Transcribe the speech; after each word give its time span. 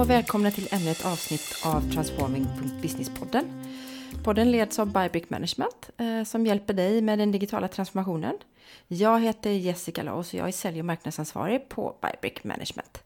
och 0.00 0.10
välkomna 0.10 0.50
till 0.50 0.68
ännu 0.70 0.90
ett 0.90 1.06
avsnitt 1.06 1.56
av 1.64 1.92
Transforming 1.92 2.46
Business-podden. 2.82 3.44
Podden 4.24 4.50
leds 4.50 4.78
av 4.78 4.92
Bybrick 4.92 5.30
Management 5.30 5.90
eh, 5.96 6.24
som 6.24 6.46
hjälper 6.46 6.74
dig 6.74 7.02
med 7.02 7.18
den 7.18 7.32
digitala 7.32 7.68
transformationen. 7.68 8.34
Jag 8.88 9.20
heter 9.20 9.50
Jessica 9.50 10.02
Laus 10.02 10.32
och 10.32 10.38
jag 10.38 10.48
är 10.48 10.52
sälj 10.52 10.78
och 10.78 10.84
marknadsansvarig 10.84 11.68
på 11.68 11.96
Bybrick 12.02 12.44
Management. 12.44 13.02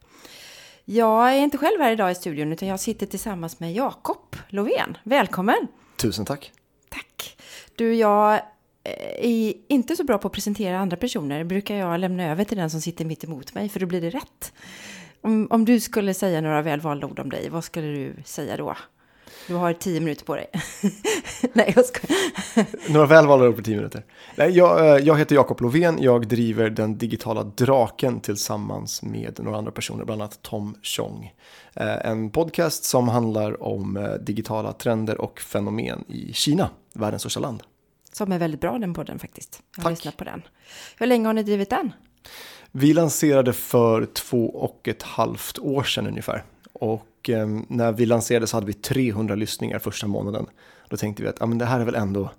Jag 0.85 1.33
är 1.33 1.37
inte 1.37 1.59
själv 1.59 1.81
här 1.81 1.93
idag 1.93 2.11
i 2.11 2.15
studion 2.15 2.53
utan 2.53 2.69
jag 2.69 2.81
sitter 2.81 3.07
tillsammans 3.07 3.61
med 3.61 3.73
Jakob 3.73 4.37
Lovén. 4.49 4.97
Välkommen! 5.03 5.69
Tusen 5.97 6.25
tack! 6.25 6.53
Tack! 6.89 7.37
Du, 7.75 7.95
jag 7.95 8.41
är 9.19 9.55
inte 9.69 9.97
så 9.97 10.05
bra 10.05 10.19
på 10.19 10.29
att 10.29 10.35
presentera 10.35 10.79
andra 10.79 10.97
personer. 10.97 11.45
brukar 11.45 11.75
jag 11.75 12.01
lämna 12.01 12.31
över 12.31 12.45
till 12.45 12.59
den 12.59 12.71
som 12.71 12.81
sitter 12.81 13.05
mitt 13.05 13.25
emot 13.25 13.55
mig 13.55 13.69
för 13.69 13.81
då 13.81 13.87
blir 13.87 14.01
det 14.01 14.11
rätt. 14.11 14.53
Om, 15.25 15.47
om 15.51 15.65
du 15.65 15.81
skulle 15.81 16.15
säga 16.15 16.41
några 16.41 16.63
välvalda 16.63 17.07
ord 17.07 17.19
om 17.19 17.31
dig, 17.31 17.49
vad 17.49 17.65
skulle 17.65 17.87
du 17.87 18.15
säga 18.25 18.57
då? 18.57 18.77
Du 19.49 19.55
har 19.55 19.73
tio 19.73 20.01
minuter 20.01 20.25
på 20.25 20.37
dig. 20.37 20.47
Nej, 21.53 21.73
jag 21.77 21.85
ska. 21.85 22.07
Några 22.93 23.07
välvalda 23.07 23.49
ord 23.49 23.57
på 23.57 23.63
tio 23.63 23.77
minuter. 23.77 24.05
Nej, 24.37 24.51
jag, 24.51 24.97
eh, 24.97 25.07
jag 25.07 25.19
heter 25.19 25.35
Jakob 25.35 25.61
Lovén. 25.61 25.99
Jag 26.01 26.29
driver 26.29 26.71
den 26.71 26.99
digitala 26.99 27.45
draken 27.45 28.21
tillsammans 28.21 29.03
med 29.03 29.41
några 29.43 29.59
andra 29.59 29.73
personer, 29.73 30.05
bland 30.05 30.23
annat 30.23 30.43
Tom 30.43 30.75
Chong. 30.83 31.33
Eh, 31.75 32.07
en 32.07 32.31
podcast 32.31 32.85
som 32.85 33.09
handlar 33.09 33.63
om 33.63 33.97
eh, 33.97 34.13
digitala 34.13 34.73
trender 34.73 35.21
och 35.21 35.41
fenomen 35.41 36.05
i 36.09 36.33
Kina, 36.33 36.71
världens 36.93 37.23
största 37.23 37.41
land. 37.41 37.63
Som 38.13 38.33
är 38.33 38.39
väldigt 38.39 38.61
bra 38.61 38.79
den 38.79 38.95
podden 38.95 39.19
faktiskt. 39.19 39.63
Jag 39.77 39.83
har 39.83 39.91
Tack. 39.91 39.99
lyssnat 39.99 40.17
på 40.17 40.25
den. 40.25 40.43
Hur 40.99 41.07
länge 41.07 41.27
har 41.27 41.33
ni 41.35 41.43
drivit 41.43 41.71
den? 41.71 41.93
Vi 42.77 42.95
lanserade 42.95 43.53
för 43.53 44.07
två 44.07 44.51
och 44.51 44.89
ett 44.89 45.03
halvt 45.03 45.59
år 45.59 45.83
sedan 45.83 46.07
ungefär. 46.07 46.45
Och 46.73 47.31
eh, 47.31 47.49
när 47.69 47.93
vi 47.93 48.07
lanserade 48.07 48.47
så 48.47 48.57
hade 48.57 48.67
vi 48.67 48.73
300 48.73 49.35
lyssningar 49.35 49.79
första 49.79 50.07
månaden. 50.07 50.47
Då 50.89 50.97
tänkte 50.97 51.23
vi 51.23 51.29
att 51.29 51.43
ah, 51.43 51.47
men 51.47 51.59
det 51.59 51.65
här 51.65 51.81
är 51.81 51.85
väl 51.85 51.95
ändå 51.95 52.31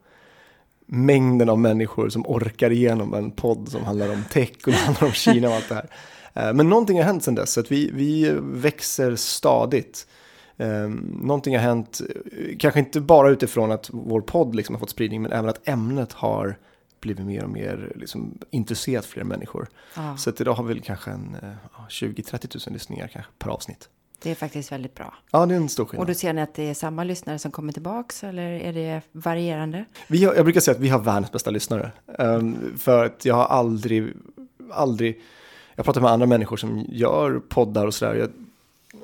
mängden 0.85 1.49
av 1.49 1.59
människor 1.59 2.09
som 2.09 2.27
orkar 2.27 2.71
igenom 2.71 3.13
en 3.13 3.31
podd 3.31 3.69
som 3.69 3.83
handlar 3.83 4.09
om 4.09 4.23
tech 4.31 4.51
och 4.67 4.73
handlar 4.85 5.07
om 5.07 5.13
Kina 5.13 5.47
och 5.47 5.55
allt 5.55 5.69
det 5.69 5.75
här. 5.75 5.89
Eh, 6.33 6.53
men 6.53 6.69
någonting 6.69 6.97
har 6.97 7.05
hänt 7.05 7.23
sedan 7.23 7.35
dess, 7.35 7.51
så 7.51 7.59
att 7.59 7.71
vi, 7.71 7.91
vi 7.93 8.35
växer 8.41 9.15
stadigt. 9.15 10.07
Eh, 10.57 10.89
någonting 11.21 11.55
har 11.55 11.63
hänt, 11.63 12.01
eh, 12.09 12.57
kanske 12.59 12.79
inte 12.79 13.01
bara 13.01 13.29
utifrån 13.29 13.71
att 13.71 13.89
vår 13.93 14.21
podd 14.21 14.55
liksom 14.55 14.75
har 14.75 14.79
fått 14.79 14.89
spridning, 14.89 15.21
men 15.21 15.31
även 15.31 15.49
att 15.49 15.67
ämnet 15.67 16.13
har 16.13 16.57
blivit 17.05 17.25
mer 17.25 17.43
och 17.43 17.49
mer 17.49 17.93
liksom, 17.95 18.37
intresserat 18.51 19.05
fler 19.05 19.23
människor. 19.23 19.67
Ah. 19.93 20.17
Så 20.17 20.29
att 20.29 20.41
idag 20.41 20.53
har 20.53 20.63
vi 20.63 20.79
kanske 20.79 21.11
en 21.11 21.35
eh, 21.41 21.49
20-30 21.89 22.67
000 22.69 22.73
lyssningar 22.73 23.07
kanske 23.07 23.31
per 23.39 23.49
avsnitt. 23.49 23.89
Det 24.21 24.31
är 24.31 24.35
faktiskt 24.35 24.71
väldigt 24.71 24.95
bra. 24.95 25.13
Ja, 25.31 25.45
det 25.45 25.53
är 25.53 25.57
en 25.57 25.69
stor 25.69 25.85
skillnad. 25.85 26.01
Och 26.01 26.07
då 26.07 26.13
ser 26.13 26.33
ni 26.33 26.41
att 26.41 26.53
det 26.53 26.63
är 26.63 26.73
samma 26.73 27.03
lyssnare 27.03 27.39
som 27.39 27.51
kommer 27.51 27.73
tillbaks 27.73 28.23
eller 28.23 28.49
är 28.49 28.73
det 28.73 29.01
varierande? 29.11 29.85
Vi 30.07 30.25
har, 30.25 30.35
jag 30.35 30.45
brukar 30.45 30.61
säga 30.61 30.75
att 30.75 30.81
vi 30.81 30.89
har 30.89 30.99
världens 30.99 31.31
bästa 31.31 31.51
lyssnare. 31.51 31.91
Um, 32.05 32.77
för 32.77 33.05
att 33.05 33.25
jag 33.25 33.35
har 33.35 33.45
aldrig, 33.45 34.13
aldrig, 34.71 35.21
jag 35.75 35.85
pratar 35.85 36.01
med 36.01 36.11
andra 36.11 36.27
människor 36.27 36.57
som 36.57 36.85
gör 36.89 37.41
poddar 37.49 37.87
och 37.87 37.93
sådär. 37.93 38.15
Jag, 38.15 38.29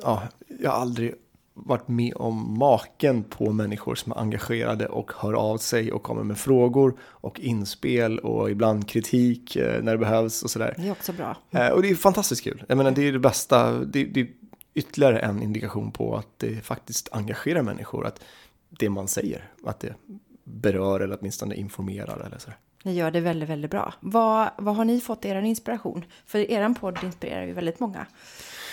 ja, 0.02 0.24
jag 0.60 0.72
har 0.72 0.82
aldrig 0.82 1.14
varit 1.54 1.88
med 1.88 2.14
om 2.16 2.60
maken 2.60 3.24
på 3.24 3.52
människor 3.52 3.96
som 3.96 4.12
är 4.12 4.18
engagerade 4.18 4.88
och 4.88 5.12
hör 5.16 5.34
av 5.34 5.58
sig 5.58 5.92
och 5.92 6.04
kommer 6.04 6.24
med 6.24 6.38
frågor 6.38 6.98
och 7.02 7.40
inspel 7.40 8.20
och 8.20 8.52
ibland 8.52 8.88
kritik 8.88 9.56
eh, 9.56 9.84
när 9.84 9.92
det 9.92 9.98
behövs 9.98 10.44
och 10.44 10.50
sådär. 10.50 10.74
Det 10.78 10.88
är 10.88 10.92
också 10.92 11.14
bra. 11.14 11.38
Eh, 11.52 11.68
och 11.68 11.82
det 11.82 11.90
är 11.90 11.96
fantastiskt 11.96 12.44
kul. 12.44 12.64
Jag 12.68 12.78
menar, 12.78 12.92
det 12.92 13.08
är 13.08 13.12
det 13.12 13.20
bästa, 13.20 13.72
det, 13.72 14.04
det 14.04 14.22
är 14.22 14.28
ytterligare 14.74 15.20
en 15.20 15.44
indikation 15.44 15.92
på 15.92 16.16
att 16.16 16.40
det 16.40 16.66
faktiskt 16.66 17.10
engagerar 17.12 17.62
människor, 17.62 18.08
att 18.08 18.24
det 18.70 18.90
man 18.90 19.08
säger, 19.08 19.50
att 19.66 19.80
det 19.80 19.96
berör 20.44 21.00
eller 21.00 21.18
åtminstone 21.20 21.56
informerar 21.56 22.26
eller 22.26 22.38
sådär. 22.38 22.58
Ni 22.84 22.94
gör 22.94 23.12
det 23.12 23.20
väldigt, 23.20 23.50
väldigt 23.50 23.72
bra. 23.72 23.94
Vad, 24.00 24.50
vad 24.58 24.76
har 24.76 24.86
ni 24.86 25.02
fått 25.02 25.26
er 25.26 25.42
inspiration? 25.42 26.06
För 26.26 26.52
er 26.52 26.74
podd 26.74 26.98
inspirerar 27.04 27.46
ju 27.46 27.54
väldigt 27.54 27.80
många. 27.80 28.06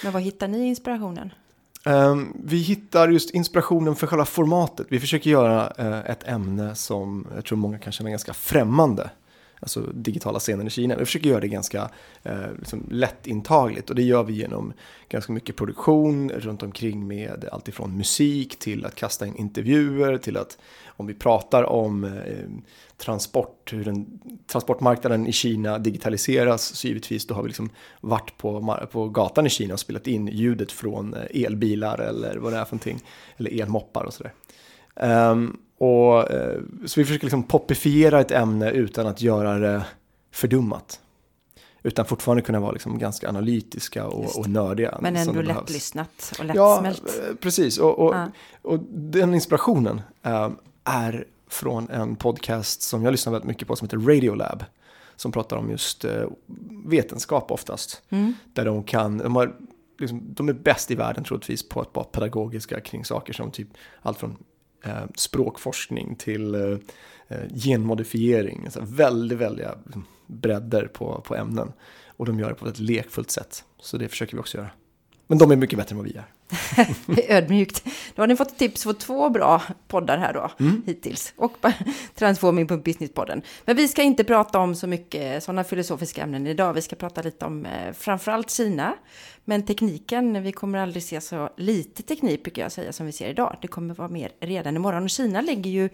Men 0.04 0.12
vad 0.12 0.22
hittar 0.22 0.48
ni 0.48 0.66
inspirationen? 0.66 1.30
Ehm, 1.84 2.32
vi 2.44 2.56
hittar 2.56 3.08
just 3.08 3.30
inspirationen 3.30 3.96
för 3.96 4.06
själva 4.06 4.24
formatet. 4.24 4.86
Vi 4.90 5.00
försöker 5.00 5.30
göra 5.30 5.72
eh, 5.78 6.10
ett 6.10 6.28
ämne 6.28 6.74
som 6.74 7.26
jag 7.34 7.44
tror 7.44 7.58
många 7.58 7.78
kan 7.78 7.92
känna 7.92 8.10
ganska 8.10 8.34
främmande. 8.34 9.10
Alltså 9.60 9.80
digitala 9.80 10.38
scenen 10.38 10.66
i 10.66 10.70
Kina. 10.70 10.96
Vi 10.96 11.04
försöker 11.04 11.30
göra 11.30 11.40
det 11.40 11.48
ganska 11.48 11.90
eh, 12.22 12.52
liksom 12.58 12.86
lättintagligt 12.90 13.90
och 13.90 13.96
det 13.96 14.02
gör 14.02 14.22
vi 14.22 14.32
genom 14.32 14.72
ganska 15.08 15.32
mycket 15.32 15.56
produktion 15.56 16.30
runt 16.30 16.62
omkring 16.62 17.06
med 17.06 17.48
alltifrån 17.52 17.96
musik 17.96 18.58
till 18.58 18.84
att 18.84 18.94
kasta 18.94 19.26
in 19.26 19.36
intervjuer 19.36 20.18
till 20.18 20.36
att 20.36 20.58
om 20.86 21.06
vi 21.06 21.14
pratar 21.14 21.62
om 21.64 22.04
eh, 22.04 22.10
transport, 22.96 23.72
hur 23.72 23.84
den, 23.84 24.20
transportmarknaden 24.46 25.26
i 25.26 25.32
Kina 25.32 25.78
digitaliseras, 25.78 26.62
så 26.62 26.88
givetvis 26.88 27.26
då 27.26 27.34
har 27.34 27.42
vi 27.42 27.48
liksom 27.48 27.70
varit 28.00 28.36
på, 28.36 28.78
på 28.92 29.08
gatan 29.08 29.46
i 29.46 29.50
Kina 29.50 29.74
och 29.74 29.80
spelat 29.80 30.06
in 30.06 30.28
ljudet 30.28 30.72
från 30.72 31.14
eh, 31.14 31.44
elbilar 31.44 31.98
eller 31.98 32.36
vad 32.36 32.52
det 32.52 32.58
är 32.58 32.64
för 32.64 32.74
någonting, 32.74 33.00
eller 33.36 33.62
elmoppar 33.62 34.04
och 34.04 34.14
sådär. 34.14 34.32
Um, 35.02 35.58
och, 35.78 36.18
uh, 36.18 36.86
så 36.86 37.00
vi 37.00 37.04
försöker 37.04 37.24
liksom 37.24 37.42
popifiera 37.42 38.20
ett 38.20 38.30
ämne 38.30 38.70
utan 38.70 39.06
att 39.06 39.22
göra 39.22 39.58
det 39.58 39.84
fördummat. 40.32 41.00
Utan 41.82 42.04
fortfarande 42.04 42.42
kunna 42.42 42.60
vara 42.60 42.72
liksom 42.72 42.98
ganska 42.98 43.28
analytiska 43.28 44.06
och, 44.06 44.38
och 44.38 44.48
nördiga. 44.48 44.98
Men 45.00 45.16
ändå 45.16 45.42
lättlyssnat 45.42 46.32
och 46.38 46.44
lättsmält. 46.44 47.02
Ja, 47.06 47.28
eh, 47.28 47.34
precis. 47.40 47.78
Och, 47.78 47.98
och, 47.98 48.14
ja. 48.14 48.28
och 48.62 48.78
den 48.90 49.34
inspirationen 49.34 50.00
uh, 50.26 50.50
är 50.84 51.26
från 51.48 51.90
en 51.90 52.16
podcast 52.16 52.82
som 52.82 53.04
jag 53.04 53.12
lyssnar 53.12 53.32
väldigt 53.32 53.48
mycket 53.48 53.68
på 53.68 53.76
som 53.76 53.86
heter 53.86 53.98
Radiolab. 53.98 54.64
Som 55.16 55.32
pratar 55.32 55.56
om 55.56 55.70
just 55.70 56.04
eh, 56.04 56.24
vetenskap 56.86 57.50
oftast. 57.50 58.02
Mm. 58.08 58.34
Där 58.52 58.64
de 58.64 58.82
kan, 58.82 59.18
de, 59.18 59.36
har, 59.36 59.56
liksom, 59.98 60.34
de 60.34 60.48
är 60.48 60.52
bäst 60.52 60.90
i 60.90 60.94
världen 60.94 61.24
troligtvis 61.24 61.68
på 61.68 61.80
att 61.80 61.94
vara 61.94 62.04
pedagogiska 62.04 62.80
kring 62.80 63.04
saker 63.04 63.32
som 63.32 63.50
typ 63.50 63.68
allt 64.02 64.18
från 64.18 64.30
eh, 64.30 64.36
Eh, 64.82 65.04
språkforskning 65.14 66.16
till 66.16 66.54
eh, 66.54 66.78
eh 67.28 67.48
genmodifiering. 67.54 68.62
Alltså 68.64 68.80
väldigt, 68.84 69.38
väldigt 69.38 69.66
bredder 70.26 70.86
på, 70.86 71.20
på 71.26 71.36
ämnen. 71.36 71.72
Och 72.06 72.26
de 72.26 72.38
gör 72.38 72.48
det 72.48 72.54
på 72.54 72.68
ett 72.68 72.78
lekfullt 72.78 73.30
sätt. 73.30 73.64
Så 73.80 73.96
det 73.96 74.08
försöker 74.08 74.36
vi 74.36 74.40
också 74.40 74.58
göra. 74.58 74.70
Men 75.30 75.38
de 75.38 75.50
är 75.50 75.56
mycket 75.56 75.78
bättre 75.78 75.92
än 75.92 75.96
vad 75.96 76.06
vi 76.06 76.16
är. 76.16 76.24
Ödmjukt. 77.36 77.84
Då 78.14 78.22
har 78.22 78.26
ni 78.26 78.36
fått 78.36 78.58
tips 78.58 78.84
på 78.84 78.92
två 78.92 79.30
bra 79.30 79.62
poddar 79.88 80.18
här 80.18 80.32
då, 80.32 80.50
mm. 80.60 80.82
hittills. 80.86 81.32
Och 81.36 81.56
Transforming.business-podden. 82.14 83.42
Men 83.64 83.76
vi 83.76 83.88
ska 83.88 84.02
inte 84.02 84.24
prata 84.24 84.58
om 84.58 84.74
så 84.74 84.86
mycket 84.86 85.44
sådana 85.44 85.64
filosofiska 85.64 86.22
ämnen 86.22 86.46
idag. 86.46 86.72
Vi 86.72 86.82
ska 86.82 86.96
prata 86.96 87.22
lite 87.22 87.44
om 87.44 87.66
eh, 87.66 87.92
framförallt 87.92 88.50
Kina. 88.50 88.94
Men 89.44 89.62
tekniken, 89.62 90.42
vi 90.42 90.52
kommer 90.52 90.78
aldrig 90.78 91.02
se 91.02 91.20
så 91.20 91.50
lite 91.56 92.02
teknik, 92.02 92.42
brukar 92.42 92.62
jag 92.62 92.72
säga, 92.72 92.92
som 92.92 93.06
vi 93.06 93.12
ser 93.12 93.28
idag. 93.28 93.56
Det 93.62 93.68
kommer 93.68 93.94
vara 93.94 94.08
mer 94.08 94.32
redan 94.40 94.76
imorgon. 94.76 95.02
Och 95.02 95.10
Kina 95.10 95.40
ligger 95.40 95.70
ju 95.70 95.88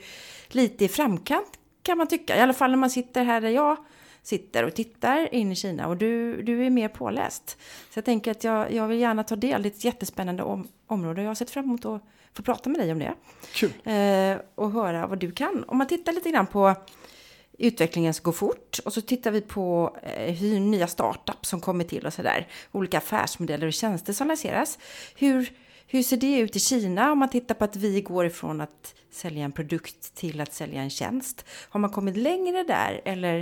lite 0.49 0.85
i 0.85 0.89
framkant, 0.89 1.49
kan 1.83 1.99
man 1.99 2.07
tycka. 2.07 2.37
I 2.37 2.41
alla 2.41 2.53
fall 2.53 2.71
när 2.71 2.79
man 2.79 2.91
sitter 2.91 3.25
här 3.25 3.41
där 3.41 3.49
jag 3.51 3.77
sitter 4.25 4.65
och 4.65 4.75
tittar 4.75 5.35
in 5.35 5.53
i 5.53 5.55
Kina 5.55 5.89
och 5.89 5.97
du, 5.97 6.43
du 6.43 6.67
är 6.67 6.71
mer 6.71 6.89
påläst. 6.89 7.59
Så 7.91 7.99
jag 7.99 8.05
tänker 8.05 8.31
att 8.31 8.45
jag, 8.45 8.73
jag 8.73 8.89
vill 8.89 8.99
gärna 8.99 9.25
ta 9.25 9.37
del, 9.37 9.63
det 9.63 9.69
är 9.69 9.71
ett 9.71 9.85
jättespännande 9.85 10.43
om, 10.43 10.69
område 10.87 11.23
jag 11.23 11.31
har 11.31 11.35
sett 11.35 11.51
fram 11.51 11.65
emot 11.65 11.85
att 11.85 12.03
få 12.33 12.43
prata 12.43 12.71
med 12.71 12.81
dig 12.81 12.93
om 12.93 12.99
det. 12.99 13.15
Kul. 13.53 13.71
Eh, 13.85 14.39
och 14.55 14.71
höra 14.71 15.07
vad 15.07 15.19
du 15.19 15.33
kan. 15.33 15.65
Om 15.69 15.79
man 15.79 15.87
tittar 15.87 16.13
lite 16.13 16.31
grann 16.31 16.47
på 16.47 16.75
utvecklingen 17.59 18.15
som 18.15 18.23
går 18.23 18.33
fort 18.33 18.79
och 18.85 18.93
så 18.93 19.01
tittar 19.01 19.31
vi 19.31 19.41
på 19.41 19.97
eh, 20.03 20.35
hur 20.35 20.61
nya 20.61 20.87
startups 20.87 21.49
som 21.49 21.61
kommer 21.61 21.85
till 21.85 22.07
och 22.07 22.13
sådär. 22.13 22.49
Olika 22.73 22.99
affärsmodeller 22.99 23.67
och 23.67 23.73
tjänster 23.73 24.13
som 24.13 24.29
lanseras. 24.29 24.79
Hur, 25.17 25.53
hur 25.95 26.03
ser 26.03 26.17
det 26.17 26.39
ut 26.39 26.57
i 26.57 26.61
Kina 26.61 27.13
om 27.13 27.19
man 27.19 27.29
tittar 27.29 27.55
på 27.55 27.65
att 27.65 27.77
vi 27.77 28.01
går 28.01 28.27
ifrån 28.27 28.61
att 28.61 28.95
sälja 29.11 29.45
en 29.45 29.53
produkt 29.53 30.15
till 30.15 30.41
att 30.41 30.53
sälja 30.53 30.83
en 30.83 30.91
tjänst? 30.91 31.45
Har 31.69 31.81
man 31.81 31.91
kommit 31.91 32.17
längre 32.17 32.63
där 32.63 33.01
eller? 33.05 33.41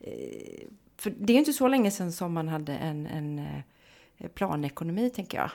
Eh, 0.00 0.68
för 0.96 1.10
det 1.10 1.32
är 1.32 1.34
ju 1.34 1.38
inte 1.38 1.52
så 1.52 1.68
länge 1.68 1.90
sedan 1.90 2.12
som 2.12 2.32
man 2.32 2.48
hade 2.48 2.72
en, 2.72 3.06
en 3.06 3.38
eh, 3.38 4.28
planekonomi 4.34 5.10
tänker 5.10 5.38
jag. 5.38 5.50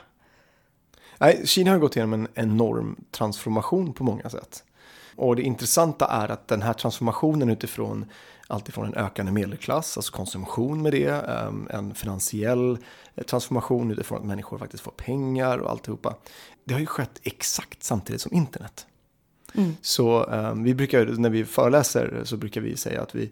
Nej, 1.18 1.46
Kina 1.46 1.70
har 1.70 1.78
gått 1.78 1.96
igenom 1.96 2.12
en 2.12 2.28
enorm 2.34 3.04
transformation 3.10 3.92
på 3.92 4.04
många 4.04 4.30
sätt. 4.30 4.64
Och 5.16 5.36
det 5.36 5.42
intressanta 5.42 6.06
är 6.06 6.28
att 6.28 6.48
den 6.48 6.62
här 6.62 6.72
transformationen 6.72 7.50
utifrån 7.50 8.06
alltifrån 8.50 8.86
en 8.86 8.94
ökande 8.94 9.32
medelklass, 9.32 9.96
alltså 9.96 10.12
konsumtion 10.12 10.82
med 10.82 10.92
det, 10.92 11.08
ehm, 11.08 11.68
en 11.70 11.94
finansiell 11.94 12.78
transformation 13.26 13.90
utifrån 13.90 14.18
att 14.18 14.24
människor 14.24 14.58
faktiskt 14.58 14.82
får 14.82 14.92
pengar 14.92 15.58
och 15.58 15.70
alltihopa. 15.70 16.16
Det 16.64 16.74
har 16.74 16.80
ju 16.80 16.86
skett 16.86 17.20
exakt 17.22 17.82
samtidigt 17.82 18.20
som 18.20 18.32
internet. 18.32 18.86
Mm. 19.54 19.76
Så 19.82 20.24
um, 20.24 20.64
vi 20.64 20.74
brukar, 20.74 21.06
när 21.06 21.30
vi 21.30 21.44
föreläser 21.44 22.22
så 22.24 22.36
brukar 22.36 22.60
vi 22.60 22.76
säga 22.76 23.02
att 23.02 23.14
vi, 23.14 23.30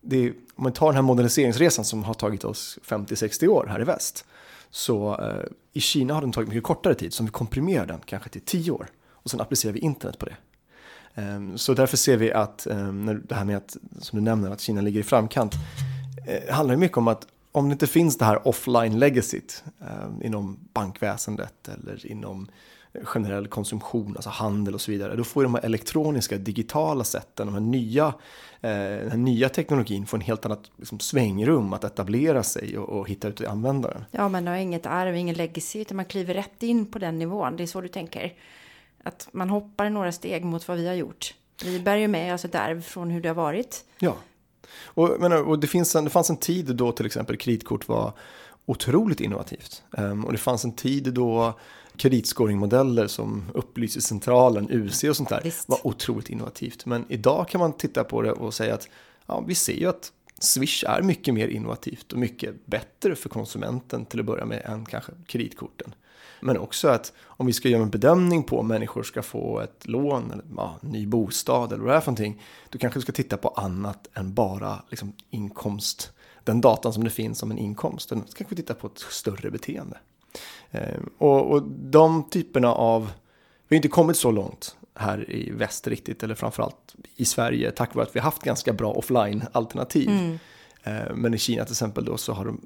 det, 0.00 0.30
om 0.30 0.64
man 0.64 0.72
tar 0.72 0.86
den 0.86 0.94
här 0.94 1.02
moderniseringsresan 1.02 1.84
som 1.84 2.04
har 2.04 2.14
tagit 2.14 2.44
oss 2.44 2.78
50-60 2.84 3.46
år 3.46 3.66
här 3.68 3.80
i 3.80 3.84
väst, 3.84 4.24
Så 4.70 5.20
eh, 5.20 5.44
i 5.72 5.80
Kina 5.80 6.14
har 6.14 6.20
den 6.20 6.32
tagit 6.32 6.48
mycket 6.48 6.64
kortare 6.64 6.94
tid, 6.94 7.12
som 7.12 7.26
vi 7.26 7.32
komprimerar 7.32 7.86
den 7.86 8.00
kanske 8.04 8.30
till 8.30 8.40
tio 8.40 8.70
år. 8.70 8.86
Och 9.10 9.30
sen 9.30 9.40
applicerar 9.40 9.72
vi 9.72 9.80
internet 9.80 10.18
på 10.18 10.26
det. 10.26 10.36
Ehm, 11.14 11.58
så 11.58 11.74
därför 11.74 11.96
ser 11.96 12.16
vi 12.16 12.32
att, 12.32 12.66
ehm, 12.66 13.22
det 13.28 13.34
här 13.34 13.44
med 13.44 13.56
att, 13.56 13.76
som 14.00 14.18
du 14.18 14.24
nämner, 14.24 14.50
att 14.50 14.60
Kina 14.60 14.80
ligger 14.80 15.00
i 15.00 15.02
framkant, 15.02 15.54
eh, 16.26 16.54
handlar 16.54 16.76
mycket 16.76 16.98
om 16.98 17.08
att 17.08 17.26
om 17.52 17.68
det 17.68 17.72
inte 17.72 17.86
finns 17.86 18.18
det 18.18 18.24
här 18.24 18.48
offline 18.48 18.98
legacyt 18.98 19.64
ehm, 19.80 20.22
inom 20.22 20.58
bankväsendet 20.72 21.68
eller 21.68 22.06
inom 22.06 22.48
generell 23.04 23.48
konsumtion, 23.48 24.12
alltså 24.16 24.30
handel 24.30 24.74
och 24.74 24.80
så 24.80 24.90
vidare, 24.90 25.16
då 25.16 25.24
får 25.24 25.42
de 25.42 25.54
här 25.54 25.64
elektroniska, 25.64 26.36
digitala 26.38 27.04
sätten, 27.04 27.46
de 27.46 27.52
här 27.52 27.60
nya, 27.60 28.06
eh, 28.60 28.70
den 28.70 29.10
här 29.10 29.16
nya 29.16 29.48
teknologin 29.48 30.06
får 30.06 30.16
en 30.16 30.20
helt 30.20 30.46
annat 30.46 30.70
liksom, 30.76 31.00
svängrum 31.00 31.72
att 31.72 31.84
etablera 31.84 32.42
sig 32.42 32.78
och, 32.78 32.88
och 32.88 33.08
hitta 33.08 33.28
ut 33.28 33.36
till 33.36 33.46
användaren. 33.46 34.04
Ja, 34.10 34.28
man 34.28 34.46
har 34.46 34.56
inget 34.56 34.86
arv, 34.86 35.16
ingen 35.16 35.34
legacy, 35.34 35.80
utan 35.80 35.96
man 35.96 36.04
kliver 36.04 36.34
rätt 36.34 36.62
in 36.62 36.86
på 36.86 36.98
den 36.98 37.18
nivån. 37.18 37.56
Det 37.56 37.62
är 37.62 37.66
så 37.66 37.80
du 37.80 37.88
tänker? 37.88 38.32
Att 39.02 39.28
man 39.32 39.50
hoppar 39.50 39.90
några 39.90 40.12
steg 40.12 40.44
mot 40.44 40.68
vad 40.68 40.76
vi 40.76 40.86
har 40.86 40.94
gjort. 40.94 41.34
Vi 41.64 41.80
bär 41.80 41.96
ju 41.96 42.08
med 42.08 42.34
oss 42.34 42.44
ett 42.44 42.54
arv 42.54 42.82
från 42.82 43.10
hur 43.10 43.20
det 43.20 43.28
har 43.28 43.34
varit. 43.34 43.84
Ja, 43.98 44.16
och, 44.84 45.16
men, 45.20 45.32
och 45.32 45.58
det, 45.58 45.66
finns 45.66 45.96
en, 45.96 46.04
det 46.04 46.10
fanns 46.10 46.30
en 46.30 46.36
tid 46.36 46.76
då 46.76 46.92
till 46.92 47.06
exempel 47.06 47.36
kreditkort 47.36 47.88
var 47.88 48.12
otroligt 48.66 49.20
innovativt. 49.20 49.82
Um, 49.90 50.24
och 50.24 50.32
det 50.32 50.38
fanns 50.38 50.64
en 50.64 50.72
tid 50.72 51.14
då 51.14 51.58
kreditscoringmodeller 51.96 53.06
som 53.06 53.44
Upplysningscentralen, 53.54 54.70
UC 54.70 55.04
och 55.04 55.16
sånt 55.16 55.28
där 55.28 55.40
Visst. 55.44 55.68
var 55.68 55.86
otroligt 55.86 56.30
innovativt. 56.30 56.86
Men 56.86 57.04
idag 57.08 57.48
kan 57.48 57.58
man 57.58 57.72
titta 57.72 58.04
på 58.04 58.22
det 58.22 58.32
och 58.32 58.54
säga 58.54 58.74
att 58.74 58.88
ja, 59.26 59.44
vi 59.46 59.54
ser 59.54 59.76
ju 59.76 59.88
att 59.88 60.12
Swish 60.38 60.84
är 60.84 61.02
mycket 61.02 61.34
mer 61.34 61.48
innovativt 61.48 62.12
och 62.12 62.18
mycket 62.18 62.66
bättre 62.66 63.14
för 63.14 63.28
konsumenten 63.28 64.04
till 64.04 64.20
att 64.20 64.26
börja 64.26 64.44
med 64.44 64.62
än 64.64 64.86
kanske 64.86 65.12
kreditkorten. 65.26 65.94
Men 66.42 66.58
också 66.58 66.88
att 66.88 67.12
om 67.20 67.46
vi 67.46 67.52
ska 67.52 67.68
göra 67.68 67.82
en 67.82 67.90
bedömning 67.90 68.42
på 68.42 68.58
om 68.58 68.68
människor 68.68 69.02
ska 69.02 69.22
få 69.22 69.60
ett 69.60 69.88
lån 69.88 70.30
eller 70.30 70.44
ja, 70.56 70.78
ny 70.80 71.06
bostad 71.06 71.72
eller 71.72 71.84
vad 71.84 71.92
det 71.92 71.96
är 71.96 72.00
för 72.00 72.10
någonting. 72.10 72.42
Då 72.70 72.78
kanske 72.78 72.98
du 72.98 73.02
ska 73.02 73.12
titta 73.12 73.36
på 73.36 73.48
annat 73.48 74.08
än 74.14 74.34
bara 74.34 74.82
liksom, 74.88 75.12
inkomst. 75.30 76.12
Den 76.44 76.60
datan 76.60 76.92
som 76.92 77.04
det 77.04 77.10
finns 77.10 77.38
som 77.38 77.50
en 77.50 77.58
inkomst. 77.58 78.08
Ska 78.08 78.20
kanske 78.36 78.56
titta 78.56 78.74
på 78.74 78.86
ett 78.86 78.98
större 78.98 79.50
beteende. 79.50 79.98
Eh, 80.70 81.00
och, 81.18 81.50
och 81.50 81.62
de 81.68 82.28
typerna 82.30 82.74
av, 82.74 83.12
vi 83.68 83.76
har 83.76 83.78
inte 83.78 83.88
kommit 83.88 84.16
så 84.16 84.30
långt 84.30 84.76
här 84.94 85.30
i 85.30 85.50
väst 85.50 85.86
riktigt, 85.86 86.22
eller 86.22 86.34
framförallt 86.34 86.94
i 87.16 87.24
Sverige, 87.24 87.70
tack 87.70 87.94
vare 87.94 88.06
att 88.06 88.16
vi 88.16 88.20
har 88.20 88.24
haft 88.24 88.42
ganska 88.42 88.72
bra 88.72 88.92
offline-alternativ. 88.92 90.08
Mm. 90.08 90.38
Eh, 90.82 91.14
men 91.14 91.34
i 91.34 91.38
Kina 91.38 91.64
till 91.64 91.72
exempel 91.72 92.04
då 92.04 92.16
så 92.16 92.32
har 92.32 92.44
de, 92.44 92.60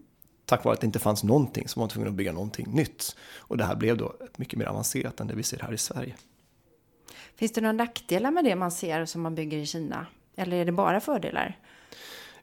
tack 0.46 0.64
vare 0.64 0.74
att 0.74 0.80
det 0.80 0.86
inte 0.86 0.98
fanns 0.98 1.24
någonting, 1.24 1.68
så 1.68 1.80
var 1.80 1.82
man 1.82 1.90
tvungen 1.90 2.08
att 2.08 2.14
bygga 2.14 2.32
någonting 2.32 2.66
nytt. 2.70 3.16
Och 3.38 3.56
det 3.56 3.64
här 3.64 3.76
blev 3.76 3.96
då 3.96 4.14
mycket 4.36 4.58
mer 4.58 4.66
avancerat 4.66 5.20
än 5.20 5.26
det 5.26 5.34
vi 5.34 5.42
ser 5.42 5.58
här 5.58 5.72
i 5.72 5.78
Sverige. 5.78 6.14
Finns 7.36 7.52
det 7.52 7.60
några 7.60 7.72
nackdelar 7.72 8.30
med 8.30 8.44
det 8.44 8.56
man 8.56 8.70
ser 8.70 9.04
som 9.04 9.22
man 9.22 9.34
bygger 9.34 9.58
i 9.58 9.66
Kina? 9.66 10.06
Eller 10.36 10.56
är 10.56 10.64
det 10.64 10.72
bara 10.72 11.00
fördelar? 11.00 11.58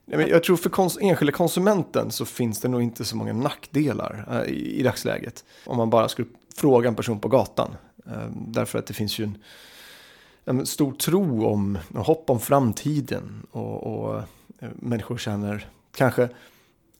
Jag 0.05 0.43
tror 0.43 0.57
för 0.57 0.69
kons 0.69 0.97
enskilda 1.01 1.31
konsumenten 1.31 2.11
så 2.11 2.25
finns 2.25 2.59
det 2.59 2.67
nog 2.67 2.81
inte 2.81 3.05
så 3.05 3.15
många 3.15 3.33
nackdelar 3.33 4.25
äh, 4.31 4.53
i, 4.53 4.83
dagsläget. 4.83 5.45
Om 5.65 5.77
man 5.77 5.89
bara 5.89 6.09
skulle 6.09 6.27
fråga 6.55 6.89
en 6.89 6.95
person 6.95 7.19
på 7.19 7.27
gatan. 7.27 7.75
Äh, 8.05 8.27
därför 8.35 8.79
att 8.79 8.87
det 8.87 8.93
finns 8.93 9.19
ju 9.19 9.23
en, 9.23 9.37
en 10.45 10.65
stor 10.65 10.91
tro 10.91 11.45
om, 11.45 11.77
hopp 11.95 12.29
om 12.29 12.39
framtiden. 12.39 13.47
Och, 13.51 13.83
och 13.83 14.17
äh, 14.59 14.69
människor 14.75 15.17
känner 15.17 15.67
kanske, 15.95 16.29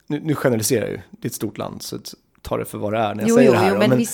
nu, 0.06 0.20
nu 0.20 0.34
generaliserar 0.34 0.84
jag 0.84 0.90
ju, 0.90 1.00
det 1.10 1.26
är 1.26 1.30
ett 1.30 1.34
stort 1.34 1.58
land 1.58 1.82
så 1.82 1.98
ta 2.42 2.56
det 2.56 2.64
för 2.64 2.78
vad 2.78 2.92
det 2.92 2.98
är 2.98 3.14
när 3.14 3.22
jag 3.22 3.28
jo, 3.28 3.36
säger 3.36 3.48
jo, 3.48 3.52
det 3.52 3.58
här. 3.58 3.72
Jo, 3.72 3.78
men, 3.78 3.90
men, 3.90 4.06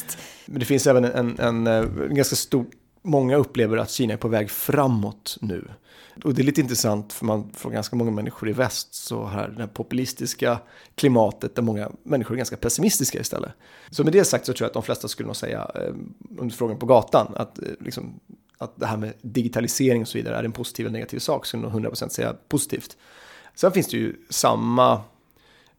men, 0.46 0.58
det 0.58 0.64
finns 0.64 0.86
även 0.86 1.04
en, 1.04 1.38
en, 1.38 1.66
en 1.66 2.14
ganska 2.14 2.36
stor, 2.36 2.66
många 3.02 3.36
upplever 3.36 3.76
att 3.76 3.90
Kina 3.90 4.12
är 4.12 4.16
på 4.16 4.28
väg 4.28 4.50
framåt 4.50 5.36
nu. 5.40 5.68
Och 6.24 6.34
det 6.34 6.42
är 6.42 6.44
lite 6.44 6.60
intressant 6.60 7.12
för 7.12 7.26
man 7.26 7.50
får 7.54 7.70
ganska 7.70 7.96
många 7.96 8.10
människor 8.10 8.48
i 8.48 8.52
väst 8.52 8.94
så 8.94 9.26
här 9.26 9.48
det 9.48 9.60
här 9.60 9.66
populistiska 9.66 10.58
klimatet 10.94 11.54
där 11.54 11.62
många 11.62 11.90
människor 12.02 12.34
är 12.34 12.36
ganska 12.36 12.56
pessimistiska 12.56 13.20
istället. 13.20 13.50
Så 13.90 14.04
med 14.04 14.12
det 14.12 14.24
sagt 14.24 14.46
så 14.46 14.52
tror 14.52 14.64
jag 14.64 14.68
att 14.68 14.74
de 14.74 14.82
flesta 14.82 15.08
skulle 15.08 15.26
nog 15.26 15.36
säga 15.36 15.70
eh, 15.74 15.94
under 16.38 16.54
frågan 16.54 16.78
på 16.78 16.86
gatan 16.86 17.32
att, 17.36 17.58
eh, 17.58 17.64
liksom, 17.80 18.20
att 18.58 18.76
det 18.76 18.86
här 18.86 18.96
med 18.96 19.12
digitalisering 19.22 20.02
och 20.02 20.08
så 20.08 20.18
vidare 20.18 20.36
är 20.36 20.44
en 20.44 20.52
positiv 20.52 20.86
eller 20.86 20.92
negativ 20.92 21.18
sak 21.18 21.46
så 21.46 21.56
nog 21.56 21.72
100% 21.72 22.08
säga 22.08 22.36
positivt. 22.48 22.96
Sen 23.54 23.72
finns 23.72 23.88
det 23.88 23.96
ju 23.96 24.16
samma 24.30 25.00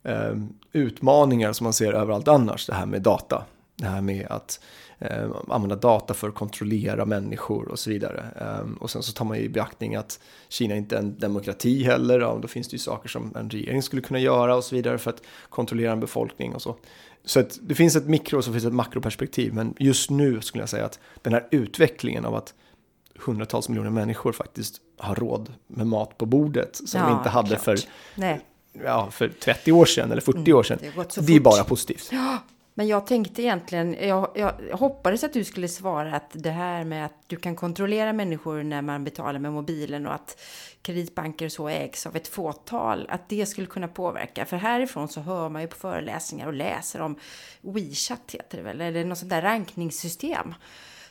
eh, 0.04 0.36
utmaningar 0.72 1.54
som 1.54 1.64
man 1.64 1.74
ser 1.74 1.94
överallt 1.94 2.28
annars, 2.28 2.66
det 2.66 2.74
här 2.74 2.86
med 2.86 3.02
data. 3.02 3.46
Det 3.76 3.88
här 3.88 4.02
med 4.02 4.28
att 4.30 4.60
eh, 5.00 5.30
använda 5.48 5.76
data 5.76 6.14
för 6.14 6.30
att 6.30 6.36
kontrollera 6.36 7.06
människor 7.06 7.68
och 7.68 7.80
så 7.80 7.90
vidare. 7.90 8.26
Eh, 8.40 8.72
och 8.80 8.90
sen 8.90 9.04
så 9.04 9.12
tar 9.12 9.26
man 9.26 9.38
i 9.38 9.50
beaktning 9.50 9.96
att 9.96 10.20
Kina 10.50 10.76
inte 10.76 10.96
är 10.96 11.00
en 11.00 11.20
demokrati 11.20 11.84
heller. 11.84 12.20
Ja, 12.20 12.40
då 12.42 12.48
finns 12.48 12.68
det 12.68 12.74
ju 12.74 12.80
saker 12.80 13.10
som 13.10 13.36
en 13.36 13.50
regering 13.50 13.84
skulle 13.84 14.02
kunna 14.02 14.20
göra 14.20 14.56
och 14.56 14.64
så 14.64 14.76
vidare 14.76 14.98
för 14.98 15.10
att 15.10 15.22
kontrollera 15.50 15.92
en 15.92 16.00
befolkning 16.00 16.56
och 16.56 16.62
så. 16.62 16.76
Så 17.26 17.40
att 17.40 17.60
det 17.62 17.76
finns 17.76 17.96
ett 17.96 18.08
mikro 18.08 18.38
och 18.38 18.44
så 18.44 18.52
finns 18.52 18.66
ett 18.66 18.74
makroperspektiv. 18.74 19.54
Men 19.54 19.74
just 19.80 20.10
nu 20.10 20.42
skulle 20.42 20.62
jag 20.62 20.70
säga 20.70 20.86
att 20.86 21.00
den 21.22 21.34
här 21.34 21.48
utvecklingen 21.52 22.26
av 22.26 22.36
att 22.36 22.54
hundratals 23.20 23.70
miljoner 23.70 23.90
människor 23.90 24.32
faktiskt 24.32 24.82
har 24.98 25.16
råd 25.16 25.54
med 25.68 25.88
mat 25.88 26.18
på 26.18 26.26
bordet 26.26 26.76
som 26.76 27.02
ja, 27.02 27.08
vi 27.08 27.14
inte 27.14 27.30
hade 27.30 27.48
klart. 27.48 27.62
för, 27.62 27.78
ja, 28.74 29.12
för 29.12 29.30
30 29.30 29.72
år 29.72 29.86
sedan 29.86 30.12
eller 30.12 30.22
40 30.22 30.38
mm, 30.38 30.56
år 30.56 30.64
sedan. 30.64 30.80
Det, 30.82 31.22
det 31.22 31.36
är 31.36 31.40
bara 31.40 31.64
positivt. 31.64 32.10
Ja, 32.12 32.38
men 32.74 32.88
jag 32.88 33.08
tänkte 33.08 33.42
egentligen, 33.42 34.08
jag, 34.08 34.32
jag, 34.36 34.78
hoppades 34.78 35.24
att 35.24 35.34
du 35.34 35.44
skulle 35.44 35.68
svara 35.68 36.16
att 36.16 36.30
det 36.34 36.50
här 36.50 36.84
med 36.84 37.06
att 37.06 37.24
du 37.28 37.36
kan 37.36 37.56
kontrollera 37.56 38.14
människor 38.14 38.64
när 38.64 38.82
man 38.82 39.04
betalar 39.04 39.40
med 39.40 39.54
mobilen 39.54 40.08
och 40.08 40.14
att 40.14 40.42
kreditbanker 40.82 41.50
så 41.50 41.68
ägs 41.68 42.06
av 42.06 42.16
ett 42.16 42.28
fåtal, 42.28 43.06
att 43.10 43.30
det 43.30 43.46
skulle 43.46 43.68
kunna 43.68 43.88
påverka. 43.88 44.46
För 44.46 44.58
härifrån 44.58 45.08
så 45.08 45.22
hör 45.22 45.50
man 45.50 45.62
ju 45.62 45.68
på 45.68 45.76
föreläsningar 45.76 46.48
och 46.48 46.54
läser 46.54 47.02
om 47.02 47.16
WeChat 47.62 48.32
heter 48.32 48.58
det 48.58 48.64
väl, 48.64 48.82
eller 48.82 49.06
något 49.06 49.18
sånt 49.18 49.30
där 49.30 49.42
rankningssystem 49.42 50.54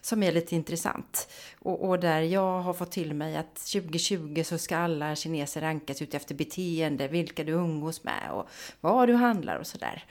som 0.00 0.22
är 0.22 0.32
lite 0.32 0.54
intressant. 0.54 1.28
Och, 1.58 1.88
och, 1.88 2.00
där 2.00 2.20
jag 2.20 2.60
har 2.60 2.72
fått 2.72 2.92
till 2.92 3.14
mig 3.14 3.36
att 3.36 3.54
2020 3.54 4.42
så 4.44 4.58
ska 4.58 4.76
alla 4.76 5.16
kineser 5.16 5.60
rankas 5.60 6.02
ut 6.02 6.14
efter 6.14 6.34
beteende, 6.34 7.08
vilka 7.08 7.44
du 7.44 7.52
umgås 7.52 8.04
med 8.04 8.30
och 8.32 8.48
vad 8.80 9.08
du 9.08 9.14
handlar 9.14 9.56
och 9.56 9.66
sådär. 9.66 10.04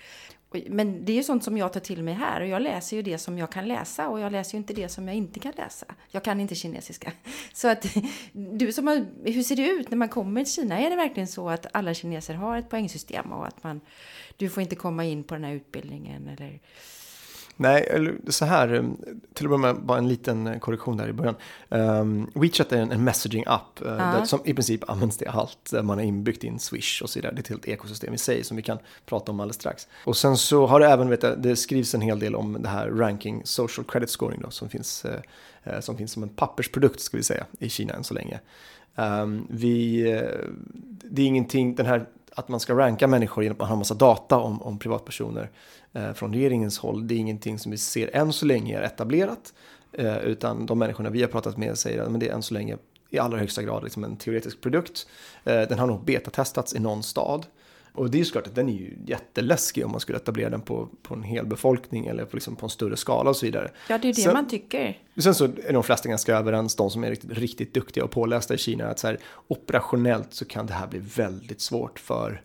Men 0.51 1.05
det 1.05 1.12
är 1.12 1.15
ju 1.15 1.24
sånt 1.24 1.43
som 1.43 1.58
jag 1.58 1.74
tar 1.74 1.79
till 1.79 2.03
mig 2.03 2.13
här 2.13 2.41
och 2.41 2.48
jag 2.48 2.62
läser 2.62 2.98
ju 2.98 3.03
det 3.03 3.17
som 3.17 3.38
jag 3.38 3.51
kan 3.51 3.67
läsa 3.67 4.10
och 4.10 4.19
jag 4.19 4.31
läser 4.31 4.53
ju 4.53 4.58
inte 4.58 4.74
det 4.74 4.89
som 4.89 5.08
jag 5.08 5.17
inte 5.17 5.39
kan 5.39 5.53
läsa. 5.58 5.86
Jag 6.08 6.24
kan 6.24 6.39
inte 6.39 6.55
kinesiska. 6.55 7.12
Så 7.53 7.67
att 7.67 7.86
du 8.34 8.72
som 8.72 8.88
har, 8.88 9.05
hur 9.24 9.43
ser 9.43 9.55
det 9.55 9.67
ut 9.67 9.91
när 9.91 9.98
man 9.98 10.10
kommer 10.10 10.43
till 10.43 10.53
Kina? 10.53 10.79
Är 10.79 10.89
det 10.89 10.96
verkligen 10.96 11.27
så 11.27 11.50
att 11.50 11.65
alla 11.74 11.93
kineser 11.93 12.34
har 12.34 12.58
ett 12.58 12.69
poängsystem 12.69 13.31
och 13.31 13.48
att 13.48 13.63
man, 13.63 13.81
du 14.38 14.50
får 14.50 14.63
inte 14.63 14.75
komma 14.75 15.05
in 15.05 15.24
på 15.24 15.34
den 15.34 15.43
här 15.43 15.53
utbildningen 15.53 16.27
eller? 16.27 16.60
Nej, 17.62 17.88
eller 17.89 18.16
så 18.28 18.46
här, 18.46 18.74
eh, 18.74 18.84
till 19.34 19.50
börja 19.50 19.58
med 19.58 19.75
bara 19.75 19.98
en 19.98 20.08
liten 20.08 20.48
eh, 20.48 20.60
korrektion 20.60 20.98
där 20.98 21.08
i 21.08 21.13
början. 21.13 21.36
Um, 21.70 22.32
WeChat 22.36 22.72
är 22.72 22.78
en, 22.78 22.92
en 22.92 23.04
messaging-app 23.04 23.82
uh, 23.86 24.24
som 24.24 24.39
i 24.46 24.54
princip 24.54 24.89
används 24.89 25.18
till 25.18 25.28
allt. 25.28 25.72
Där 25.72 25.84
man 25.84 25.98
har 25.98 26.06
inbyggt 26.06 26.44
in 26.44 26.60
Swish 26.60 27.01
och 27.01 27.10
så 27.10 27.20
vidare. 27.20 27.34
Det 27.34 27.39
är 27.39 27.42
ett 27.42 27.48
helt 27.48 27.68
ekosystem 27.68 28.13
i 28.13 28.18
sig 28.18 28.44
som 28.44 28.58
vi 28.58 28.63
kan 28.63 28.78
prata 29.06 29.32
om 29.32 29.39
alldeles 29.39 29.56
strax. 29.56 29.88
Och 30.06 30.18
sen 30.18 30.38
så 30.38 30.66
har 30.66 30.80
det 30.80 30.88
även, 30.88 31.10
vet 31.10 31.24
jag, 31.24 31.42
det 31.42 31.56
skrivs 31.56 31.96
en 31.96 32.01
hel 32.01 32.20
del 32.20 32.36
om 32.36 32.58
det 32.62 32.70
här 32.70 32.89
ranking 32.89 33.42
social 33.46 33.86
credit 33.86 34.10
scoring 34.10 34.42
då, 34.42 34.50
som 34.50 34.70
finns, 34.70 35.06
uh, 35.06 35.80
som 35.80 35.98
finns 35.98 36.12
som 36.12 36.24
en 36.24 36.30
pappersprodukt 36.30 37.00
ska 37.00 37.18
vi 37.18 37.24
säga 37.24 37.46
i 37.60 37.70
Kina 37.70 37.94
än 37.94 38.04
så 38.04 38.13
länge. 38.13 38.39
Um, 38.96 39.48
vi, 39.50 40.04
uh, 40.13 40.50
det 41.04 41.22
är 41.22 41.25
ingenting, 41.25 41.75
den 41.75 41.86
här 41.86 42.06
att 42.36 42.50
man 42.50 42.60
ska 42.60 42.74
ranka 42.74 43.08
människor 43.08 43.44
genom 43.44 43.56
att 43.56 43.60
man 43.60 43.68
har 43.68 43.75
en 43.75 43.80
massa 43.80 43.94
data 43.94 44.38
om, 44.38 44.62
om 44.62 44.80
privatpersoner 44.80 45.50
från 46.13 46.34
regeringens 46.34 46.77
håll. 46.77 47.08
Det 47.08 47.13
är 47.13 47.17
ingenting 47.17 47.60
som 47.60 47.72
vi 47.72 47.77
ser 47.77 48.15
än 48.15 48.34
så 48.34 48.46
länge 48.46 48.77
är 48.77 48.81
etablerat. 48.81 49.53
Eh, 49.91 50.17
utan 50.17 50.65
de 50.65 50.79
människorna 50.79 51.10
vi 51.10 51.22
har 51.22 51.27
pratat 51.27 51.58
med 51.58 51.77
säger 51.77 52.01
att 52.01 52.19
det 52.19 52.27
är 52.27 52.34
än 52.34 52.43
så 52.43 52.53
länge 52.53 52.77
i 53.10 53.19
allra 53.19 53.38
högsta 53.38 53.63
grad 53.63 53.84
liksom 53.84 54.03
en 54.03 54.17
teoretisk 54.17 54.62
produkt. 54.62 55.08
Eh, 55.43 55.62
den 55.62 55.79
har 55.79 55.88
nog 55.88 56.03
betatestats 56.03 56.75
i 56.75 56.79
någon 56.79 57.03
stad. 57.03 57.46
Och 57.93 58.10
det 58.10 58.17
är 58.17 58.19
ju 58.19 58.25
såklart 58.25 58.48
att 58.48 58.55
den 58.55 58.69
är 58.69 58.74
ju 58.74 58.98
jätteläskig 59.05 59.86
om 59.86 59.91
man 59.91 60.00
skulle 60.00 60.17
etablera 60.17 60.50
den 60.50 60.62
på, 60.62 60.89
på 61.03 61.13
en 61.13 61.24
hel 61.24 61.46
befolkning 61.46 62.08
eller 62.08 62.25
på, 62.25 62.36
liksom 62.36 62.55
på 62.55 62.65
en 62.65 62.69
större 62.69 62.98
skala 62.98 63.29
och 63.29 63.36
så 63.36 63.46
vidare. 63.46 63.72
Ja, 63.89 63.98
det 63.98 64.10
är 64.10 64.13
det 64.13 64.22
sen, 64.22 64.34
man 64.34 64.48
tycker. 64.48 64.98
Sen 65.17 65.36
så 65.36 65.43
är 65.46 65.74
de 65.74 65.84
flesta 65.84 66.10
ganska 66.10 66.38
överens, 66.38 66.75
de 66.75 66.89
som 66.89 67.03
är 67.03 67.10
riktigt, 67.10 67.31
riktigt 67.31 67.74
duktiga 67.74 68.03
och 68.03 68.12
pålästa 68.12 68.53
i 68.53 68.58
Kina, 68.58 68.88
att 68.88 69.00
så 69.00 69.08
här, 69.08 69.19
operationellt 69.48 70.34
så 70.34 70.46
kan 70.46 70.65
det 70.65 70.74
här 70.74 70.88
bli 70.88 71.00
väldigt 71.00 71.62
svårt 71.62 72.00
för 72.00 72.41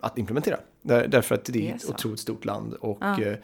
att 0.00 0.18
implementera. 0.18 0.56
Där, 0.82 1.08
därför 1.08 1.34
att 1.34 1.44
det 1.44 1.70
är, 1.70 1.74
ett 1.74 1.90
otroligt 1.90 2.20
stort 2.20 2.44
land 2.44 2.74
och 2.74 3.02
eh 3.02 3.36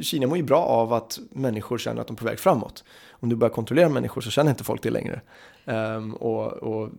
Kina 0.00 0.26
mår 0.26 0.36
ju 0.36 0.42
bra 0.42 0.64
av 0.64 0.92
att 0.92 1.18
människor 1.30 1.78
känner 1.78 2.00
att 2.00 2.06
de 2.06 2.16
är 2.16 2.18
på 2.18 2.24
väg 2.24 2.38
framåt. 2.38 2.84
Om 3.10 3.28
du 3.28 3.36
börjar 3.36 3.52
kontrollera 3.54 3.88
människor 3.88 4.20
så 4.20 4.30
känner 4.30 4.50
inte 4.50 4.64
folk 4.64 4.82
det 4.82 4.90
längre. 4.90 5.20
Um, 5.64 6.14
och, 6.14 6.52
och 6.52 6.90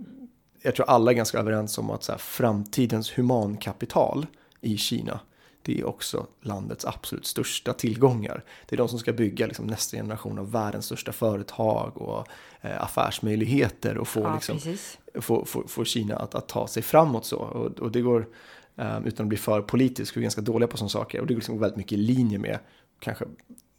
jag 0.61 0.75
tror 0.75 0.89
alla 0.89 1.11
är 1.11 1.15
ganska 1.15 1.39
överens 1.39 1.77
om 1.77 1.89
att 1.89 2.03
så 2.03 2.11
här, 2.11 2.19
framtidens 2.19 3.17
humankapital 3.17 4.25
i 4.61 4.77
Kina 4.77 5.19
det 5.63 5.79
är 5.79 5.85
också 5.85 6.27
landets 6.41 6.85
absolut 6.85 7.25
största 7.25 7.73
tillgångar. 7.73 8.43
Det 8.65 8.75
är 8.75 8.77
de 8.77 8.89
som 8.89 8.99
ska 8.99 9.13
bygga 9.13 9.47
liksom, 9.47 9.67
nästa 9.67 9.97
generation 9.97 10.39
av 10.39 10.51
världens 10.51 10.85
största 10.85 11.11
företag 11.11 11.97
och 11.97 12.27
eh, 12.61 12.83
affärsmöjligheter 12.83 13.97
och 13.97 14.07
få, 14.07 14.19
Ja, 14.19 14.33
liksom, 14.33 14.77
få, 15.21 15.45
få, 15.45 15.67
få 15.67 15.85
Kina 15.85 16.15
att, 16.15 16.35
att 16.35 16.47
ta 16.47 16.67
sig 16.67 16.83
framåt 16.83 17.25
så. 17.25 17.37
Och, 17.37 17.79
och 17.79 17.91
det 17.91 18.01
går, 18.01 18.27
eh, 18.75 18.97
utan 19.05 19.23
att 19.23 19.29
bli 19.29 19.37
för 19.37 19.61
politisk, 19.61 20.17
vi 20.17 20.21
är 20.21 20.23
ganska 20.23 20.41
dåliga 20.41 20.67
på 20.67 20.77
sådana 20.77 20.89
saker. 20.89 21.21
Och 21.21 21.27
det 21.27 21.33
går 21.33 21.39
liksom 21.39 21.59
väldigt 21.59 21.77
mycket 21.77 21.91
i 21.91 21.97
linje 21.97 22.39
med 22.39 22.59
kanske 22.99 23.25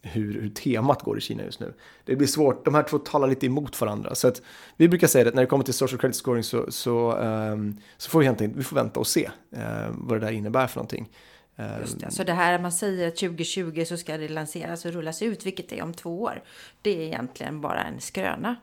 hur, 0.05 0.41
hur 0.41 0.49
temat 0.49 1.01
går 1.01 1.17
i 1.17 1.21
Kina 1.21 1.43
just 1.43 1.59
nu. 1.59 1.73
Det 2.05 2.15
blir 2.15 2.27
svårt, 2.27 2.65
de 2.65 2.75
här 2.75 2.83
två 2.83 2.97
talar 2.97 3.27
lite 3.27 3.45
emot 3.45 3.81
varandra. 3.81 4.15
Så 4.15 4.27
att 4.27 4.41
vi 4.77 4.87
brukar 4.87 5.07
säga 5.07 5.27
att 5.27 5.33
när 5.33 5.41
det 5.41 5.47
kommer 5.47 5.63
till 5.63 5.73
social 5.73 5.99
credit 5.99 6.15
scoring 6.15 6.43
så, 6.43 6.71
så, 6.71 7.11
ehm, 7.17 7.77
så 7.97 8.09
får 8.09 8.19
vi 8.19 8.25
egentligen 8.25 8.53
vi 8.57 8.63
får 8.63 8.75
vänta 8.75 8.99
och 8.99 9.07
se 9.07 9.29
eh, 9.51 9.87
vad 9.91 10.19
det 10.19 10.25
där 10.25 10.31
innebär 10.31 10.67
för 10.67 10.77
någonting. 10.77 11.09
Eh, 11.57 11.79
Just 11.81 11.99
det. 11.99 12.11
Så 12.11 12.23
det 12.23 12.33
här 12.33 12.59
man 12.59 12.71
säger 12.71 13.07
att 13.07 13.15
2020 13.15 13.83
så 13.87 13.97
ska 13.97 14.17
det 14.17 14.27
lanseras 14.29 14.85
och 14.85 14.91
rullas 14.91 15.21
ut, 15.21 15.45
vilket 15.45 15.71
är 15.71 15.81
om 15.83 15.93
två 15.93 16.21
år. 16.21 16.43
Det 16.81 16.89
är 16.97 17.01
egentligen 17.01 17.61
bara 17.61 17.83
en 17.83 17.99
skröna. 18.01 18.55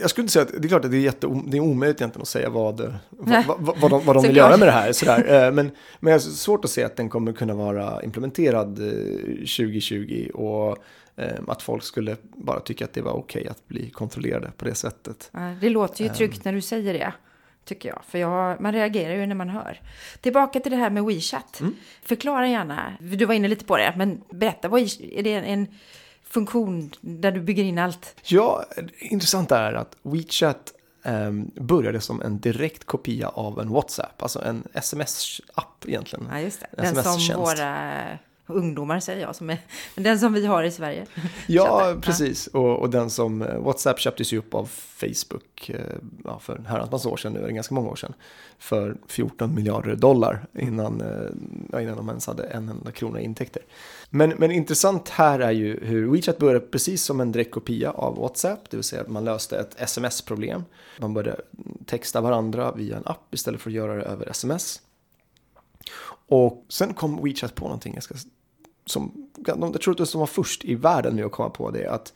Jag 0.00 0.10
skulle 0.10 0.22
inte 0.22 0.32
säga 0.32 0.42
att 0.42 0.52
det 0.62 0.66
är 0.66 0.68
klart 0.68 0.84
att 0.84 0.90
det 0.90 0.96
är, 0.96 1.00
jätte, 1.00 1.42
det 1.46 1.56
är 1.56 1.60
omöjligt 1.60 2.00
egentligen 2.00 2.22
att 2.22 2.28
säga 2.28 2.50
vad, 2.50 2.80
eh, 2.80 2.94
vad, 3.10 3.44
vad, 3.46 3.78
vad 3.80 3.90
de, 3.90 4.04
vad 4.04 4.16
de 4.16 4.22
vill 4.22 4.36
göra 4.36 4.56
med 4.56 4.68
det 4.68 4.72
här. 4.72 4.92
Sådär. 4.92 5.46
Eh, 5.46 5.52
Men, 5.52 5.70
men 6.00 6.10
jag 6.12 6.14
har 6.14 6.18
svårt 6.20 6.64
att 6.64 6.70
se 6.70 6.84
att 6.84 6.96
den 6.96 7.08
kommer 7.08 7.32
kunna 7.32 7.54
vara 7.54 8.02
implementerad 8.02 8.78
eh, 8.78 8.92
2020 9.34 10.30
och 10.34 10.78
eh, 11.16 11.28
att 11.48 11.62
folk 11.62 11.82
skulle 11.84 12.16
bara 12.22 12.60
tycka 12.60 12.84
att 12.84 12.92
det 12.92 13.02
var 13.02 13.12
okej 13.12 13.46
att 13.48 13.68
bli 13.68 13.90
kontrollerade 13.90 14.50
på 14.56 14.64
det 14.64 14.74
sättet. 14.74 15.30
Det 15.60 15.68
låter 15.68 16.02
ju 16.04 16.08
Ehm. 16.08 16.14
tryggt 16.14 16.44
när 16.44 16.52
du 16.52 16.60
säger 16.60 16.92
det, 16.94 17.12
tycker 17.64 17.88
jag. 17.88 18.02
För 18.08 18.18
jag, 18.18 18.60
man 18.60 18.72
reagerar 18.72 19.14
ju 19.14 19.26
när 19.26 19.34
man 19.34 19.48
hör. 19.48 19.80
Tillbaka 20.20 20.60
till 20.60 20.72
det 20.72 20.78
här 20.78 20.90
med 20.90 21.04
WeChat. 21.04 21.60
Mm. 21.60 21.76
Förklara 22.02 22.48
gärna, 22.48 22.92
du 23.00 23.24
var 23.24 23.34
inne 23.34 23.48
lite 23.48 23.64
på 23.64 23.76
det, 23.76 23.94
men 23.96 24.22
berätta, 24.30 24.68
vad 24.68 24.80
är 24.80 25.18
är 25.18 25.22
det 25.22 25.34
en 25.34 25.66
funktion 26.24 26.90
där 27.00 27.32
du 27.32 27.40
bygger 27.40 27.64
in 27.64 27.78
allt? 27.78 28.14
Ja, 28.24 28.64
det 28.76 29.06
intressanta 29.06 29.58
är 29.58 29.72
att 29.72 29.96
WeChat 30.02 30.72
ehm, 31.02 31.50
började 31.54 32.00
som 32.00 32.22
en 32.22 32.40
direkt 32.40 32.84
kopia 32.84 33.28
av 33.28 33.60
en 33.60 33.68
WhatsApp, 33.68 34.22
alltså 34.22 34.44
en 34.44 34.68
sms-app 34.72 35.84
egentligen. 35.86 36.28
Ja, 36.32 36.40
just 36.40 36.60
det. 36.60 36.66
En 36.82 36.94
Den 36.94 37.04
som 37.04 37.36
våra 37.36 38.06
ungdomar 38.46 39.00
säger 39.00 39.20
jag, 39.20 39.36
som 39.36 39.50
är, 39.50 39.58
men 39.94 40.04
den 40.04 40.18
som 40.18 40.32
vi 40.32 40.46
har 40.46 40.62
i 40.62 40.70
Sverige. 40.70 41.06
Ja, 41.46 41.96
precis. 42.02 42.46
Och, 42.46 42.78
och 42.78 42.90
den 42.90 43.10
som 43.10 43.42
eh, 43.42 43.58
WhatsApp 43.58 44.00
köptes 44.00 44.32
ju 44.32 44.38
upp 44.38 44.54
av 44.54 44.70
Facebook 44.72 45.70
eh, 45.70 45.80
ja, 46.24 46.38
för 46.38 46.56
en 46.56 46.66
herrans 46.66 46.90
massa 46.90 47.08
år 47.08 47.16
sedan, 47.16 47.32
nu 47.32 47.40
det 47.40 47.52
ganska 47.52 47.74
många 47.74 47.88
år 47.88 47.96
sedan, 47.96 48.14
för 48.58 48.96
14 49.08 49.54
miljarder 49.54 49.96
dollar 49.96 50.46
innan, 50.58 51.00
eh, 51.00 51.06
ja, 51.72 51.80
innan 51.80 51.96
de 51.96 52.08
ens 52.08 52.26
hade 52.26 52.44
en 52.44 52.68
enda 52.68 52.92
krona 52.92 53.20
i 53.20 53.24
intäkter. 53.24 53.62
Men, 54.10 54.30
men 54.30 54.50
intressant 54.50 55.08
här 55.08 55.40
är 55.40 55.50
ju 55.50 55.84
hur 55.84 56.12
WeChat 56.12 56.38
började 56.38 56.60
precis 56.60 57.04
som 57.04 57.20
en 57.20 57.32
direkt 57.32 57.50
kopia 57.50 57.90
av 57.90 58.16
WhatsApp, 58.16 58.70
det 58.70 58.76
vill 58.76 58.84
säga 58.84 59.02
att 59.02 59.08
man 59.08 59.24
löste 59.24 59.58
ett 59.58 59.80
sms-problem. 59.80 60.64
Man 60.98 61.14
började 61.14 61.40
texta 61.86 62.20
varandra 62.20 62.72
via 62.72 62.96
en 62.96 63.06
app 63.06 63.34
istället 63.34 63.60
för 63.60 63.70
att 63.70 63.74
göra 63.74 63.94
det 63.94 64.02
över 64.02 64.30
sms. 64.30 64.80
Och 66.26 66.64
sen 66.68 66.94
kom 66.94 67.24
WeChat 67.24 67.54
på 67.54 67.64
någonting 67.64 67.92
ganska 67.92 68.14
som, 68.86 69.28
de- 69.36 69.60
jag 69.72 69.80
tror 69.80 70.02
att 70.02 70.12
de 70.12 70.18
var 70.18 70.26
först 70.26 70.64
i 70.64 70.74
världen 70.74 71.16
med 71.16 71.24
att 71.24 71.32
komma 71.32 71.50
på 71.50 71.70
det, 71.70 71.86
att 71.86 72.12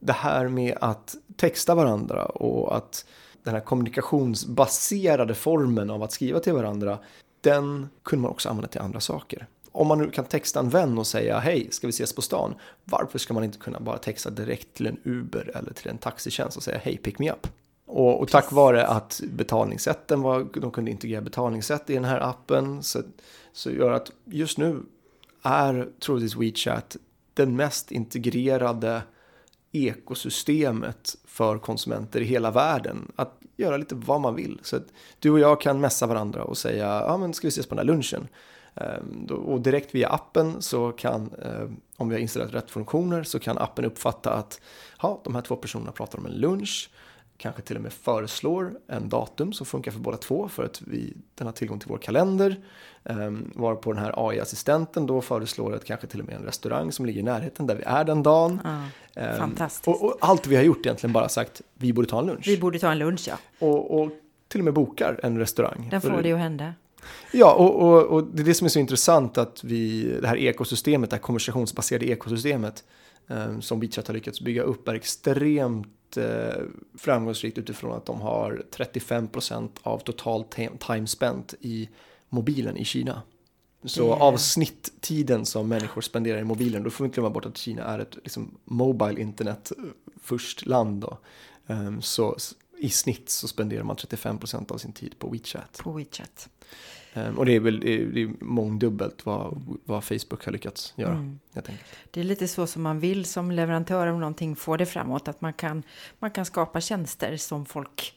det 0.00 0.12
här 0.12 0.48
med 0.48 0.78
att 0.80 1.16
texta 1.36 1.74
varandra 1.74 2.24
och 2.24 2.76
att 2.76 3.04
den 3.42 3.54
här 3.54 3.60
kommunikationsbaserade 3.60 5.34
formen 5.34 5.90
av 5.90 6.02
att 6.02 6.12
skriva 6.12 6.40
till 6.40 6.52
varandra, 6.52 6.98
den 7.40 7.88
kunde 8.02 8.22
man 8.22 8.30
också 8.30 8.48
använda 8.48 8.68
till 8.68 8.80
andra 8.80 9.00
saker. 9.00 9.46
Om 9.72 9.86
man 9.86 9.98
nu 9.98 10.10
kan 10.10 10.24
texta 10.24 10.60
en 10.60 10.68
vän 10.68 10.98
och 10.98 11.06
säga 11.06 11.38
hej, 11.38 11.68
ska 11.70 11.86
vi 11.86 11.90
ses 11.90 12.12
på 12.12 12.22
stan? 12.22 12.54
Varför 12.84 13.18
ska 13.18 13.34
man 13.34 13.44
inte 13.44 13.58
kunna 13.58 13.80
bara 13.80 13.98
texta 13.98 14.30
direkt 14.30 14.74
till 14.74 14.86
en 14.86 15.00
Uber 15.04 15.52
eller 15.54 15.72
till 15.72 15.88
en 15.88 15.98
taxitjänst 15.98 16.56
och 16.56 16.62
säga 16.62 16.78
hej, 16.78 16.96
pick 16.96 17.18
me 17.18 17.30
up? 17.30 17.46
Och, 17.86 18.20
och 18.20 18.28
tack 18.28 18.52
vare 18.52 18.86
att 18.86 19.20
betalningssätten 19.32 20.22
var, 20.22 20.60
de 20.60 20.70
kunde 20.70 20.90
integrera 20.90 21.20
betalningssätt 21.20 21.90
i 21.90 21.94
den 21.94 22.04
här 22.04 22.20
appen 22.20 22.82
så, 22.82 23.02
så 23.52 23.70
gör 23.70 23.90
att 23.90 24.10
just 24.24 24.58
nu 24.58 24.82
är 25.42 25.88
troligtvis 26.00 26.36
WeChat 26.36 26.96
den 27.34 27.56
mest 27.56 27.92
integrerade 27.92 29.02
ekosystemet 29.72 31.16
för 31.24 31.58
konsumenter 31.58 32.20
i 32.20 32.24
hela 32.24 32.50
världen. 32.50 33.12
Att 33.16 33.40
göra 33.56 33.76
lite 33.76 33.94
vad 33.94 34.20
man 34.20 34.34
vill. 34.34 34.60
Så 34.62 34.76
att 34.76 34.86
du 35.18 35.30
och 35.30 35.38
jag 35.38 35.60
kan 35.60 35.80
messa 35.80 36.06
varandra 36.06 36.44
och 36.44 36.58
säga, 36.58 36.86
ja 36.86 37.16
men 37.16 37.34
ska 37.34 37.46
vi 37.46 37.48
ses 37.48 37.66
på 37.66 37.74
den 37.74 37.86
här 37.86 37.94
lunchen? 37.94 38.28
Ehm, 38.74 39.26
och 39.26 39.60
direkt 39.60 39.94
via 39.94 40.08
appen 40.08 40.62
så 40.62 40.92
kan, 40.92 41.30
eh, 41.42 41.68
om 41.96 42.08
vi 42.08 42.14
har 42.14 42.20
installerat 42.20 42.54
rätt 42.54 42.70
funktioner, 42.70 43.22
så 43.22 43.38
kan 43.38 43.58
appen 43.58 43.84
uppfatta 43.84 44.32
att 44.32 44.60
ja, 45.02 45.20
de 45.24 45.34
här 45.34 45.42
två 45.42 45.56
personerna 45.56 45.92
pratar 45.92 46.18
om 46.18 46.26
en 46.26 46.32
lunch, 46.32 46.90
kanske 47.38 47.62
till 47.62 47.76
och 47.76 47.82
med 47.82 47.92
föreslår 47.92 48.78
en 48.86 49.08
datum 49.08 49.52
som 49.52 49.66
funkar 49.66 49.92
för 49.92 49.98
båda 49.98 50.16
två 50.16 50.48
för 50.48 50.64
att 50.64 50.82
vi, 50.82 51.16
den 51.34 51.46
har 51.46 51.52
tillgång 51.52 51.78
till 51.78 51.88
vår 51.88 51.98
kalender. 51.98 52.56
Um, 53.02 53.52
varpå 53.54 53.92
den 53.92 54.02
här 54.02 54.28
AI-assistenten 54.28 55.06
då 55.06 55.20
föreslår 55.20 55.74
att 55.74 55.84
kanske 55.84 56.06
till 56.06 56.20
och 56.20 56.26
med 56.26 56.34
en 56.34 56.42
restaurang 56.42 56.92
som 56.92 57.06
ligger 57.06 57.20
i 57.20 57.24
närheten 57.24 57.66
där 57.66 57.74
vi 57.74 57.82
är 57.82 58.04
den 58.04 58.22
dagen. 58.22 58.60
Ja, 58.64 58.84
Ehm, 59.18 59.38
fantastiskt. 59.38 59.88
Och, 59.88 60.04
och 60.04 60.16
allt 60.20 60.46
vi 60.46 60.56
har 60.56 60.62
gjort 60.62 60.86
egentligen 60.86 61.12
bara 61.12 61.28
sagt 61.28 61.62
vi 61.74 61.92
borde 61.92 62.08
ta 62.08 62.18
en 62.18 62.26
lunch. 62.26 62.46
Vi 62.46 62.58
borde 62.58 62.78
ta 62.78 62.92
en 62.92 62.98
lunch, 62.98 63.28
ja. 63.28 63.38
Och, 63.58 64.00
och 64.00 64.10
till 64.48 64.60
och 64.60 64.64
med 64.64 64.74
bokar 64.74 65.20
en 65.22 65.38
restaurang. 65.38 65.88
Den 65.90 66.00
får 66.00 66.22
det 66.22 66.32
att 66.32 66.38
hända. 66.38 66.74
Ja, 67.32 67.54
och, 67.54 67.82
och, 67.82 68.02
och 68.02 68.24
det 68.24 68.42
är 68.42 68.44
det 68.44 68.54
som 68.54 68.64
är 68.64 68.68
så 68.68 68.78
intressant 68.78 69.38
att 69.38 69.64
vi, 69.64 70.12
det 70.20 70.28
här 70.28 70.36
ekosystemet, 70.36 71.10
det 71.10 71.16
här 71.16 71.20
konversationsbaserade 71.20 72.06
ekosystemet 72.06 72.84
eh, 73.28 73.58
som 73.60 73.80
WeChat 73.80 74.06
har 74.06 74.14
lyckats 74.14 74.40
bygga 74.40 74.62
upp 74.62 74.88
är 74.88 74.94
extremt 74.94 75.88
framgångsrikt 76.98 77.58
utifrån 77.58 77.92
att 77.92 78.06
de 78.06 78.20
har 78.20 78.62
35% 78.70 79.68
av 79.82 79.98
total 79.98 80.44
time, 80.78 81.06
spent 81.06 81.54
i 81.60 81.88
mobilen 82.28 82.76
i 82.76 82.84
Kina. 82.84 83.22
Så 83.84 84.02
Det- 84.08 84.22
av 84.22 84.36
snitttiden 84.36 85.46
som 85.46 85.68
människor 85.68 86.00
spenderar 86.00 86.38
i 86.38 86.44
mobilen, 86.44 86.82
då 86.82 86.90
får 86.90 87.04
vi 87.04 87.06
inte 87.06 87.14
glömma 87.14 87.30
bort 87.30 87.46
att 87.46 87.56
Kina 87.56 87.82
är 87.84 87.98
ett 87.98 88.14
liksom, 88.14 88.58
mobile 88.64 89.20
internet 89.20 89.72
eh, 89.78 89.84
först 90.22 90.66
land. 90.66 91.00
Då. 91.00 91.18
Ehm, 91.66 92.02
så 92.02 92.36
i 92.78 92.90
snitt 92.90 93.30
så 93.30 93.48
spenderar 93.48 93.82
man 93.82 93.96
35% 93.96 94.72
av 94.72 94.78
sin 94.78 94.92
tid 94.92 95.18
på 95.18 95.28
WeChat. 95.28 95.80
På 95.82 95.92
WeChat. 95.92 96.48
Ehm, 97.14 97.38
och 97.38 97.46
det 97.46 97.56
är 97.56 97.60
väl 97.60 97.80
det 97.80 98.22
är, 98.22 98.44
mångdubbelt 98.44 99.26
vad, 99.26 99.62
vad 99.84 100.04
Facebook 100.04 100.44
har 100.44 100.52
lyckats 100.52 100.92
göra. 100.96 101.12
Mm. 101.12 101.38
Det 102.10 102.20
är 102.20 102.24
lite 102.24 102.48
så 102.48 102.66
som 102.66 102.82
man 102.82 103.00
vill 103.00 103.24
som 103.24 103.50
leverantör 103.50 104.06
om 104.06 104.20
någonting 104.20 104.56
får 104.56 104.78
det 104.78 104.86
framåt. 104.86 105.28
Att 105.28 105.40
man 105.40 105.52
kan, 105.52 105.82
man 106.18 106.30
kan 106.30 106.44
skapa 106.44 106.80
tjänster 106.80 107.36
som 107.36 107.66
folk... 107.66 108.14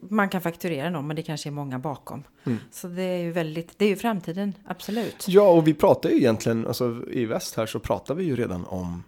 Man 0.00 0.28
kan 0.28 0.40
fakturera 0.40 0.90
någon, 0.90 1.06
men 1.06 1.16
det 1.16 1.22
kanske 1.22 1.48
är 1.48 1.50
många 1.50 1.78
bakom. 1.78 2.22
Mm. 2.44 2.58
Så 2.70 2.88
det 2.88 3.02
är 3.02 3.18
ju 3.18 3.32
väldigt... 3.32 3.78
Det 3.78 3.84
är 3.84 3.88
ju 3.88 3.96
framtiden, 3.96 4.52
absolut. 4.64 5.28
Ja, 5.28 5.48
och 5.48 5.66
vi 5.66 5.74
pratar 5.74 6.10
ju 6.10 6.16
egentligen, 6.16 6.66
alltså 6.66 7.02
i 7.10 7.24
väst 7.24 7.56
här 7.56 7.66
så 7.66 7.78
pratar 7.78 8.14
vi 8.14 8.24
ju 8.24 8.36
redan 8.36 8.64
om 8.66 9.02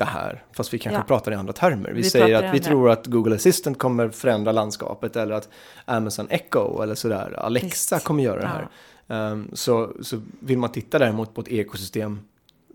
det 0.00 0.10
här. 0.10 0.42
Fast 0.52 0.74
vi 0.74 0.78
kanske 0.78 1.00
Ja. 1.00 1.04
pratar 1.04 1.32
i 1.32 1.34
andra 1.34 1.52
termer. 1.52 1.88
Vi, 1.88 1.94
Vi 2.02 2.10
säger 2.10 2.36
att 2.36 2.42
vi 2.42 2.46
andra. 2.48 2.58
tror 2.62 2.90
att 2.90 3.06
Google 3.06 3.34
Assistant 3.34 3.78
kommer 3.78 4.08
förändra 4.08 4.52
landskapet 4.52 5.16
eller 5.16 5.34
att 5.34 5.48
Amazon 5.84 6.26
Echo 6.30 6.82
eller 6.82 6.94
sådär, 6.94 7.32
Alexa 7.38 7.96
Visst. 7.96 8.06
kommer 8.06 8.22
göra 8.24 8.40
det 8.40 8.46
här. 8.46 8.68
Ehm, 9.08 9.50
så, 9.52 9.90
så 10.02 10.20
vill 10.40 10.58
man 10.58 10.72
titta 10.72 10.98
däremot 10.98 11.34
på 11.34 11.40
ett 11.40 11.48
ekosystem 11.48 12.20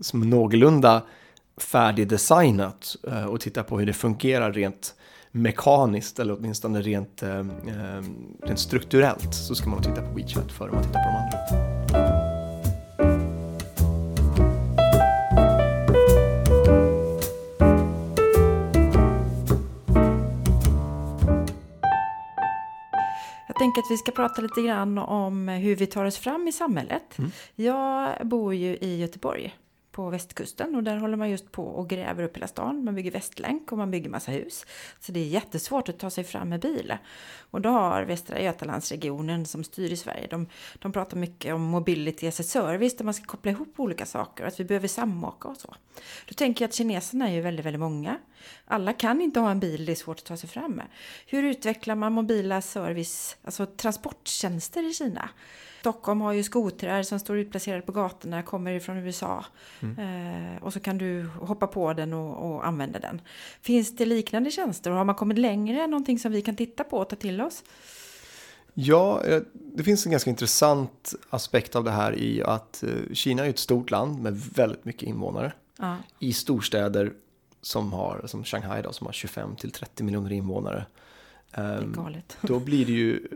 som 0.00 0.22
är 0.22 0.26
någorlunda 0.26 1.02
färdigdesignat 1.60 2.96
eh, 3.08 3.24
och 3.24 3.40
titta 3.40 3.62
på 3.62 3.78
hur 3.78 3.86
det 3.86 3.92
fungerar 3.92 4.52
rent 4.52 4.94
mekaniskt 5.30 6.18
eller 6.18 6.36
åtminstone 6.38 6.80
rent, 6.80 7.22
eh, 7.22 7.44
rent 8.42 8.58
strukturellt 8.58 9.34
så 9.34 9.54
ska 9.54 9.68
man 9.70 9.82
titta 9.82 10.02
på 10.02 10.14
WeChat 10.14 10.52
före 10.52 10.72
man 10.72 10.82
tittar 10.82 11.02
på 11.04 11.08
de 11.10 11.16
andra. 11.16 11.75
Jag 23.56 23.60
tänker 23.60 23.82
att 23.82 23.90
vi 23.90 23.96
ska 23.96 24.12
prata 24.12 24.42
lite 24.42 24.62
grann 24.62 24.98
om 24.98 25.48
hur 25.48 25.76
vi 25.76 25.86
tar 25.86 26.04
oss 26.04 26.18
fram 26.18 26.48
i 26.48 26.52
samhället. 26.52 27.18
Mm. 27.18 27.30
Jag 27.54 28.26
bor 28.26 28.54
ju 28.54 28.76
i 28.76 28.96
Göteborg 28.96 29.54
på 29.96 30.10
västkusten 30.10 30.74
och 30.74 30.82
där 30.82 30.96
håller 30.96 31.16
man 31.16 31.30
just 31.30 31.52
på 31.52 31.62
och 31.62 31.88
gräver 31.88 32.22
upp 32.22 32.36
hela 32.36 32.46
stan. 32.46 32.84
Man 32.84 32.94
bygger 32.94 33.10
västlänk 33.10 33.72
och 33.72 33.78
man 33.78 33.90
bygger 33.90 34.10
massa 34.10 34.32
hus. 34.32 34.66
Så 35.00 35.12
det 35.12 35.20
är 35.20 35.24
jättesvårt 35.24 35.88
att 35.88 35.98
ta 35.98 36.10
sig 36.10 36.24
fram 36.24 36.48
med 36.48 36.60
bil. 36.60 36.96
Och 37.50 37.60
då 37.60 37.68
har 37.68 38.02
Västra 38.02 38.40
Götalandsregionen 38.40 39.46
som 39.46 39.64
styr 39.64 39.92
i 39.92 39.96
Sverige, 39.96 40.26
de, 40.30 40.48
de 40.78 40.92
pratar 40.92 41.16
mycket 41.16 41.54
om 41.54 41.62
mobility 41.62 42.28
as 42.28 42.40
a 42.40 42.42
service 42.42 42.96
där 42.96 43.04
man 43.04 43.14
ska 43.14 43.24
koppla 43.24 43.50
ihop 43.50 43.74
olika 43.76 44.06
saker 44.06 44.44
och 44.44 44.48
att 44.48 44.60
vi 44.60 44.64
behöver 44.64 44.88
samåka 44.88 45.48
och 45.48 45.56
så. 45.56 45.74
Då 46.28 46.34
tänker 46.34 46.64
jag 46.64 46.68
att 46.68 46.74
kineserna 46.74 47.28
är 47.28 47.34
ju 47.34 47.40
väldigt, 47.40 47.66
väldigt 47.66 47.80
många. 47.80 48.18
Alla 48.64 48.92
kan 48.92 49.20
inte 49.20 49.40
ha 49.40 49.50
en 49.50 49.60
bil, 49.60 49.86
det 49.86 49.92
är 49.92 49.96
svårt 49.96 50.18
att 50.18 50.24
ta 50.24 50.36
sig 50.36 50.48
fram 50.48 50.72
med. 50.72 50.86
Hur 51.26 51.42
utvecklar 51.42 51.94
man 51.94 52.12
mobila 52.12 52.62
service, 52.62 53.36
alltså 53.44 53.66
transporttjänster 53.66 54.90
i 54.90 54.94
Kina? 54.94 55.28
Stockholm 55.86 56.20
har 56.20 56.32
ju 56.32 56.42
skotrar 56.42 57.02
som 57.02 57.20
står 57.20 57.38
utplacerade 57.38 57.82
på 57.82 57.92
gatorna, 57.92 58.42
kommer 58.42 58.72
ifrån 58.72 58.96
USA. 58.96 59.44
Mm. 59.80 59.98
Eh, 60.56 60.62
och 60.62 60.72
så 60.72 60.80
kan 60.80 60.98
du 60.98 61.26
hoppa 61.26 61.66
på 61.66 61.92
den 61.92 62.12
och, 62.12 62.50
och, 62.50 62.66
använda 62.66 62.98
den. 62.98 63.20
Finns 63.60 63.96
det 63.96 64.04
liknande 64.04 64.50
tjänster 64.50 64.90
och 64.90 64.96
har 64.96 65.04
man 65.04 65.14
kommit 65.14 65.38
längre, 65.38 65.86
någonting 65.86 66.18
som 66.18 66.32
vi 66.32 66.42
kan 66.42 66.56
titta 66.56 66.84
på 66.84 66.98
och 66.98 67.08
ta 67.08 67.16
till 67.16 67.40
oss? 67.40 67.64
Ja, 68.74 69.24
eh, 69.24 69.42
det 69.52 69.82
finns 69.82 70.06
en 70.06 70.12
ganska 70.12 70.30
intressant 70.30 71.14
aspekt 71.30 71.76
av 71.76 71.84
det 71.84 71.90
här 71.90 72.18
i 72.18 72.42
att 72.42 72.82
eh, 72.82 73.14
Kina 73.14 73.46
är 73.46 73.50
ett 73.50 73.58
stort 73.58 73.90
land 73.90 74.22
med 74.22 74.40
väldigt 74.40 74.84
mycket 74.84 75.02
invånare. 75.02 75.52
Ja. 75.78 75.96
I 76.18 76.32
storstäder 76.32 77.12
som 77.62 77.92
har, 77.92 78.22
som 78.26 78.44
Shanghai 78.44 78.82
då, 78.82 78.92
som 78.92 79.06
har 79.06 79.12
25 79.12 79.56
till 79.56 79.70
30 79.70 80.04
miljoner 80.04 80.32
invånare. 80.32 80.86
Det 81.50 81.60
är 81.60 81.78
ehm, 81.78 81.92
galet. 81.92 82.36
Då 82.40 82.58
blir 82.58 82.86
det 82.86 82.92
ju, 82.92 83.28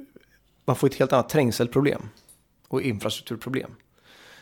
man 0.65 0.77
får 0.77 0.87
ett 0.87 0.95
helt 0.95 1.13
annat 1.13 1.29
trängselproblem 1.29 2.03
och 2.71 2.83
infrastrukturproblem. 2.83 3.71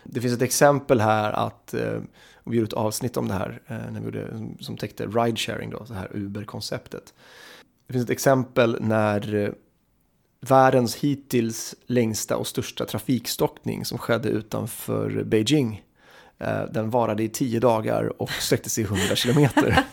Det 0.04 0.20
finns 0.20 0.34
ett 0.34 0.42
exempel 0.42 1.00
här 1.00 1.32
att, 1.32 1.74
eh, 1.74 2.00
vi 2.44 2.56
gjorde 2.56 2.66
ett 2.66 2.72
avsnitt 2.72 3.16
om 3.16 3.28
det 3.28 3.34
här 3.34 3.60
eh, 3.66 3.92
när 3.92 4.00
vi 4.00 4.04
gjorde, 4.04 4.54
som 4.60 4.76
täckte 4.76 5.06
ride-sharing 5.06 5.70
då, 5.70 5.84
det 5.88 5.94
här 5.94 6.10
Uber-konceptet. 6.14 7.14
Det 7.86 7.92
finns 7.92 8.04
ett 8.04 8.10
exempel 8.10 8.78
när 8.80 9.34
eh, 9.34 9.50
världens 10.40 10.96
hittills 10.96 11.74
längsta 11.86 12.36
och 12.36 12.46
största 12.46 12.84
trafikstockning 12.84 13.84
som 13.84 13.98
skedde 13.98 14.28
utanför 14.28 15.24
Beijing. 15.24 15.82
Eh, 16.40 16.62
den 16.70 16.90
varade 16.90 17.22
i 17.22 17.28
tio 17.28 17.60
dagar 17.60 18.22
och 18.22 18.30
sträckte 18.30 18.70
sig 18.70 18.84
100 18.84 19.16
kilometer. 19.16 19.84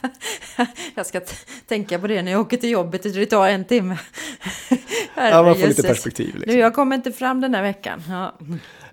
jag 0.96 1.06
ska 1.06 1.22
tänka 1.68 2.00
på 2.00 2.08
det 2.08 2.22
när 2.22 2.32
jag 2.32 2.42
åker 2.42 2.58
till 2.58 2.70
jobbet, 2.70 3.04
det 3.04 3.26
tar 3.26 3.48
en 3.48 3.66
timme. 3.66 3.98
ja, 5.16 5.44
man 5.44 5.56
får 5.56 5.68
lite 5.68 5.84
perspektiv. 5.84 6.36
Liksom. 6.36 6.54
Nu, 6.54 6.60
jag 6.60 6.74
kommer 6.74 6.96
inte 6.96 7.12
fram 7.12 7.42
den 7.42 7.56
här 7.56 7.62
veckan. 7.62 8.04
Ja. 8.10 8.36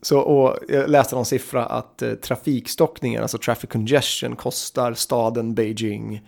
Så, 0.02 0.18
och 0.18 0.58
jag 0.68 0.90
läste 0.90 1.14
någon 1.14 1.24
siffra 1.24 1.66
att 1.66 2.02
eh, 2.02 2.12
trafikstockningen, 2.12 3.22
alltså 3.22 3.38
traffic 3.38 3.70
congestion, 3.70 4.36
kostar 4.36 4.94
staden 4.94 5.54
Beijing 5.54 6.22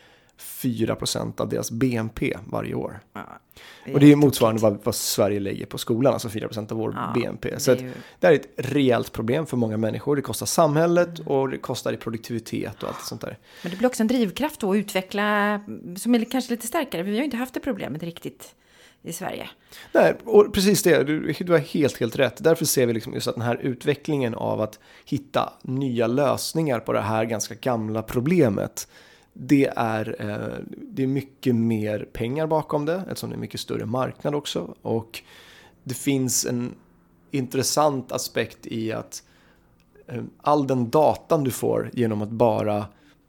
4% 0.45 1.41
av 1.41 1.49
deras 1.49 1.71
BNP 1.71 2.37
varje 2.47 2.75
år. 2.75 3.01
Ja, 3.13 3.41
och 3.93 4.01
det 4.01 4.13
är 4.13 4.17
motsvarande 4.17 4.63
vad, 4.63 4.79
vad, 4.85 4.95
Sverige 4.95 5.41
lägger 5.41 5.67
på 5.67 5.79
skolan, 5.79 6.13
alltså 6.13 6.29
4% 6.29 6.73
av 6.73 6.79
vår 6.79 6.95
ja, 6.97 7.21
BNP. 7.21 7.61
Så 7.61 7.75
det 7.75 7.81
är, 7.81 7.83
ju... 7.83 7.93
det 8.21 8.27
är 8.27 8.33
ett 8.33 8.49
rejält 8.57 9.13
problem 9.13 9.47
för 9.47 9.57
många 9.57 9.77
människor. 9.77 10.17
Det 10.17 10.23
kostar 10.23 10.47
samhället 10.47 11.19
mm. 11.19 11.29
och 11.29 11.49
det 11.49 11.59
kostar 11.59 11.93
i 11.93 11.97
produktivitet 11.97 12.83
och 12.83 12.89
allt 12.89 13.01
sånt 13.01 13.21
där. 13.21 13.39
Men 13.63 13.71
det 13.71 13.77
blir 13.77 13.89
också 13.89 14.03
en 14.03 14.07
drivkraft 14.07 14.61
då 14.61 14.73
att 14.73 14.77
utveckla, 14.77 15.61
som 15.97 16.15
är 16.15 16.25
kanske 16.25 16.51
lite 16.51 16.67
starkare. 16.67 17.03
Vi 17.03 17.11
har 17.11 17.19
ju 17.19 17.25
inte 17.25 17.37
haft 17.37 17.55
det 17.55 17.61
problemet 17.61 18.03
riktigt 18.03 18.55
i 19.05 19.13
Sverige. 19.13 19.49
Nej, 19.93 20.15
och 20.25 20.55
precis 20.55 20.83
det. 20.83 21.05
Du, 21.05 21.33
du 21.33 21.53
har 21.53 21.59
helt, 21.59 22.01
helt 22.01 22.17
rätt. 22.17 22.45
Därför 22.45 22.65
ser 22.65 22.87
vi 22.87 22.93
liksom 22.93 23.15
just 23.15 23.29
att 23.29 23.35
den 23.35 23.45
här 23.45 23.57
utvecklingen 23.57 24.35
av 24.35 24.61
att 24.61 24.79
hitta 25.05 25.53
nya 25.63 26.07
lösningar 26.07 26.81
på 26.81 26.93
det 26.93 27.01
här 27.01 27.25
ganska 27.25 27.55
gamla 27.55 28.03
problemet 28.03 28.89
det 29.35 29.73
är, 29.76 30.17
eh, 30.19 30.64
det 30.76 31.03
är 31.03 31.07
mycket 31.07 31.55
mer 31.55 32.09
pengar 32.12 32.47
bakom 32.47 32.87
det 32.87 33.05
eftersom 33.09 33.31
det 33.31 33.37
är 33.37 33.41
mycket 33.41 33.61
större 33.61 33.87
marknad 33.87 34.35
också. 34.35 34.75
Och 34.83 35.23
det 35.83 35.95
finns 35.95 36.47
en 36.47 36.75
intressant 37.31 38.12
aspekt 38.12 38.67
i 38.67 38.93
att 38.93 39.23
eh, 40.07 40.23
all 40.41 40.67
den 40.67 40.91
datan 40.91 41.45
du 41.45 41.50
får 41.50 41.91
genom 41.93 42.23
att 42.23 42.31
bara 42.31 42.87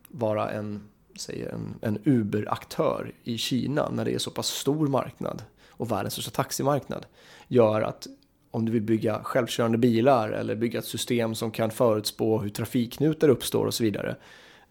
vara 0.08 0.52
en, 0.52 0.84
säger 1.16 1.50
en, 1.50 1.76
en 1.82 2.00
Uber-aktör 2.04 3.12
i 3.24 3.38
Kina 3.38 3.90
när 3.90 4.06
det 4.06 4.14
är 4.14 4.20
så 4.20 4.32
pass 4.32 4.48
stor 4.48 4.88
marknad 4.88 5.44
och 5.70 5.92
världens 5.92 6.14
största 6.14 6.32
taximarknad 6.32 7.06
gör 7.48 7.82
att 7.82 8.08
om 8.52 8.66
du 8.66 8.72
vill 8.72 8.82
bygga 8.82 9.24
självkörande 9.24 9.78
bilar 9.78 10.30
eller 10.30 10.56
bygga 10.56 10.80
ett 10.80 10.86
system 10.86 11.36
som 11.36 11.52
kan 11.52 11.72
förutspå 11.72 12.40
hur 12.40 12.50
trafikknutar 12.50 13.30
uppstår 13.30 13.66
och 13.66 13.74
så 13.74 13.84
vidare 13.84 14.16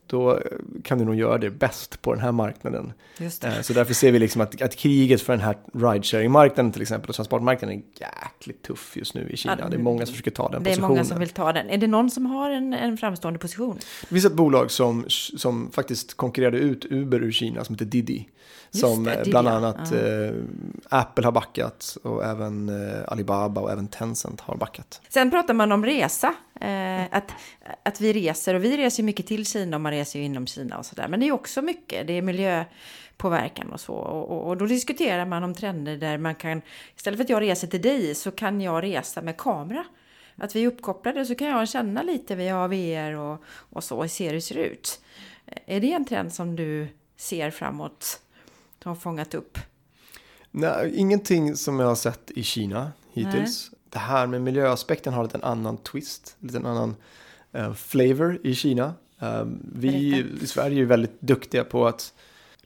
då 0.06 0.40
kan 0.84 0.98
du 0.98 1.04
nog 1.04 1.14
göra 1.14 1.38
det 1.38 1.50
bäst 1.50 2.02
på 2.02 2.14
den 2.14 2.22
här 2.22 2.32
marknaden. 2.32 2.92
Eh, 3.18 3.60
så 3.62 3.72
därför 3.72 3.94
ser 3.94 4.12
vi 4.12 4.18
liksom 4.18 4.40
att, 4.40 4.62
att 4.62 4.76
kriget 4.76 5.22
för 5.22 5.32
den 5.32 5.42
här 5.42 5.56
ridesharing-marknaden 5.72 6.72
till 6.72 6.82
exempel 6.82 7.08
och 7.08 7.14
transportmarknaden 7.14 7.78
är 7.78 7.82
jäkligt 8.00 8.62
tuff 8.62 8.96
just 8.96 9.14
nu 9.14 9.28
i 9.30 9.36
Kina. 9.36 9.56
Ja, 9.60 9.68
det 9.68 9.76
är 9.76 9.78
många 9.78 10.06
som 10.06 10.12
försöker 10.12 10.30
ta 10.30 10.48
den 10.48 10.62
det 10.62 10.70
positionen. 10.70 10.80
Det 10.80 10.86
är 10.86 10.88
många 10.88 11.04
som 11.04 11.18
vill 11.18 11.28
ta 11.28 11.52
den. 11.52 11.70
Är 11.70 11.78
det 11.78 11.86
någon 11.86 12.10
som 12.10 12.26
har 12.26 12.50
en, 12.50 12.72
en 12.72 12.96
framstående 12.96 13.38
position? 13.38 13.78
Det 14.00 14.06
finns 14.06 14.24
ett 14.24 14.32
bolag 14.32 14.70
som, 14.70 15.04
som 15.08 15.70
faktiskt 15.72 16.14
konkurrerade 16.14 16.58
ut 16.58 16.84
Uber 16.84 17.22
ur 17.22 17.32
Kina 17.32 17.64
som 17.64 17.74
heter 17.74 17.84
Didi. 17.84 18.28
Som 18.70 19.04
det, 19.04 19.22
bland 19.26 19.48
annat 19.48 19.92
ja. 19.92 19.98
eh, 19.98 20.34
Apple 20.88 21.24
har 21.24 21.32
backat 21.32 21.96
och 22.02 22.24
även 22.24 22.68
eh, 22.68 22.98
Alibaba 23.08 23.60
och 23.60 23.72
även 23.72 23.88
Tencent 23.88 24.40
har 24.40 24.56
backat. 24.56 25.00
Sen 25.08 25.30
pratar 25.30 25.54
man 25.54 25.72
om 25.72 25.84
resa. 25.84 26.34
Eh, 26.60 27.04
att, 27.10 27.32
att 27.82 28.00
vi 28.00 28.12
reser 28.12 28.54
och 28.54 28.64
vi 28.64 28.76
reser 28.76 29.02
mycket 29.02 29.26
till 29.26 29.46
Kina 29.46 29.76
och 29.76 29.80
man 29.80 29.92
reser 29.92 30.18
ju 30.18 30.24
inom 30.24 30.46
Kina 30.46 30.78
och 30.78 30.86
sådär. 30.86 31.08
Men 31.08 31.20
det 31.20 31.28
är 31.28 31.32
också 31.32 31.62
mycket, 31.62 32.06
det 32.06 32.12
är 32.12 32.22
miljöpåverkan 32.22 33.72
och 33.72 33.80
så. 33.80 33.94
Och, 33.94 34.30
och, 34.30 34.48
och, 34.48 34.56
då 34.56 34.66
diskuterar 34.66 35.26
man 35.26 35.44
om 35.44 35.54
trender 35.54 35.96
där 35.96 36.18
man 36.18 36.34
kan, 36.34 36.62
istället 36.96 37.18
för 37.18 37.24
att 37.24 37.30
jag 37.30 37.42
reser 37.42 37.68
till 37.68 37.82
dig 37.82 38.14
så 38.14 38.30
kan 38.30 38.60
jag 38.60 38.82
resa 38.82 39.22
med 39.22 39.36
kamera. 39.36 39.84
Att 40.36 40.56
vi 40.56 40.62
är 40.62 40.66
uppkopplade 40.66 41.26
så 41.26 41.34
kan 41.34 41.48
jag 41.48 41.68
känna 41.68 42.02
lite 42.02 42.34
via 42.34 42.68
VR 42.68 43.12
och, 43.12 43.42
och 43.46 43.84
så 43.84 43.98
och 43.98 44.10
se 44.10 44.26
hur 44.26 44.34
det 44.34 44.40
ser 44.40 44.58
ut. 44.58 45.00
Är 45.66 45.80
det 45.80 45.92
en 45.92 46.04
trend 46.04 46.32
som 46.32 46.56
du 46.56 46.88
ser 47.16 47.50
framåt? 47.50 48.20
Som 48.82 48.88
har 48.88 48.96
fångat 48.96 49.34
upp? 49.34 49.58
Nej, 50.50 50.92
ingenting 50.96 51.56
som 51.56 51.80
jag 51.80 51.86
har 51.86 51.94
sett 51.94 52.30
i 52.30 52.42
Kina 52.42 52.92
hittills. 53.12 53.70
Det 53.94 54.00
här 54.00 54.26
med 54.26 54.42
miljöaspekten 54.42 55.12
har 55.12 55.22
lite 55.22 55.38
en 55.38 55.44
annan 55.44 55.76
twist, 55.76 56.36
lite 56.40 56.56
en 56.56 56.66
annan 56.66 56.96
uh, 57.56 57.72
flavor 57.74 58.38
i 58.42 58.54
Kina. 58.54 58.94
Uh, 59.22 59.44
vi 59.74 60.24
i 60.42 60.46
Sverige 60.46 60.82
är 60.82 60.86
väldigt 60.86 61.20
duktiga 61.20 61.64
på 61.64 61.86
att 61.86 62.12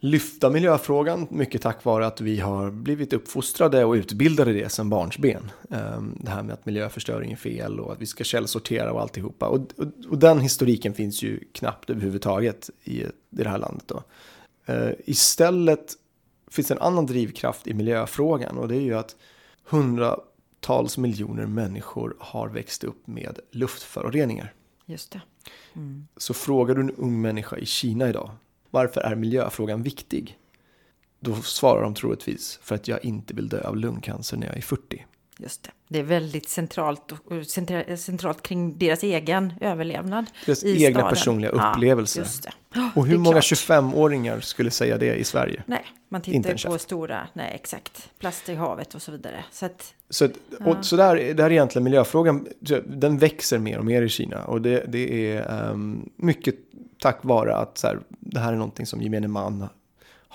lyfta 0.00 0.50
miljöfrågan, 0.50 1.26
mycket 1.30 1.62
tack 1.62 1.84
vare 1.84 2.06
att 2.06 2.20
vi 2.20 2.40
har 2.40 2.70
blivit 2.70 3.12
uppfostrade 3.12 3.84
och 3.84 3.92
utbildade 3.92 4.52
det 4.52 4.68
sedan 4.68 4.90
barnsben. 4.90 5.50
Um, 5.68 6.18
det 6.20 6.30
här 6.30 6.42
med 6.42 6.52
att 6.52 6.66
miljöförstöring 6.66 7.32
är 7.32 7.36
fel 7.36 7.80
och 7.80 7.92
att 7.92 8.00
vi 8.00 8.06
ska 8.06 8.24
källsortera 8.24 8.92
och 8.92 9.00
alltihopa. 9.00 9.46
Och, 9.46 9.60
och, 9.76 9.86
och 10.10 10.18
den 10.18 10.40
historiken 10.40 10.94
finns 10.94 11.22
ju 11.22 11.40
knappt 11.52 11.90
överhuvudtaget 11.90 12.70
i, 12.84 13.00
i 13.00 13.06
det 13.30 13.48
här 13.48 13.58
landet. 13.58 13.84
Då. 13.86 14.02
Uh, 14.72 14.92
istället 15.06 15.92
finns 16.50 16.70
en 16.70 16.78
annan 16.78 17.06
drivkraft 17.06 17.66
i 17.66 17.74
miljöfrågan 17.74 18.58
och 18.58 18.68
det 18.68 18.76
är 18.76 18.80
ju 18.80 18.94
att 18.94 19.16
hundratals 20.68 20.98
miljoner 20.98 21.46
människor 21.46 22.16
har 22.18 22.48
växt 22.48 22.85
upp 22.85 23.07
med 23.07 23.38
luftföroreningar. 23.50 24.52
Just 24.87 25.12
det. 25.12 25.20
Mm. 25.74 26.09
Så 26.16 26.35
frågar 26.35 26.74
du 26.74 26.81
en 26.81 26.90
ung 26.90 27.20
människa 27.20 27.57
i 27.57 27.66
Kina 27.66 28.09
idag, 28.09 28.31
varför 28.70 29.00
är 29.00 29.14
miljöfrågan 29.14 29.83
viktig? 29.83 30.38
Då 31.20 31.35
svarar 31.35 31.83
de 31.83 31.94
troligtvis 31.94 32.59
för 32.62 32.74
att 32.74 32.88
jag 32.88 33.04
inte 33.04 33.35
vill 33.35 33.48
dö 33.48 33.68
av 33.68 33.76
lungcancer 33.76 34.37
när 34.37 34.46
jag 34.46 34.57
är 34.57 34.62
40. 34.62 35.07
Just 35.40 35.62
det. 35.62 35.70
Det 35.88 35.98
är 35.98 36.03
väldigt 36.03 36.48
centralt, 36.48 37.12
centralt 37.96 38.42
kring 38.42 38.79
deras 38.79 39.03
egen 39.03 39.53
överlevnad. 39.61 40.27
Deras 40.46 40.64
egna 40.64 40.90
staden. 40.90 41.11
personliga 41.11 41.51
upplevelser. 41.51 42.27
Ja, 42.74 42.90
och 42.94 43.07
hur 43.07 43.18
många 43.18 43.40
25-åringar 43.40 44.40
skulle 44.40 44.70
säga 44.70 44.98
det 44.98 45.14
i 45.14 45.24
Sverige? 45.24 45.62
Nej, 45.66 45.85
man 46.09 46.20
tittar 46.20 46.70
på 46.70 46.79
stora, 46.79 47.29
nej 47.33 47.53
exakt, 47.55 48.11
plast 48.18 48.48
i 48.48 48.55
havet 48.55 48.94
och 48.94 49.03
så 49.03 49.12
vidare. 49.12 49.44
Så, 49.51 49.66
att, 49.66 49.94
så, 50.11 50.24
och, 50.24 50.33
ja. 50.59 50.83
så 50.83 50.96
där, 50.96 51.35
där 51.35 51.44
är 51.44 51.51
egentligen 51.51 51.85
miljöfrågan, 51.85 52.46
den 52.87 53.18
växer 53.18 53.59
mer 53.59 53.79
och 53.79 53.85
mer 53.85 54.03
i 54.03 54.09
Kina. 54.09 54.44
Och 54.44 54.62
det, 54.62 54.85
det 54.88 55.33
är 55.33 55.70
um, 55.70 56.11
mycket 56.16 56.55
tack 56.98 57.18
vare 57.22 57.57
att 57.57 57.79
så 57.79 57.87
här, 57.87 57.98
det 58.09 58.40
här 58.40 58.53
är 58.53 58.57
någonting 58.57 58.87
som 58.87 59.03
gemene 59.03 59.29
man 59.29 59.68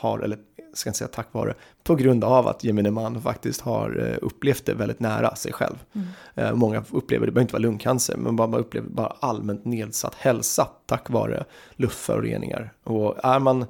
har, 0.04 0.20
eller 0.20 0.38
ska 0.74 0.90
inte 0.90 0.98
säga 0.98 1.08
tack 1.08 1.28
vare, 1.32 1.54
på 1.84 1.96
grund 1.96 2.24
av 2.24 2.48
att 2.48 2.64
gemene 2.64 2.92
man 2.92 3.22
faktiskt 3.22 3.62
har 3.62 4.08
eh, 4.10 4.18
upplevt 4.22 4.66
det 4.66 4.74
väldigt 4.74 5.00
nära 5.00 5.36
sig 5.36 5.54
själv. 5.54 5.76
Mm. 5.94 6.08
Eh, 6.36 6.54
många 6.54 6.84
upplever, 6.92 7.26
det 7.26 7.32
behöver 7.32 7.42
inte 7.42 7.54
vara 7.54 7.62
lungcancer, 7.62 8.18
men 8.18 8.36
bara, 8.36 8.58
upplever 8.58 8.90
bara 8.90 9.16
allmänt 9.20 9.66
nedsatt 9.66 10.16
hälsa 10.16 10.68
tack 10.86 11.10
vare 11.10 11.44
luftföroreningar. 11.76 12.74
Och 12.84 13.26
är 13.26 13.40
man 13.40 13.66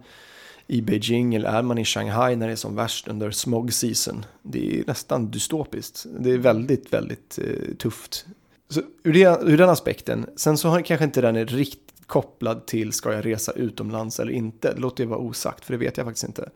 i 0.67 0.81
Beijing 0.81 1.35
eller 1.35 1.49
är 1.49 1.61
man 1.61 1.77
i 1.77 1.85
Shanghai 1.85 2.35
när 2.35 2.47
det 2.47 2.53
är 2.53 2.57
som 2.57 2.75
värst 2.75 3.07
under 3.07 3.31
smog 3.31 3.73
season, 3.73 4.25
det 4.41 4.79
är 4.79 4.83
nästan 4.87 5.31
dystopiskt. 5.31 6.05
Det 6.19 6.31
är 6.31 6.37
väldigt, 6.37 6.93
väldigt 6.93 7.39
eh, 7.39 7.75
tufft. 7.75 8.25
Så 8.69 8.81
ur, 9.03 9.13
det, 9.13 9.39
ur 9.41 9.57
den 9.57 9.69
aspekten, 9.69 10.25
sen 10.35 10.57
så 10.57 10.69
har 10.69 10.81
kanske 10.81 11.05
inte 11.05 11.21
den 11.21 11.35
är 11.35 11.45
riktigt 11.45 11.92
kopplad 12.13 12.65
till 12.65 12.93
ska 12.93 13.13
jag 13.13 13.25
resa 13.25 13.51
utomlands 13.51 14.19
eller 14.19 14.31
inte. 14.31 14.73
Det 14.73 14.79
låter 14.79 15.03
ju 15.03 15.09
vara 15.09 15.19
osagt, 15.19 15.65
för 15.65 15.73
det 15.73 15.77
vet 15.77 15.97
jag 15.97 16.05
faktiskt 16.05 16.23
inte. 16.23 16.49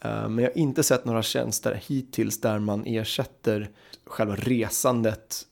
Eh, 0.00 0.28
men 0.28 0.38
jag 0.38 0.50
har 0.50 0.58
inte 0.58 0.82
sett 0.82 1.04
några 1.04 1.22
tjänster 1.22 1.80
hittills 1.86 2.40
där 2.40 2.58
man 2.58 2.84
ersätter 2.86 3.70
själva 4.04 4.36
resandet 4.36 5.46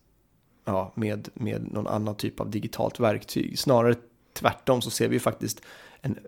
ja, 0.65 0.93
med, 0.95 1.29
med 1.35 1.73
någon 1.73 1.87
annan 1.87 2.15
typ 2.15 2.41
av 2.41 2.51
digitalt 2.51 3.01
verktyg. 3.01 3.59
Snarare 3.59 3.95
tvärtom 4.33 4.83
så 4.83 4.91
ser 4.91 5.09
vi 5.09 5.21
faktiskt 5.21 5.61
en 6.01 6.19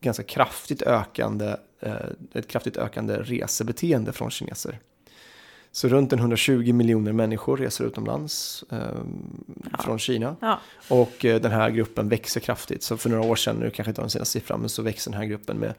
ganska 0.00 0.22
kraftigt 0.22 0.82
ökande, 0.82 1.56
eh, 1.80 1.94
ett 2.32 2.48
kraftigt 2.48 2.76
ökande 2.76 3.16
resebeteende 3.16 4.12
från 4.12 4.30
kineser. 4.30 4.78
Så 5.72 5.88
runt 5.88 6.12
en 6.12 6.18
120 6.18 6.72
miljoner 6.72 7.12
människor 7.12 7.56
reser 7.56 7.84
utomlands 7.84 8.64
eh, 8.72 8.78
Ja. 9.72 9.78
från 9.82 9.98
Kina. 9.98 10.36
Ja, 10.40 10.60
Och 10.88 11.24
eh, 11.24 11.40
den 11.40 11.52
här 11.52 11.70
gruppen 11.70 12.08
växer 12.08 12.40
kraftigt. 12.40 12.82
Så 12.82 12.96
för 12.96 13.10
några 13.10 13.22
år 13.30 13.36
sedan, 13.36 13.56
nu 13.56 13.70
kanske 13.70 13.90
inte 13.90 14.00
har 14.00 14.04
den 14.04 14.10
senaste 14.10 14.32
siffran, 14.32 14.60
men 14.60 14.68
så 14.68 14.82
växer 14.82 15.10
den 15.10 15.20
här 15.20 15.26
gruppen 15.26 15.56
med 15.56 15.74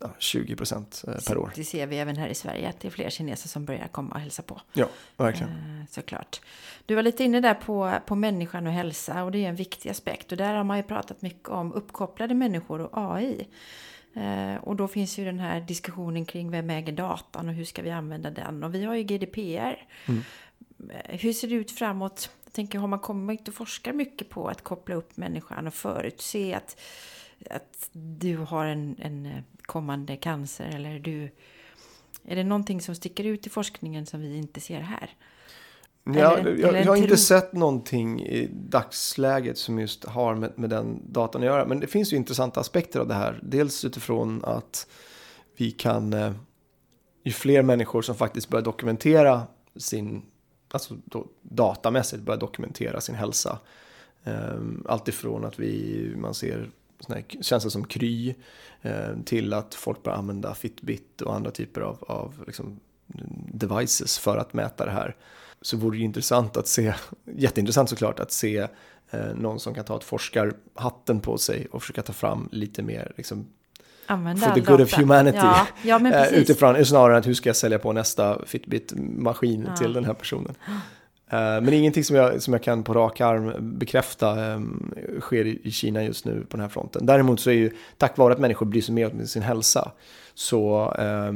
ja, 0.00 0.10
20 0.18 0.56
procent 0.56 1.04
eh, 1.08 1.14
per 1.28 1.36
år. 1.38 1.52
det 1.56 1.64
ser 1.64 1.86
vi 1.86 1.98
även 1.98 2.16
här 2.16 2.28
i 2.28 2.34
Sverige 2.34 2.68
att 2.68 2.80
det 2.80 2.88
är 2.88 2.90
fler 2.92 3.10
kineser 3.10 3.48
som 3.48 3.64
börjar 3.64 3.88
komma 3.88 4.14
och 4.14 4.20
hälsa 4.20 4.42
på. 4.42 4.60
Ja, 4.72 4.86
verkligen. 5.16 5.50
Eh, 5.52 5.86
Såklart. 5.90 6.40
Du 6.86 6.94
var 6.94 7.02
lite 7.02 7.24
inne 7.24 7.40
där 7.40 7.54
på, 7.54 7.92
på 8.06 8.14
människan 8.14 8.66
och 8.66 8.72
hälsa 8.72 9.24
och 9.24 9.32
det 9.32 9.44
är 9.44 9.48
en 9.48 9.56
viktig 9.56 9.90
aspekt. 9.90 10.32
Och 10.32 10.38
där 10.38 10.54
har 10.54 10.64
man 10.64 10.76
ju 10.76 10.82
pratat 10.82 11.22
mycket 11.22 11.48
om 11.48 11.72
uppkopplade 11.72 12.34
människor 12.34 12.80
och 12.80 12.90
AI. 13.16 13.48
Eh, 14.14 14.54
och 14.54 14.76
då 14.76 14.88
finns 14.88 15.18
ju 15.18 15.24
den 15.24 15.38
här 15.38 15.60
diskussionen 15.60 16.24
kring 16.24 16.50
vem 16.50 16.70
äger 16.70 16.92
datan 16.92 17.48
och 17.48 17.54
hur 17.54 17.64
ska 17.64 17.82
vi 17.82 17.90
använda 17.90 18.30
den. 18.30 18.64
Och 18.64 18.74
vi 18.74 18.84
har 18.84 18.94
ju 18.94 19.02
GDPR. 19.02 19.86
Mm. 20.08 20.22
Eh, 20.90 21.18
Hur 21.20 21.32
ser 21.32 21.48
det 21.48 21.54
ut 21.54 21.70
framåt? 21.70 22.30
Jag 22.44 22.52
tänker, 22.52 22.78
har 22.78 22.88
man 22.88 22.98
kommit 22.98 23.48
och 23.48 23.54
forskar 23.54 23.92
mycket 23.92 24.28
på 24.28 24.48
att 24.48 24.62
koppla 24.62 24.94
upp 24.94 25.16
människan 25.16 25.66
och 25.66 25.74
förutse 25.74 26.54
att, 26.54 26.80
att 27.50 27.90
du 27.92 28.36
har 28.36 28.66
en, 28.66 28.96
en 28.98 29.26
eh, 29.26 29.42
kommande 29.62 30.16
cancer 30.16 30.70
eller 30.74 30.98
du... 30.98 31.30
Är 32.24 32.36
det 32.36 32.44
någonting 32.44 32.80
som 32.80 32.94
sticker 32.94 33.24
ut 33.24 33.46
i 33.46 33.50
forskningen 33.50 34.06
som 34.06 34.20
vi 34.20 34.36
inte 34.36 34.60
ser 34.60 34.80
här? 34.80 35.10
Ja, 36.04 36.38
Eller- 36.38 36.50
jag, 36.50 36.68
eller 36.68 36.78
jag 36.78 36.86
har 36.86 36.96
inte 36.96 37.16
sett 37.16 37.52
någonting 37.52 38.20
i 38.22 38.48
dagsläget 38.52 39.58
som 39.58 39.78
just 39.78 40.04
har 40.04 40.34
med, 40.34 40.52
med 40.58 40.70
den 40.70 41.12
datan 41.12 41.42
att 41.42 41.46
göra. 41.46 41.64
Men 41.64 41.80
det 41.80 41.86
finns 41.86 42.12
ju 42.12 42.16
intressanta 42.16 42.60
aspekter 42.60 43.00
av 43.00 43.08
det 43.08 43.14
här. 43.14 43.40
Dels 43.42 43.84
utifrån 43.84 44.44
att 44.44 44.86
vi 45.56 45.70
kan, 45.70 46.12
eh, 46.12 46.32
ju 47.22 47.32
fler 47.32 47.62
människor 47.62 48.02
som 48.02 48.14
faktiskt 48.14 48.48
börjar 48.48 48.64
dokumentera 48.64 49.42
sin, 49.76 50.22
alltså 50.70 50.96
då, 51.04 51.26
datamässigt 51.42 52.22
börjar 52.22 52.40
dokumentera 52.40 53.00
sin 53.00 53.14
hälsa. 53.14 53.58
Um, 54.24 54.86
allt 54.88 55.08
ifrån 55.08 55.44
att 55.44 55.58
vi, 55.58 56.12
man 56.16 56.34
ser 56.34 56.70
såna 57.00 57.20
tjänster 57.40 57.70
som 57.70 57.84
Kry 57.84 58.34
eh, 58.82 59.16
till 59.24 59.52
att 59.52 59.74
folk 59.74 60.02
börjar 60.02 60.18
använda 60.18 60.54
Fitbit 60.54 61.20
och 61.22 61.34
andra 61.34 61.50
typer 61.50 61.80
av, 61.80 62.04
av 62.08 62.44
liksom, 62.46 62.80
devices 63.52 64.18
för 64.18 64.36
att 64.36 64.52
mäta 64.52 64.84
det 64.84 64.90
här. 64.90 65.16
Så 65.62 65.76
vore 65.76 65.98
det 65.98 66.02
intressant 66.04 66.56
att 66.56 66.66
se, 66.68 66.94
jätteintressant 67.36 67.90
såklart, 67.90 68.20
att 68.20 68.32
se 68.32 68.58
eh, 69.10 69.20
någon 69.34 69.60
som 69.60 69.74
kan 69.74 69.84
ta 69.84 69.96
ett 69.96 70.04
forskarhatten 70.04 71.20
på 71.20 71.38
sig 71.38 71.66
och 71.70 71.82
försöka 71.82 72.02
ta 72.02 72.12
fram 72.12 72.48
lite 72.52 72.82
mer 72.82 73.12
liksom, 73.16 73.46
Använda 74.06 74.46
For 74.46 74.54
the 74.54 74.60
good 74.60 74.80
of 74.80 74.90
data. 74.90 75.00
humanity. 75.02 75.38
Ja, 75.38 75.66
ja 75.82 76.10
eh, 76.26 76.34
utifrån 76.34 76.84
snarare 76.84 77.12
än 77.12 77.18
att 77.18 77.26
hur 77.26 77.34
ska 77.34 77.48
jag 77.48 77.56
sälja 77.56 77.78
på 77.78 77.92
nästa 77.92 78.38
Fitbit-maskin 78.46 79.64
Ja. 79.68 79.76
till 79.76 79.92
den 79.92 80.04
här 80.04 80.14
personen. 80.14 80.54
Eh, 81.30 81.38
men 81.38 81.72
ingenting 81.72 82.04
som 82.04 82.16
jag, 82.16 82.42
som 82.42 82.52
jag 82.52 82.62
kan 82.62 82.82
på 82.82 82.94
rak 82.94 83.20
arm 83.20 83.78
bekräfta 83.78 84.52
eh, 84.52 84.60
sker 85.20 85.44
i, 85.46 85.60
i 85.64 85.70
Kina 85.70 86.04
just 86.04 86.24
nu 86.24 86.40
på 86.40 86.56
den 86.56 86.60
här 86.60 86.68
fronten. 86.68 87.06
Däremot 87.06 87.40
så 87.40 87.50
är 87.50 87.54
ju 87.54 87.70
tack 87.98 88.16
vare 88.18 88.32
att 88.32 88.40
människor 88.40 88.66
bryr 88.66 88.82
sig 88.82 88.94
mer 88.94 89.12
om 89.12 89.26
sin 89.26 89.42
hälsa 89.42 89.92
så, 90.34 90.94
eh, 90.98 91.32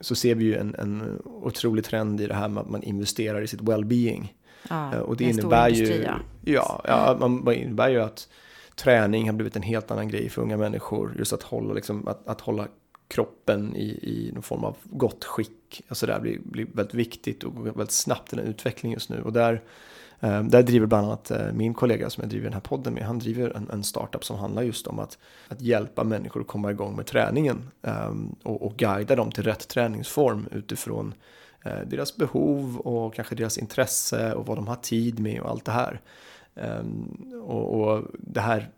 så 0.00 0.14
ser 0.14 0.34
vi 0.34 0.44
ju 0.44 0.56
en, 0.56 0.74
en 0.78 1.22
otrolig 1.24 1.84
trend 1.84 2.20
i 2.20 2.26
det 2.26 2.34
här 2.34 2.48
med 2.48 2.60
att 2.60 2.70
man 2.70 2.82
investerar 2.82 3.42
i 3.42 3.46
sitt 3.46 3.60
well-being. 3.60 4.34
ja, 4.68 4.94
Eh, 4.94 5.00
och 5.00 5.16
det 5.16 5.24
innebär 5.24 5.68
industri, 5.68 5.96
ju, 5.96 6.02
ja. 6.02 6.20
ja, 6.44 6.82
ja, 6.84 7.16
man, 7.20 7.44
det 7.44 7.54
innebär 7.54 7.88
ju 7.88 8.00
att 8.00 8.28
träning 8.74 9.26
har 9.26 9.32
blivit 9.32 9.56
en 9.56 9.62
helt 9.62 9.90
annan 9.90 10.08
grej 10.08 10.28
för 10.28 10.42
unga 10.42 10.56
människor. 10.56 11.14
Just 11.18 11.32
att 11.32 11.42
hålla, 11.42 11.74
liksom, 11.74 12.08
att, 12.08 12.28
att 12.28 12.40
hålla 12.40 12.68
kroppen 13.08 13.76
i, 13.76 13.88
i 13.88 14.30
någon 14.34 14.42
form 14.42 14.64
av 14.64 14.76
gott 14.84 15.24
skick. 15.24 15.82
Alltså 15.88 16.06
det 16.06 16.12
här 16.12 16.20
blir, 16.20 16.38
blir 16.44 16.66
väldigt 16.72 16.94
viktigt 16.94 17.44
och 17.44 17.66
väldigt 17.66 17.90
snabbt 17.90 18.32
i 18.32 18.36
den 18.36 18.46
utvecklingen 18.46 18.96
just 18.96 19.10
nu. 19.10 19.22
Och 19.22 19.32
där, 19.32 19.62
Ehm, 20.20 20.50
där 20.50 20.62
driver 20.62 20.86
bland 20.86 21.06
annat 21.06 21.30
eh, 21.30 21.52
min 21.52 21.74
kollega 21.74 22.10
som 22.10 22.22
jag 22.22 22.30
driver 22.30 22.44
den 22.44 22.52
här 22.52 22.60
podden 22.60 22.94
med, 22.94 23.02
han 23.02 23.18
driver 23.18 23.50
en, 23.50 23.70
en 23.70 23.84
startup 23.84 24.24
som 24.24 24.38
handlar 24.38 24.62
just 24.62 24.86
om 24.86 24.98
att, 24.98 25.18
att 25.48 25.60
hjälpa 25.60 26.04
människor 26.04 26.40
att 26.40 26.46
komma 26.46 26.70
igång 26.70 26.96
med 26.96 27.06
träningen 27.06 27.70
ehm, 27.82 28.34
och, 28.42 28.62
och 28.62 28.76
guida 28.76 29.16
dem 29.16 29.32
till 29.32 29.44
rätt 29.44 29.68
träningsform 29.68 30.48
utifrån 30.52 31.14
eh, 31.64 31.80
deras 31.86 32.16
behov 32.16 32.76
och 32.76 33.14
kanske 33.14 33.34
deras 33.34 33.58
intresse 33.58 34.34
och 34.34 34.46
vad 34.46 34.58
de 34.58 34.68
har 34.68 34.76
tid 34.76 35.20
med 35.20 35.40
och 35.40 35.50
allt 35.50 35.64
det 35.64 35.72
här. 35.72 36.00
Ehm, 36.54 37.32
och, 37.42 37.80
och 37.80 38.04
det 38.18 38.40
här 38.40 38.70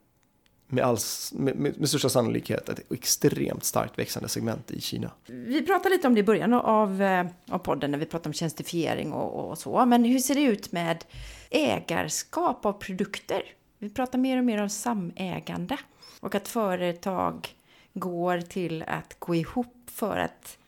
med, 0.73 0.85
all, 0.85 0.99
med, 1.33 1.57
med, 1.57 1.81
med 1.81 1.89
största 1.89 2.09
sannolikhet 2.09 2.69
ett 2.69 2.93
extremt 2.93 3.65
starkt 3.65 3.99
växande 3.99 4.29
segment 4.29 4.71
i 4.71 4.81
Kina. 4.81 5.11
Vi 5.27 5.67
pratade 5.67 5.95
lite 5.95 6.09
om 6.09 6.15
det 6.15 6.21
i 6.21 6.25
början 6.25 6.55
av, 6.55 7.03
eh, 7.03 7.27
av 7.49 7.59
podden 7.59 7.91
när 7.91 7.99
vi 7.99 8.07
pratade 8.07 8.29
om 8.29 8.33
tjänstifiering 8.33 9.13
och, 9.13 9.51
och 9.51 9.59
så. 9.59 9.87
Men 9.87 10.05
hur 10.05 10.19
ser 10.19 10.35
det 10.35 10.43
ut 10.43 10.73
med 10.73 11.05
ägarskap 11.51 12.67
av 12.67 12.73
produkter? 12.73 13.43
Vi 13.79 13.91
pratar 13.91 14.19
mer 14.19 14.39
och 14.39 14.45
mer 14.45 14.63
om 14.63 14.69
samägande 14.69 15.77
och 16.21 16.35
att 16.35 16.49
företag 16.49 17.49
går 17.95 18.41
till 18.41 18.83
att 18.83 19.17
gå 19.19 19.35
ihop 19.35 19.77
för 19.87 20.17
att, 20.17 20.59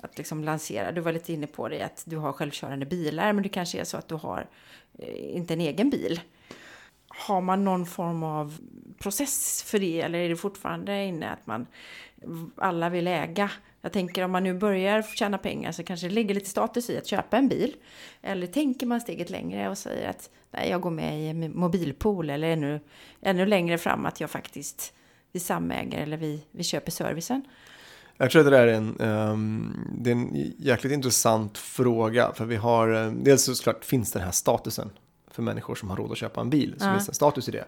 att 0.00 0.18
liksom 0.18 0.44
lansera. 0.44 0.92
Du 0.92 1.00
var 1.00 1.12
lite 1.12 1.32
inne 1.32 1.46
på 1.46 1.68
det 1.68 1.82
att 1.82 2.02
du 2.06 2.16
har 2.16 2.32
självkörande 2.32 2.86
bilar, 2.86 3.32
men 3.32 3.42
det 3.42 3.48
kanske 3.48 3.80
är 3.80 3.84
så 3.84 3.96
att 3.96 4.08
du 4.08 4.14
har 4.14 4.46
eh, 4.98 5.36
inte 5.36 5.54
en 5.54 5.60
egen 5.60 5.90
bil. 5.90 6.20
Har 7.20 7.40
man 7.40 7.64
någon 7.64 7.86
form 7.86 8.22
av 8.22 8.58
process 8.98 9.62
för 9.62 9.78
det 9.78 10.00
eller 10.00 10.18
är 10.18 10.28
det 10.28 10.36
fortfarande 10.36 11.04
inne 11.04 11.30
att 11.30 11.46
man 11.46 11.66
alla 12.56 12.88
vill 12.88 13.06
äga? 13.06 13.50
Jag 13.82 13.92
tänker 13.92 14.24
om 14.24 14.30
man 14.30 14.44
nu 14.44 14.54
börjar 14.54 15.02
tjäna 15.02 15.38
pengar 15.38 15.72
så 15.72 15.82
kanske 15.82 16.08
det 16.08 16.14
ligger 16.14 16.34
lite 16.34 16.50
status 16.50 16.90
i 16.90 16.98
att 16.98 17.06
köpa 17.06 17.36
en 17.36 17.48
bil. 17.48 17.76
Eller 18.22 18.46
tänker 18.46 18.86
man 18.86 19.00
steget 19.00 19.30
längre 19.30 19.68
och 19.68 19.78
säger 19.78 20.10
att 20.10 20.30
nej, 20.50 20.70
jag 20.70 20.80
går 20.80 20.90
med 20.90 21.20
i 21.20 21.28
en 21.28 21.58
mobilpool 21.58 22.30
eller 22.30 22.48
ännu, 22.48 22.80
ännu 23.20 23.46
längre 23.46 23.78
fram 23.78 24.06
att 24.06 24.20
jag 24.20 24.30
faktiskt 24.30 24.92
vi 25.32 25.40
samäger 25.40 25.98
eller 25.98 26.16
vi, 26.16 26.44
vi 26.50 26.64
köper 26.64 26.90
servicen. 26.90 27.42
Jag 28.16 28.30
tror 28.30 28.40
att 28.40 28.46
det 28.46 28.56
där 28.56 28.66
är 28.66 28.72
en, 28.72 29.00
um, 29.00 29.96
det 29.98 30.10
är 30.10 30.14
en 30.14 30.54
jäkligt 30.58 30.92
intressant 30.92 31.58
fråga. 31.58 32.32
För 32.34 32.44
vi 32.44 32.56
har, 32.56 32.88
um, 32.88 33.24
dels 33.24 33.44
såklart 33.44 33.84
finns 33.84 34.12
den 34.12 34.22
här 34.22 34.30
statusen 34.30 34.90
för 35.40 35.44
människor 35.44 35.74
som 35.74 35.90
har 35.90 35.96
råd 35.96 36.12
att 36.12 36.18
köpa 36.18 36.40
en 36.40 36.50
bil. 36.50 36.74
Så 36.78 36.84
Ja. 36.86 36.92
finns 36.92 37.08
en 37.08 37.14
status 37.14 37.48
i 37.48 37.52
det. 37.52 37.64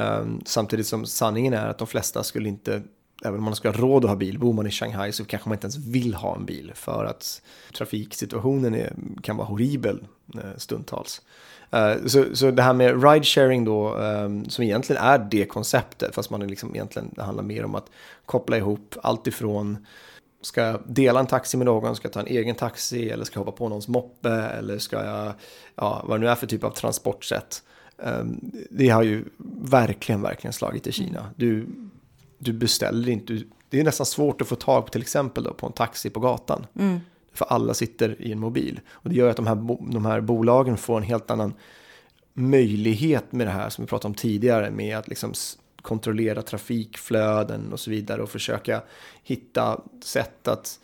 Um, 0.00 0.40
samtidigt 0.44 0.86
som 0.86 1.06
sanningen 1.06 1.52
är 1.54 1.66
att 1.66 1.78
de 1.78 1.86
flesta 1.86 2.22
skulle 2.24 2.48
inte, 2.48 2.82
även 3.24 3.38
om 3.38 3.44
man 3.44 3.54
skulle 3.56 3.74
ha 3.74 3.80
råd 3.82 4.04
att 4.04 4.10
ha 4.10 4.16
bil, 4.16 4.38
bor 4.38 4.52
man 4.52 4.66
i 4.66 4.70
Shanghai 4.70 5.12
så 5.12 5.24
kanske 5.24 5.48
man 5.48 5.56
inte 5.56 5.64
ens 5.64 5.76
vill 5.76 6.14
ha 6.14 6.36
en 6.36 6.44
bil. 6.44 6.72
För 6.74 7.04
att 7.04 7.42
trafiksituationen 7.74 8.74
är, 8.74 8.92
kan 9.22 9.36
vara 9.36 9.46
horribel 9.46 10.04
eh, 10.34 10.40
stundtals. 10.56 11.22
Eh, 11.70 11.94
Så, 12.06 12.24
så 12.36 12.50
det 12.50 12.62
här 12.62 12.72
med 12.72 13.02
ride-sharing 13.04 13.64
då, 13.64 13.96
ehm, 13.98 14.48
som 14.48 14.64
egentligen 14.64 15.02
är 15.02 15.18
det 15.30 15.44
konceptet, 15.44 16.14
fast 16.14 16.30
man 16.30 16.42
är 16.42 16.46
liksom 16.46 16.74
egentligen, 16.74 17.10
det 17.16 17.22
handlar 17.22 17.44
mer 17.44 17.64
om 17.64 17.74
att 17.74 17.86
koppla 18.26 18.56
ihop 18.56 18.94
allt 19.02 19.26
ifrån 19.26 19.86
Ska 20.42 20.60
jag 20.60 20.80
dela 20.86 21.20
en 21.20 21.26
taxi 21.26 21.56
med 21.56 21.64
någon? 21.66 21.96
Ska 21.96 22.06
jag 22.06 22.12
ta 22.12 22.20
en 22.20 22.26
egen 22.26 22.54
taxi? 22.54 23.10
Eller 23.10 23.24
ska 23.24 23.40
jag 23.40 23.44
hoppa 23.44 23.56
på 23.58 23.68
någons 23.68 23.88
moppe? 23.88 24.30
Eller 24.30 24.78
ska 24.78 25.04
jag, 25.04 25.32
ja, 25.74 26.04
vad 26.06 26.20
det 26.20 26.24
nu 26.24 26.30
är 26.30 26.34
för 26.34 26.46
typ 26.46 26.64
av 26.64 26.70
transportsätt. 26.70 27.62
Ehm, 28.02 28.40
Det 28.70 28.88
har 28.88 29.02
ju 29.02 29.24
verkligen, 29.64 30.22
verkligen 30.22 30.52
slagit 30.52 30.86
i 30.86 30.92
Kina. 30.92 31.26
Du, 31.36 31.66
du 32.38 32.52
beställer 32.52 33.08
inte, 33.08 33.32
du- 33.32 33.48
det 33.70 33.80
är 33.80 33.84
nästan 33.84 34.06
svårt 34.06 34.40
att 34.40 34.48
få 34.48 34.56
tag 34.56 34.84
på 34.84 34.90
till 34.90 35.00
exempel 35.02 35.44
då, 35.44 35.54
på 35.54 35.66
en 35.66 35.72
taxi 35.72 36.10
på 36.10 36.20
gatan. 36.20 36.66
Mm. 36.78 37.00
För 37.34 37.44
alla 37.44 37.74
sitter 37.74 38.22
i 38.22 38.32
en 38.32 38.38
mobil. 38.40 38.80
Och 38.90 39.10
det 39.10 39.16
gör 39.16 39.30
att 39.30 39.36
de 39.36 39.46
här, 39.46 39.76
de 39.92 40.06
här 40.06 40.20
bolagen 40.20 40.76
får 40.76 40.96
en 40.96 41.02
helt 41.02 41.30
annan 41.30 41.54
möjlighet 42.34 43.32
med 43.32 43.46
det 43.46 43.50
här 43.50 43.68
som 43.68 43.84
vi 43.84 43.88
pratade 43.88 44.08
om 44.10 44.14
tidigare 44.14 44.70
med 44.70 44.98
att 44.98 45.08
liksom 45.08 45.32
kontrollera 45.82 46.42
trafikflöden 46.42 47.72
och 47.72 47.80
så 47.80 47.90
vidare 47.90 48.22
och 48.22 48.30
försöka 48.30 48.82
hitta 49.22 49.80
sätt 50.04 50.48
att 50.48 50.78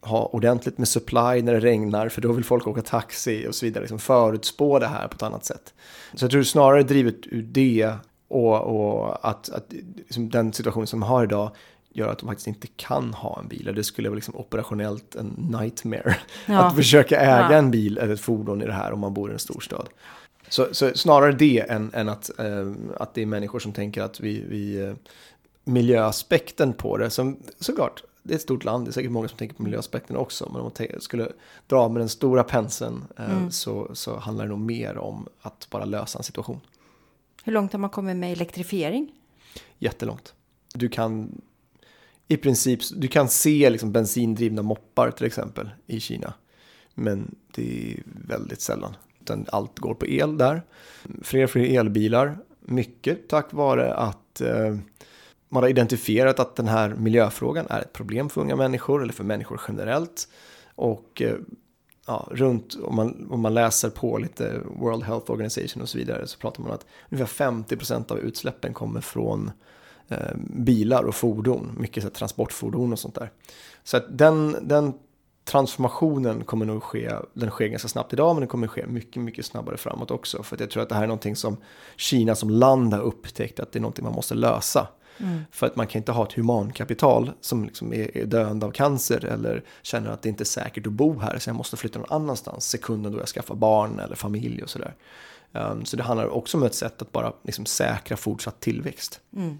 ha 0.00 0.26
ordentligt 0.26 0.78
med 0.78 0.88
supply 0.88 1.42
när 1.42 1.52
det 1.52 1.60
regnar 1.60 2.08
för 2.08 2.20
då 2.20 2.32
vill 2.32 2.44
folk 2.44 2.66
åka 2.66 2.82
taxi 2.82 3.46
och 3.48 3.54
så 3.54 3.66
vidare. 3.66 3.82
Liksom 3.82 3.98
förutspå 3.98 4.78
det 4.78 4.86
här 4.86 5.08
på 5.08 5.14
ett 5.14 5.22
annat 5.22 5.44
sätt. 5.44 5.74
Så 6.14 6.24
jag 6.24 6.30
tror 6.30 6.42
snarare 6.42 6.82
drivet 6.82 7.16
ur 7.26 7.42
det 7.42 7.92
och, 8.28 8.60
och 8.60 9.28
att, 9.28 9.48
att 9.48 9.72
liksom 9.96 10.30
den 10.30 10.52
situation 10.52 10.86
som 10.86 11.00
de 11.00 11.06
har 11.06 11.24
idag 11.24 11.50
gör 11.92 12.08
att 12.08 12.18
de 12.18 12.26
faktiskt 12.28 12.46
inte 12.46 12.66
kan 12.66 13.14
ha 13.14 13.40
en 13.40 13.48
bil. 13.48 13.72
Det 13.74 13.84
skulle 13.84 14.08
vara 14.08 14.14
liksom 14.14 14.36
operationellt 14.36 15.14
en 15.14 15.48
nightmare. 15.60 16.16
Ja. 16.46 16.58
Att 16.58 16.76
försöka 16.76 17.20
äga 17.20 17.48
Ja. 17.50 17.52
en 17.52 17.70
bil 17.70 17.98
eller 17.98 18.14
ett 18.14 18.20
fordon 18.20 18.62
i 18.62 18.66
det 18.66 18.72
här 18.72 18.92
om 18.92 19.00
man 19.00 19.14
bor 19.14 19.30
i 19.30 19.32
en 19.32 19.38
storstad. 19.38 19.88
Så, 20.48 20.74
så 20.74 20.94
snarare 20.94 21.32
det 21.32 21.60
än, 21.70 21.90
än 21.94 22.08
att, 22.08 22.38
eh, 22.38 22.72
att 22.96 23.14
det 23.14 23.22
är 23.22 23.26
människor 23.26 23.58
som 23.58 23.72
tänker 23.72 24.02
att 24.02 24.20
vi, 24.20 24.44
vi 24.48 24.80
eh, 24.80 24.94
miljöaspekten 25.64 26.72
på 26.72 26.96
det, 26.96 27.10
som 27.10 27.36
såklart, 27.60 28.02
det 28.22 28.34
är 28.34 28.36
ett 28.36 28.42
stort 28.42 28.64
land, 28.64 28.86
det 28.86 28.90
är 28.90 28.92
säkert 28.92 29.10
många 29.10 29.28
som 29.28 29.38
tänker 29.38 29.56
på 29.56 29.62
miljöaspekten 29.62 30.16
också, 30.16 30.48
men 30.52 30.60
om 30.60 30.72
man 30.78 31.00
skulle 31.00 31.32
dra 31.66 31.88
med 31.88 32.00
den 32.00 32.08
stora 32.08 32.44
penseln 32.44 33.04
eh, 33.16 33.30
Mm. 33.30 33.50
så, 33.50 33.90
så 33.94 34.16
handlar 34.16 34.44
det 34.44 34.50
nog 34.50 34.58
mer 34.60 34.98
om 34.98 35.28
att 35.40 35.66
bara 35.70 35.84
lösa 35.84 36.18
en 36.18 36.24
situation. 36.24 36.60
Hur 37.44 37.52
långt 37.52 37.72
har 37.72 37.78
man 37.78 37.90
kommit 37.90 38.16
med 38.16 38.32
elektrifiering? 38.32 39.12
Jättelångt. 39.78 40.34
Du 40.74 40.88
kan 40.88 41.40
i 42.28 42.36
princip, 42.36 42.80
du 42.96 43.08
kan 43.08 43.28
se 43.28 43.70
liksom 43.70 43.92
bensindrivna 43.92 44.62
moppar 44.62 45.10
till 45.10 45.26
exempel 45.26 45.70
i 45.86 46.00
Kina. 46.00 46.34
men 46.94 47.34
det 47.54 47.92
är 47.92 48.02
väldigt 48.04 48.60
sällan. 48.60 48.96
Utan 49.28 49.46
allt 49.52 49.78
går 49.78 49.94
på 49.94 50.06
el 50.06 50.38
där. 50.38 50.62
Fler 51.22 51.44
och 51.44 51.50
fler 51.50 51.78
elbilar, 51.78 52.38
mycket 52.60 53.28
tack 53.28 53.52
vare 53.52 53.94
att 53.94 54.40
eh, 54.40 54.76
man 55.48 55.62
har 55.62 55.70
identifierat 55.70 56.40
att 56.40 56.56
den 56.56 56.68
här 56.68 56.94
miljöfrågan 56.94 57.66
är 57.70 57.80
ett 57.80 57.92
problem 57.92 58.28
för 58.28 58.40
unga 58.40 58.56
människor 58.56 59.02
eller 59.02 59.12
för 59.12 59.24
människor 59.24 59.60
generellt. 59.68 60.28
Och 60.74 61.22
eh, 61.22 61.36
ja, 62.06 62.28
runt, 62.30 62.76
om 62.82 62.96
man, 62.96 63.28
om 63.30 63.40
man 63.40 63.54
läser 63.54 63.90
på 63.90 64.18
lite 64.18 64.60
World 64.64 65.04
Health 65.04 65.30
Organization 65.30 65.82
och 65.82 65.88
så 65.88 65.98
vidare 65.98 66.26
så 66.26 66.38
pratar 66.38 66.62
man 66.62 66.70
om 66.70 66.74
att 66.74 66.86
ungefär 67.10 67.44
50% 67.44 68.12
av 68.12 68.18
utsläppen 68.18 68.74
kommer 68.74 69.00
från 69.00 69.50
eh, 70.08 70.36
bilar 70.36 71.02
och 71.02 71.14
fordon, 71.14 71.76
mycket 71.78 72.02
så 72.02 72.10
transportfordon 72.10 72.92
och 72.92 72.98
sånt 72.98 73.14
där. 73.14 73.30
Så 73.84 73.96
att 73.96 74.18
den, 74.18 74.56
den 74.62 74.94
transformationen 75.48 76.44
kommer 76.44 76.66
nog 76.66 76.82
ske, 76.82 77.12
den 77.32 77.50
sker 77.50 77.66
ganska 77.66 77.88
snabbt 77.88 78.12
idag 78.12 78.34
men 78.34 78.40
den 78.40 78.48
kommer 78.48 78.66
ske 78.66 78.86
mycket, 78.86 79.22
mycket 79.22 79.46
snabbare 79.46 79.76
framåt 79.76 80.10
också. 80.10 80.42
För 80.42 80.56
att 80.56 80.60
jag 80.60 80.70
tror 80.70 80.82
att 80.82 80.88
det 80.88 80.94
här 80.94 81.02
är 81.02 81.06
någonting 81.06 81.36
som 81.36 81.56
Kina 81.96 82.34
som 82.34 82.50
land 82.50 82.94
har 82.94 83.00
upptäckt 83.00 83.60
att 83.60 83.72
det 83.72 83.78
är 83.78 83.80
någonting 83.80 84.04
man 84.04 84.14
måste 84.14 84.34
lösa. 84.34 84.88
Mm. 85.20 85.40
För 85.50 85.66
att 85.66 85.76
man 85.76 85.86
kan 85.86 85.98
inte 85.98 86.12
ha 86.12 86.26
ett 86.26 86.32
humankapital 86.32 87.30
som 87.40 87.64
liksom 87.64 87.92
är, 87.92 88.16
är 88.16 88.26
döende 88.26 88.66
av 88.66 88.70
cancer 88.70 89.24
eller 89.24 89.64
känner 89.82 90.10
att 90.10 90.22
det 90.22 90.28
inte 90.28 90.42
är 90.42 90.44
säkert 90.44 90.86
att 90.86 90.92
bo 90.92 91.18
här 91.18 91.38
så 91.38 91.50
jag 91.50 91.56
måste 91.56 91.76
flytta 91.76 91.98
någon 91.98 92.10
annanstans 92.10 92.68
sekunden 92.68 93.12
då 93.12 93.18
jag 93.18 93.28
skaffar 93.28 93.54
barn 93.54 93.98
eller 93.98 94.16
familj 94.16 94.62
och 94.62 94.70
sådär. 94.70 94.94
Um, 95.52 95.84
så 95.84 95.96
det 95.96 96.02
handlar 96.02 96.28
också 96.28 96.56
om 96.56 96.62
ett 96.62 96.74
sätt 96.74 97.02
att 97.02 97.12
bara 97.12 97.32
liksom 97.42 97.66
säkra 97.66 98.16
fortsatt 98.16 98.60
tillväxt. 98.60 99.20
Mm. 99.36 99.58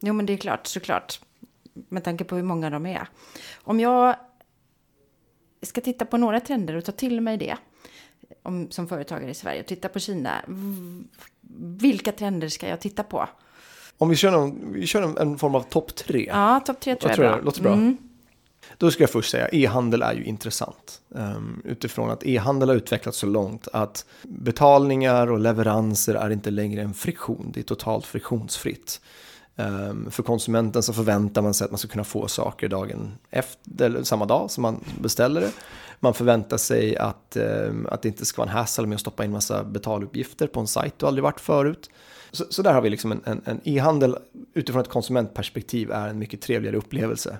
Jo 0.00 0.14
men 0.14 0.26
det 0.26 0.32
är 0.32 0.36
klart, 0.36 0.66
såklart. 0.66 1.20
Med 1.88 2.04
tanke 2.04 2.24
på 2.24 2.36
hur 2.36 2.42
många 2.42 2.70
de 2.70 2.86
är. 2.86 3.08
Om 3.62 3.80
jag 3.80 4.16
ska 5.62 5.80
titta 5.80 6.04
på 6.04 6.16
några 6.16 6.40
trender 6.40 6.74
och 6.74 6.84
ta 6.84 6.92
till 6.92 7.20
mig 7.20 7.36
det 7.36 7.56
om, 8.42 8.70
som 8.70 8.88
företagare 8.88 9.30
i 9.30 9.34
Sverige 9.34 9.60
och 9.60 9.66
titta 9.66 9.88
på 9.88 9.98
Kina. 9.98 10.44
Vilka 11.80 12.12
trender 12.12 12.48
ska 12.48 12.68
jag 12.68 12.80
titta 12.80 13.02
på? 13.02 13.28
Om 13.98 14.08
vi 14.08 14.16
kör, 14.16 14.30
någon, 14.30 14.72
vi 14.72 14.86
kör 14.86 15.02
en, 15.02 15.18
en 15.18 15.38
form 15.38 15.54
av 15.54 15.62
topp 15.62 15.94
tre. 15.94 16.26
Ja, 16.28 16.60
topp 16.60 16.80
tre 16.80 16.94
tror 16.94 17.10
jag, 17.10 17.18
jag 17.18 17.26
är 17.26 17.36
bra. 17.36 17.44
Låter 17.44 17.62
bra. 17.62 17.72
Mm. 17.72 17.96
Då 18.76 18.90
ska 18.90 19.02
jag 19.02 19.10
först 19.10 19.30
säga 19.30 19.48
e-handel 19.52 20.02
är 20.02 20.12
ju 20.12 20.24
intressant. 20.24 21.00
Um, 21.08 21.62
utifrån 21.64 22.10
att 22.10 22.26
e-handel 22.26 22.68
har 22.68 22.76
utvecklats 22.76 23.18
så 23.18 23.26
långt 23.26 23.68
att 23.72 24.04
betalningar 24.22 25.30
och 25.30 25.40
leveranser 25.40 26.14
är 26.14 26.30
inte 26.30 26.50
längre 26.50 26.82
en 26.82 26.94
friktion. 26.94 27.50
Det 27.54 27.60
är 27.60 27.64
totalt 27.64 28.06
friktionsfritt. 28.06 29.00
Um, 29.60 30.10
för 30.10 30.22
konsumenten 30.22 30.82
så 30.82 30.92
förväntar 30.92 31.42
man 31.42 31.54
sig 31.54 31.64
att 31.64 31.70
man 31.70 31.78
ska 31.78 31.88
kunna 31.88 32.04
få 32.04 32.28
saker 32.28 32.68
dagen 32.68 33.12
efter, 33.30 33.84
eller 33.84 34.02
samma 34.02 34.26
dag 34.26 34.50
som 34.50 34.62
man 34.62 34.84
beställer 35.00 35.40
det. 35.40 35.50
Man 36.00 36.14
förväntar 36.14 36.56
sig 36.56 36.96
att, 36.96 37.36
um, 37.68 37.86
att 37.90 38.02
det 38.02 38.08
inte 38.08 38.26
ska 38.26 38.42
vara 38.42 38.50
en 38.50 38.56
hassle 38.56 38.86
med 38.86 38.94
att 38.94 39.00
stoppa 39.00 39.24
in 39.24 39.32
massa 39.32 39.64
betaluppgifter 39.64 40.46
på 40.46 40.60
en 40.60 40.66
sajt 40.66 40.94
du 40.98 41.06
aldrig 41.06 41.22
varit 41.22 41.40
förut. 41.40 41.90
Så, 42.30 42.44
så 42.50 42.62
där 42.62 42.72
har 42.72 42.80
vi 42.80 42.90
liksom 42.90 43.12
en, 43.12 43.40
en, 43.44 43.60
e-handel 43.64 44.16
utifrån 44.54 44.82
ett 44.82 44.88
konsumentperspektiv 44.88 45.90
är 45.90 46.08
en 46.08 46.18
mycket 46.18 46.40
trevligare 46.40 46.76
upplevelse. 46.76 47.38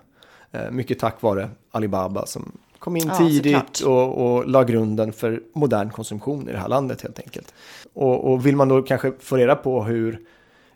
Uh, 0.54 0.70
mycket 0.70 0.98
tack 0.98 1.22
vare 1.22 1.50
Alibaba 1.70 2.26
som 2.26 2.52
kom 2.78 2.96
in 2.96 3.08
ja, 3.08 3.18
tidigt 3.18 3.80
och, 3.80 4.36
och 4.36 4.48
la 4.48 4.64
grunden 4.64 5.12
för 5.12 5.42
modern 5.54 5.90
konsumtion 5.90 6.48
i 6.48 6.52
det 6.52 6.58
här 6.58 6.68
landet 6.68 7.02
helt 7.02 7.18
enkelt. 7.18 7.54
Och, 7.92 8.32
och 8.32 8.46
vill 8.46 8.56
man 8.56 8.68
då 8.68 8.82
kanske 8.82 9.12
få 9.20 9.36
reda 9.36 9.56
på 9.56 9.84
hur 9.84 10.20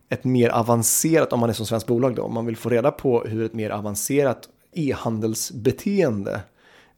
ett 0.09 0.25
mer 0.25 0.49
avancerat, 0.49 1.33
om 1.33 1.41
man 1.41 1.51
är 1.51 1.55
som 1.55 1.67
svenskt 1.67 1.87
bolag 1.87 2.15
då, 2.15 2.23
om 2.23 2.35
man 2.35 2.47
vill 2.47 2.57
få 2.57 2.69
reda 2.69 2.91
på 2.91 3.21
hur 3.25 3.45
ett 3.45 3.55
mer 3.55 3.71
avancerat 3.71 4.49
e-handelsbeteende 4.73 6.41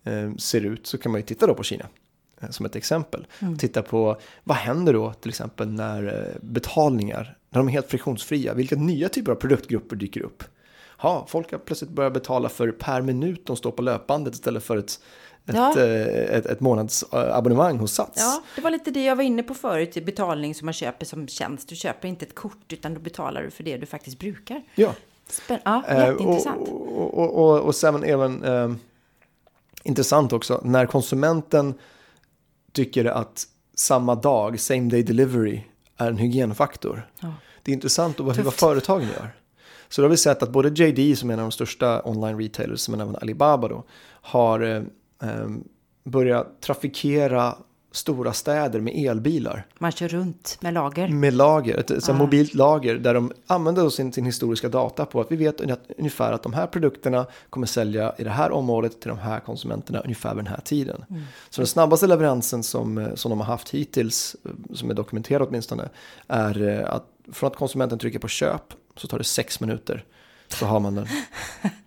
eh, 0.04 0.34
ser 0.34 0.60
ut 0.60 0.86
så 0.86 0.98
kan 0.98 1.12
man 1.12 1.20
ju 1.20 1.26
titta 1.26 1.46
då 1.46 1.54
på 1.54 1.62
Kina 1.62 1.86
eh, 2.40 2.50
som 2.50 2.66
ett 2.66 2.76
exempel. 2.76 3.26
Mm. 3.38 3.58
Titta 3.58 3.82
på 3.82 4.20
vad 4.44 4.56
händer 4.56 4.92
då 4.92 5.12
till 5.12 5.28
exempel 5.28 5.68
när 5.68 6.06
eh, 6.06 6.40
betalningar, 6.42 7.36
när 7.50 7.60
de 7.60 7.68
är 7.68 7.72
helt 7.72 7.90
friktionsfria, 7.90 8.54
vilka 8.54 8.76
nya 8.76 9.08
typer 9.08 9.32
av 9.32 9.36
produktgrupper 9.36 9.96
dyker 9.96 10.20
upp? 10.20 10.44
Ja, 11.02 11.26
folk 11.28 11.52
har 11.52 11.58
plötsligt 11.58 11.90
börjat 11.90 12.12
betala 12.12 12.48
för 12.48 12.70
per 12.70 13.02
minut 13.02 13.46
de 13.46 13.56
står 13.56 13.70
på 13.70 13.82
löpbandet 13.82 14.34
istället 14.34 14.64
för 14.64 14.76
ett 14.76 15.00
ett, 15.46 15.54
ja. 15.54 15.80
Eh, 15.80 16.36
ett, 16.36 16.46
ett 16.46 16.60
månadsabonnemang 16.60 17.78
hos 17.78 17.92
Sats. 17.92 18.16
Ja, 18.16 18.42
det 18.54 18.60
var 18.60 18.70
lite 18.70 18.90
det 18.90 19.04
jag 19.04 19.16
var 19.16 19.22
inne 19.22 19.42
på 19.42 19.54
förut, 19.54 20.04
betalning 20.04 20.54
som 20.54 20.66
man 20.66 20.72
köper 20.72 21.06
som 21.06 21.28
tjänst. 21.28 21.68
Du 21.68 21.76
köper 21.76 22.08
inte 22.08 22.26
ett 22.26 22.34
kort 22.34 22.72
utan 22.72 22.94
då 22.94 23.00
betalar 23.00 23.42
du 23.42 23.50
för 23.50 23.64
det 23.64 23.76
du 23.76 23.86
faktiskt 23.86 24.18
brukar. 24.18 24.62
Ja. 24.74 24.92
Spän 25.28 25.58
ja, 25.64 25.82
eh, 25.88 25.98
jätteintressant. 25.98 26.68
Och, 26.68 27.18
och, 27.18 27.34
och, 27.34 27.60
och 27.60 27.74
sen 27.74 28.04
även 28.04 28.44
eh, 28.44 28.72
intressant 29.82 30.32
också, 30.32 30.60
när 30.64 30.86
konsumenten 30.86 31.74
tycker 32.72 33.04
att 33.04 33.44
samma 33.74 34.14
dag, 34.14 34.60
same 34.60 34.90
day 34.90 35.02
delivery, 35.02 35.60
är 35.96 36.08
en 36.08 36.18
hygienfaktor. 36.18 37.10
Ja. 37.20 37.32
Det 37.62 37.70
är 37.70 37.74
intressant 37.74 38.20
att 38.20 38.38
vad 38.38 38.54
företagen 38.54 39.08
gör. 39.08 39.36
Så 39.88 40.02
då 40.02 40.04
har 40.04 40.10
vi 40.10 40.16
sett 40.16 40.42
att 40.42 40.50
både 40.50 40.68
JD 40.68 41.16
som 41.16 41.30
är 41.30 41.34
en 41.34 41.40
av 41.40 41.44
de 41.44 41.52
största 41.52 42.02
online 42.04 42.38
retailers, 42.38 42.88
men 42.88 43.00
även 43.00 43.16
Alibaba 43.16 43.68
då, 43.68 43.84
har 44.08 44.86
börja 46.04 46.46
trafikera 46.60 47.56
stora 47.96 48.32
städer 48.32 48.80
med 48.80 48.94
elbilar. 49.06 49.66
Man 49.78 49.92
kör 49.92 50.08
runt 50.08 50.58
med 50.60 50.74
lager. 50.74 51.08
Med 51.08 51.34
lager, 51.34 51.78
ett, 51.78 51.90
ett 51.90 52.08
ah. 52.08 52.12
mobilt 52.12 52.54
lager 52.54 52.94
där 52.94 53.14
de 53.14 53.32
använder 53.46 53.88
sin, 53.88 54.12
sin 54.12 54.24
historiska 54.24 54.68
data 54.68 55.06
på 55.06 55.20
att 55.20 55.32
vi 55.32 55.36
vet 55.36 55.60
ungefär 55.98 56.32
att 56.32 56.42
de 56.42 56.52
här 56.52 56.66
produkterna 56.66 57.26
kommer 57.50 57.66
sälja 57.66 58.14
i 58.18 58.24
det 58.24 58.30
här 58.30 58.50
området 58.50 59.00
till 59.00 59.08
de 59.08 59.18
här 59.18 59.40
konsumenterna 59.40 60.00
ungefär 60.00 60.34
vid 60.34 60.44
den 60.44 60.52
här 60.52 60.60
tiden. 60.60 61.04
Mm. 61.10 61.22
Så 61.50 61.60
den 61.60 61.66
snabbaste 61.66 62.06
leveransen 62.06 62.62
som, 62.62 63.08
som 63.14 63.30
de 63.30 63.40
har 63.40 63.46
haft 63.46 63.70
hittills, 63.70 64.36
som 64.74 64.90
är 64.90 64.94
dokumenterad 64.94 65.48
åtminstone, 65.48 65.88
är 66.28 66.68
eh, 66.68 66.94
att 66.94 67.04
från 67.32 67.46
att 67.46 67.56
konsumenten 67.56 67.98
trycker 67.98 68.18
på 68.18 68.28
köp 68.28 68.62
så 68.96 69.08
tar 69.08 69.18
det 69.18 69.24
sex 69.24 69.60
minuter 69.60 70.04
så 70.48 70.66
har 70.66 70.80
man 70.80 70.94
den 70.94 71.06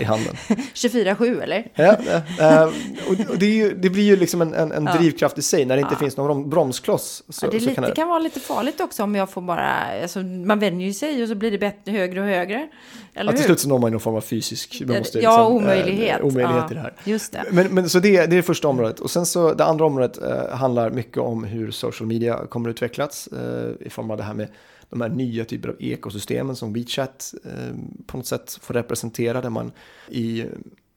i 0.00 0.04
handen. 0.04 0.34
24-7 0.74 1.42
eller? 1.42 1.70
Ja, 1.74 1.96
äh, 2.40 2.62
och 3.08 3.38
det, 3.38 3.46
ju, 3.46 3.74
det, 3.74 3.90
blir 3.90 4.04
ju 4.04 4.16
liksom 4.16 4.42
en, 4.42 4.54
en, 4.54 4.72
en 4.72 4.86
ja. 4.86 4.96
drivkraft 4.96 5.38
i 5.38 5.42
sig 5.42 5.64
när 5.64 5.76
det 5.76 5.80
inte 5.82 5.94
ja. 5.94 5.98
finns 5.98 6.16
någon 6.16 6.50
bromskloss. 6.50 7.22
Så, 7.28 7.46
ja, 7.46 7.50
det, 7.50 7.58
lite, 7.58 7.74
kan 7.74 7.84
det... 7.84 7.92
kan 7.92 8.08
vara 8.08 8.18
lite 8.18 8.40
farligt 8.40 8.80
också 8.80 9.02
om 9.02 9.14
jag 9.14 9.30
får 9.30 9.42
bara, 9.42 10.02
alltså, 10.02 10.18
man 10.20 10.58
vänjer 10.58 10.86
ju 10.86 10.92
sig 10.92 11.22
och 11.22 11.28
så 11.28 11.34
blir 11.34 11.50
det 11.50 11.58
bättre, 11.58 11.92
högre 11.92 12.20
och 12.20 12.26
högre. 12.26 12.68
Eller 13.14 13.32
ja, 13.32 13.36
till 13.36 13.44
slut 13.44 13.60
så 13.60 13.68
når 13.68 13.78
man 13.78 13.90
någon 13.90 14.00
form 14.00 14.14
av 14.14 14.20
fysisk 14.20 14.82
man 14.86 14.98
måste, 14.98 15.20
ja, 15.20 15.30
liksom, 15.30 15.56
omöjlighet. 15.56 16.20
Äh, 16.20 16.26
omöjlighet 16.26 16.70
i 16.70 16.74
det 16.74 16.80
här. 16.80 16.94
Just 17.04 17.32
det. 17.32 17.44
Men, 17.50 17.66
men 17.66 17.88
så 17.88 17.98
det, 17.98 18.10
det 18.10 18.22
är 18.22 18.26
det 18.26 18.42
första 18.42 18.68
området. 18.68 19.00
Och 19.00 19.10
sen 19.10 19.26
så 19.26 19.54
det 19.54 19.64
andra 19.64 19.84
området 19.84 20.22
äh, 20.22 20.56
handlar 20.56 20.90
mycket 20.90 21.18
om 21.18 21.44
hur 21.44 21.70
social 21.70 22.06
media 22.06 22.46
kommer 22.46 22.68
att 22.70 22.74
utvecklas 22.74 23.28
äh, 23.32 23.86
i 23.86 23.90
form 23.90 24.10
av 24.10 24.16
det 24.16 24.22
här 24.22 24.34
med 24.34 24.48
de 24.90 25.00
här 25.00 25.08
nya 25.08 25.44
typer 25.44 25.68
av 25.68 25.76
ekosystemen 25.78 26.56
som 26.56 26.72
WeChat 26.72 27.34
eh, 27.44 27.74
på 28.06 28.16
något 28.16 28.26
sätt 28.26 28.58
får 28.62 28.74
representera 28.74 29.40
där 29.40 29.50
man 29.50 29.72
i, 30.08 30.44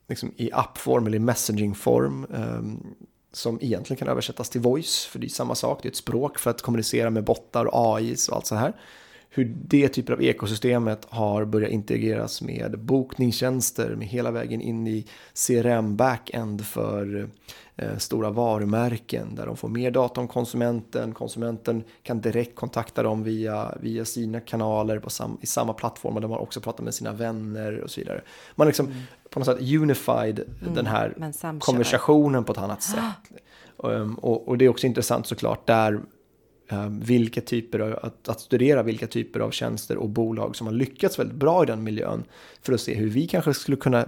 liksom, 0.10 0.32
i 0.36 0.52
appform 0.52 1.08
eller 1.08 1.18
i 1.18 1.20
messagingform 1.20 2.28
eh, 2.34 2.90
som 3.32 3.60
egentligen 3.62 3.98
kan 3.98 4.08
översättas 4.08 4.50
till 4.50 4.62
voice, 4.62 5.06
för 5.06 5.20
det 5.20 5.28
är 5.28 5.30
samma 5.30 5.56
sak, 5.56 5.80
det 5.82 5.88
är 5.88 5.92
ett 5.92 5.96
språk 5.96 6.40
för 6.40 6.50
att 6.50 6.62
kommunicera 6.62 7.10
med 7.10 7.24
bottar 7.24 7.66
och 7.66 7.96
AIs 7.96 8.30
och 8.30 8.36
allt 8.36 8.48
så 8.48 8.56
här. 8.56 8.74
Hur 9.36 9.56
det 9.68 9.88
typer 9.88 10.14
av 10.14 10.24
ekosystemet 10.24 11.06
har 11.10 11.46
börjat 11.46 11.72
integreras 11.72 12.42
med 12.42 12.80
bokningstjänster, 12.80 13.96
med 13.96 14.08
hela 14.08 14.32
vägen 14.32 14.62
in 14.62 14.88
i 14.88 15.06
CRM-backend 15.34 16.66
för 16.66 17.30
Eh, 17.76 17.98
stora 17.98 18.30
varumärken 18.30 19.36
där 19.36 19.46
de 19.46 19.58
får 19.58 19.68
mer 19.70 19.92
data 19.92 20.22
om 20.22 20.28
konsumenten. 20.28 21.14
Konsumenten 21.14 21.84
kan 22.04 22.22
direkt 22.22 22.56
kontakta 22.56 23.04
dem 23.04 23.24
via, 23.24 23.78
via 23.82 24.06
sina 24.06 24.40
kanaler 24.40 25.00
på 25.00 25.10
sam, 25.10 25.38
i 25.42 25.46
samma 25.46 25.74
plattformar 25.74 26.22
där 26.22 26.28
man 26.28 26.40
också 26.40 26.62
pratar 26.62 26.84
med 26.84 26.94
sina 26.94 27.14
vänner 27.14 27.80
och 27.80 27.92
så 27.92 28.02
vidare. 28.02 28.22
Man 28.56 28.68
liksom 28.68 28.86
mm. 28.86 28.98
på 29.30 29.40
något 29.40 29.46
sätt 29.46 29.60
unified 29.62 30.40
mm, 30.62 30.74
den 30.74 30.86
här 30.86 31.34
konversationen 31.60 32.44
på 32.44 32.52
ett 32.52 32.58
annat 32.58 32.84
sätt. 32.84 33.42
Um, 33.78 34.16
och, 34.22 34.48
och, 34.48 34.58
det 34.58 34.66
är 34.66 34.70
också 34.70 34.88
intressant 34.88 35.28
såklart 35.28 35.68
där 35.68 36.02
vilka 36.90 37.42
typer 37.42 37.80
av, 37.80 38.00
att, 38.02 38.30
att, 38.30 38.40
studera 38.40 38.84
vilka 38.84 39.08
typer 39.08 39.40
av 39.40 39.52
tjänster 39.52 39.98
och 39.98 40.10
bolag 40.10 40.56
som 40.56 40.68
har 40.68 40.74
lyckats 40.74 41.20
väldigt 41.20 41.38
bra 41.38 41.64
i 41.64 41.66
den 41.66 41.84
miljön 41.84 42.24
för 42.62 42.74
att 42.74 42.82
se 42.82 42.96
hur 42.96 43.10
vi 43.10 43.28
kanske 43.28 43.54
skulle 43.54 43.78
kunna 43.78 44.08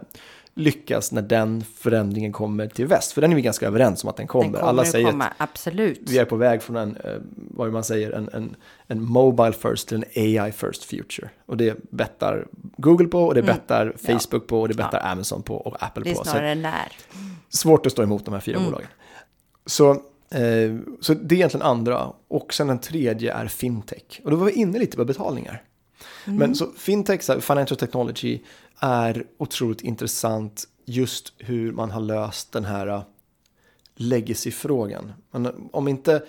lyckas 0.56 1.12
när 1.12 1.22
den 1.22 1.64
förändringen 1.64 2.32
kommer 2.32 2.68
till 2.68 2.86
väst. 2.86 3.12
För 3.12 3.22
den 3.22 3.32
är 3.32 3.36
vi 3.36 3.42
ganska 3.42 3.68
överens 3.68 4.04
om 4.04 4.10
att 4.10 4.18
den 4.18 4.28
kommer. 4.28 4.44
Den 4.44 4.54
kommer 4.54 4.68
Alla 4.68 4.86
säger 4.86 5.12
komma, 5.12 5.34
absolut. 5.38 6.02
vi 6.10 6.18
är 6.18 6.26
på 6.26 6.36
väg 6.36 6.62
från 6.62 6.76
en, 6.76 6.98
eh, 6.98 7.14
vad 7.34 7.72
man 7.72 7.84
säger, 7.84 8.12
en, 8.12 8.30
en, 8.34 8.56
en 8.88 9.04
mobile 9.04 9.54
first 9.54 9.88
till 9.88 9.98
en 9.98 10.24
AI 10.24 10.52
first 10.52 10.84
future. 10.84 11.30
Och 11.46 11.58
det 11.58 11.78
bettar 11.92 12.48
Google 12.78 13.08
på 13.08 13.20
och 13.20 13.34
det 13.34 13.40
mm. 13.40 13.56
bettar 13.56 13.94
Facebook 13.98 14.44
ja. 14.44 14.48
på 14.48 14.62
och 14.62 14.68
det 14.68 14.74
bettar 14.74 15.00
ja. 15.04 15.10
Amazon 15.10 15.44
på 15.44 15.56
och 15.56 15.84
Apple 15.84 16.04
på. 16.04 16.10
Det 16.10 16.30
är 16.30 16.32
snarare 16.32 16.56
när. 16.56 16.92
Svårt 17.50 17.86
att 17.86 17.92
stå 17.92 18.04
emot 18.04 18.26
de 18.26 18.34
här 18.34 18.42
fyra 18.42 18.58
mm. 18.58 18.66
bolagen. 18.66 18.88
Så, 19.66 19.92
eh, 19.92 19.98
så 21.00 21.14
det 21.14 21.36
är 21.36 21.38
egentligen 21.38 21.66
andra. 21.66 22.14
Och 22.28 22.54
sen 22.54 22.68
den 22.68 22.80
tredje 22.80 23.34
är 23.34 23.48
fintech. 23.48 24.22
Och 24.24 24.32
då 24.32 24.38
var 24.38 24.46
vi 24.46 24.52
inne 24.52 24.80
lite 24.80 24.98
på 24.98 25.06
betalningar. 25.06 25.64
Mm. 26.26 26.40
Men 26.40 26.56
så 26.56 26.72
fintech, 26.78 27.22
financial 27.42 27.78
technology, 27.78 28.40
är 28.80 29.26
otroligt 29.38 29.82
intressant 29.82 30.68
just 30.86 31.34
hur 31.38 31.72
man 31.72 31.92
har 31.92 32.02
löst 32.02 32.52
den 32.52 32.66
här 32.66 33.04
legacy-frågan. 33.96 35.14
Men 35.32 35.70
om 35.72 35.88
inte 35.88 36.24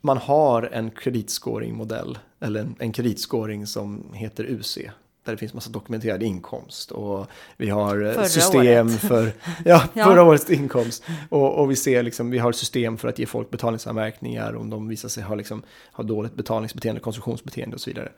man 0.00 0.18
har 0.18 0.62
en 0.62 0.90
kreditscoring-modell 0.90 2.18
eller 2.40 2.60
en, 2.60 2.76
en 2.78 2.92
kreditscoring 2.92 3.66
som 3.66 4.12
heter 4.14 4.44
UC 4.44 4.78
där 5.26 5.32
det 5.32 5.38
finns 5.38 5.54
massa 5.54 5.70
dokumenterad 5.70 6.22
inkomst 6.22 6.90
och 6.90 7.26
vi 7.56 7.68
har 7.68 8.02
eh, 8.06 8.12
Förra 8.12 8.24
system 8.28 8.86
året. 8.86 9.00
för 9.00 9.32
ja, 9.64 9.82
Ja. 9.94 10.04
förra 10.04 10.22
årets 10.22 10.50
inkomst 10.50 11.04
och, 11.28 11.54
och 11.54 11.70
vi 11.70 11.76
ser 11.76 12.02
liksom 12.02 12.30
vi 12.30 12.38
har 12.38 12.52
system 12.52 12.98
för 12.98 13.08
att 13.08 13.18
ge 13.18 13.26
folk 13.26 13.50
betalningsanmärkningar 13.50 14.56
om 14.56 14.70
de 14.70 14.88
visar 14.88 15.08
sig 15.08 15.22
ha, 15.22 15.34
liksom, 15.34 15.62
ha 15.92 16.04
dåligt 16.04 16.34
betalningsbeteende, 16.34 17.00
konsumtionsbeteende 17.00 17.74
och 17.74 17.80
så 17.80 17.90
vidare. 17.90 18.12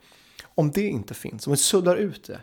Om 0.55 0.71
det 0.71 0.89
inte 0.89 1.15
finns, 1.15 1.47
om 1.47 1.51
vi 1.51 1.57
suddar 1.57 1.97
ut 1.97 2.25
det, 2.27 2.41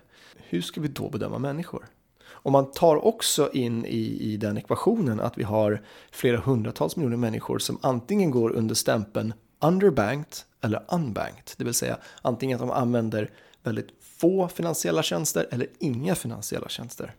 hur 0.49 0.61
ska 0.61 0.81
vi 0.81 0.87
då 0.87 1.09
bedöma 1.09 1.39
människor? 1.39 1.85
Om 2.27 2.51
man 2.51 2.71
tar 2.71 3.05
också 3.05 3.49
in 3.53 3.85
i, 3.85 4.17
i 4.33 4.37
den 4.37 4.57
ekvationen 4.57 5.19
att 5.19 5.37
vi 5.37 5.43
har 5.43 5.81
flera 6.11 6.37
hundratals 6.37 6.95
miljoner 6.95 7.17
människor 7.17 7.59
som 7.59 7.79
antingen 7.81 8.31
går 8.31 8.49
under 8.51 8.75
stämpeln 8.75 9.33
underbanked 9.59 10.37
eller 10.61 10.83
unbanked. 10.87 11.51
Det 11.57 11.63
vill 11.63 11.73
säga 11.73 11.97
antingen 12.21 12.55
att 12.55 12.67
de 12.67 12.71
använder 12.71 13.31
väldigt 13.63 13.87
få 14.17 14.47
finansiella 14.47 15.03
tjänster 15.03 15.47
eller 15.51 15.67
inga 15.79 16.15
finansiella 16.15 16.69
tjänster. 16.69 17.15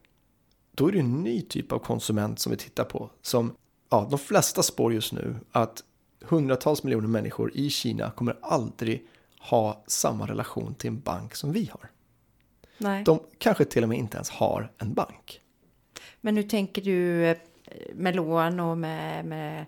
Då 0.73 0.89
är 0.89 0.93
det 0.93 0.99
en 0.99 1.23
ny 1.23 1.41
typ 1.43 1.73
av 1.73 1.79
konsument 1.79 2.39
som 2.39 2.51
vi 2.51 2.57
tittar 2.59 2.85
på. 2.85 3.11
Som, 3.23 3.53
ja, 3.91 4.07
de 4.11 4.19
flesta 4.19 4.63
spår 4.63 4.93
just 4.93 5.13
nu 5.13 5.37
att 5.53 5.83
hundratals 6.25 6.83
miljoner 6.83 7.09
människor 7.09 7.51
i 7.55 7.71
Kina 7.71 8.11
kommer 8.11 8.37
aldrig 8.43 9.07
ha 9.41 9.85
samma 9.87 10.27
relation 10.27 10.75
till 10.75 10.89
en 10.89 11.01
bank 11.01 11.35
som 11.35 11.53
vi 11.53 11.71
har. 11.73 11.91
Nej. 12.79 13.05
De 13.05 13.21
kanske 13.39 13.65
till 13.65 13.83
och 13.83 13.89
med 13.89 13.99
inte 13.99 14.17
ens 14.17 14.31
har 14.31 14.73
en 14.79 14.95
bank. 14.95 15.41
Men 16.21 16.37
hur 16.37 16.43
tänker 16.43 16.83
du 16.83 17.27
eh, 17.27 17.37
med 17.95 18.17
lån 18.17 18.61
och 18.61 18.79
med, 18.79 19.25
med, 19.25 19.67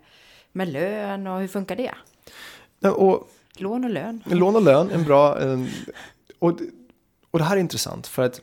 med 0.51 0.67
lön 0.67 1.27
och 1.27 1.39
hur 1.39 1.47
funkar 1.47 1.75
det? 1.75 1.93
Och 2.89 3.29
Lån 3.57 3.83
och 3.83 3.89
lön. 3.89 4.23
lån 4.25 4.55
och 4.55 4.61
lön, 4.61 4.89
en 4.89 5.03
bra... 5.03 5.39
En, 5.39 5.67
och, 6.39 6.59
och 7.31 7.39
det 7.39 7.45
här 7.45 7.55
är 7.55 7.61
intressant 7.61 8.07
för 8.07 8.23
att 8.23 8.41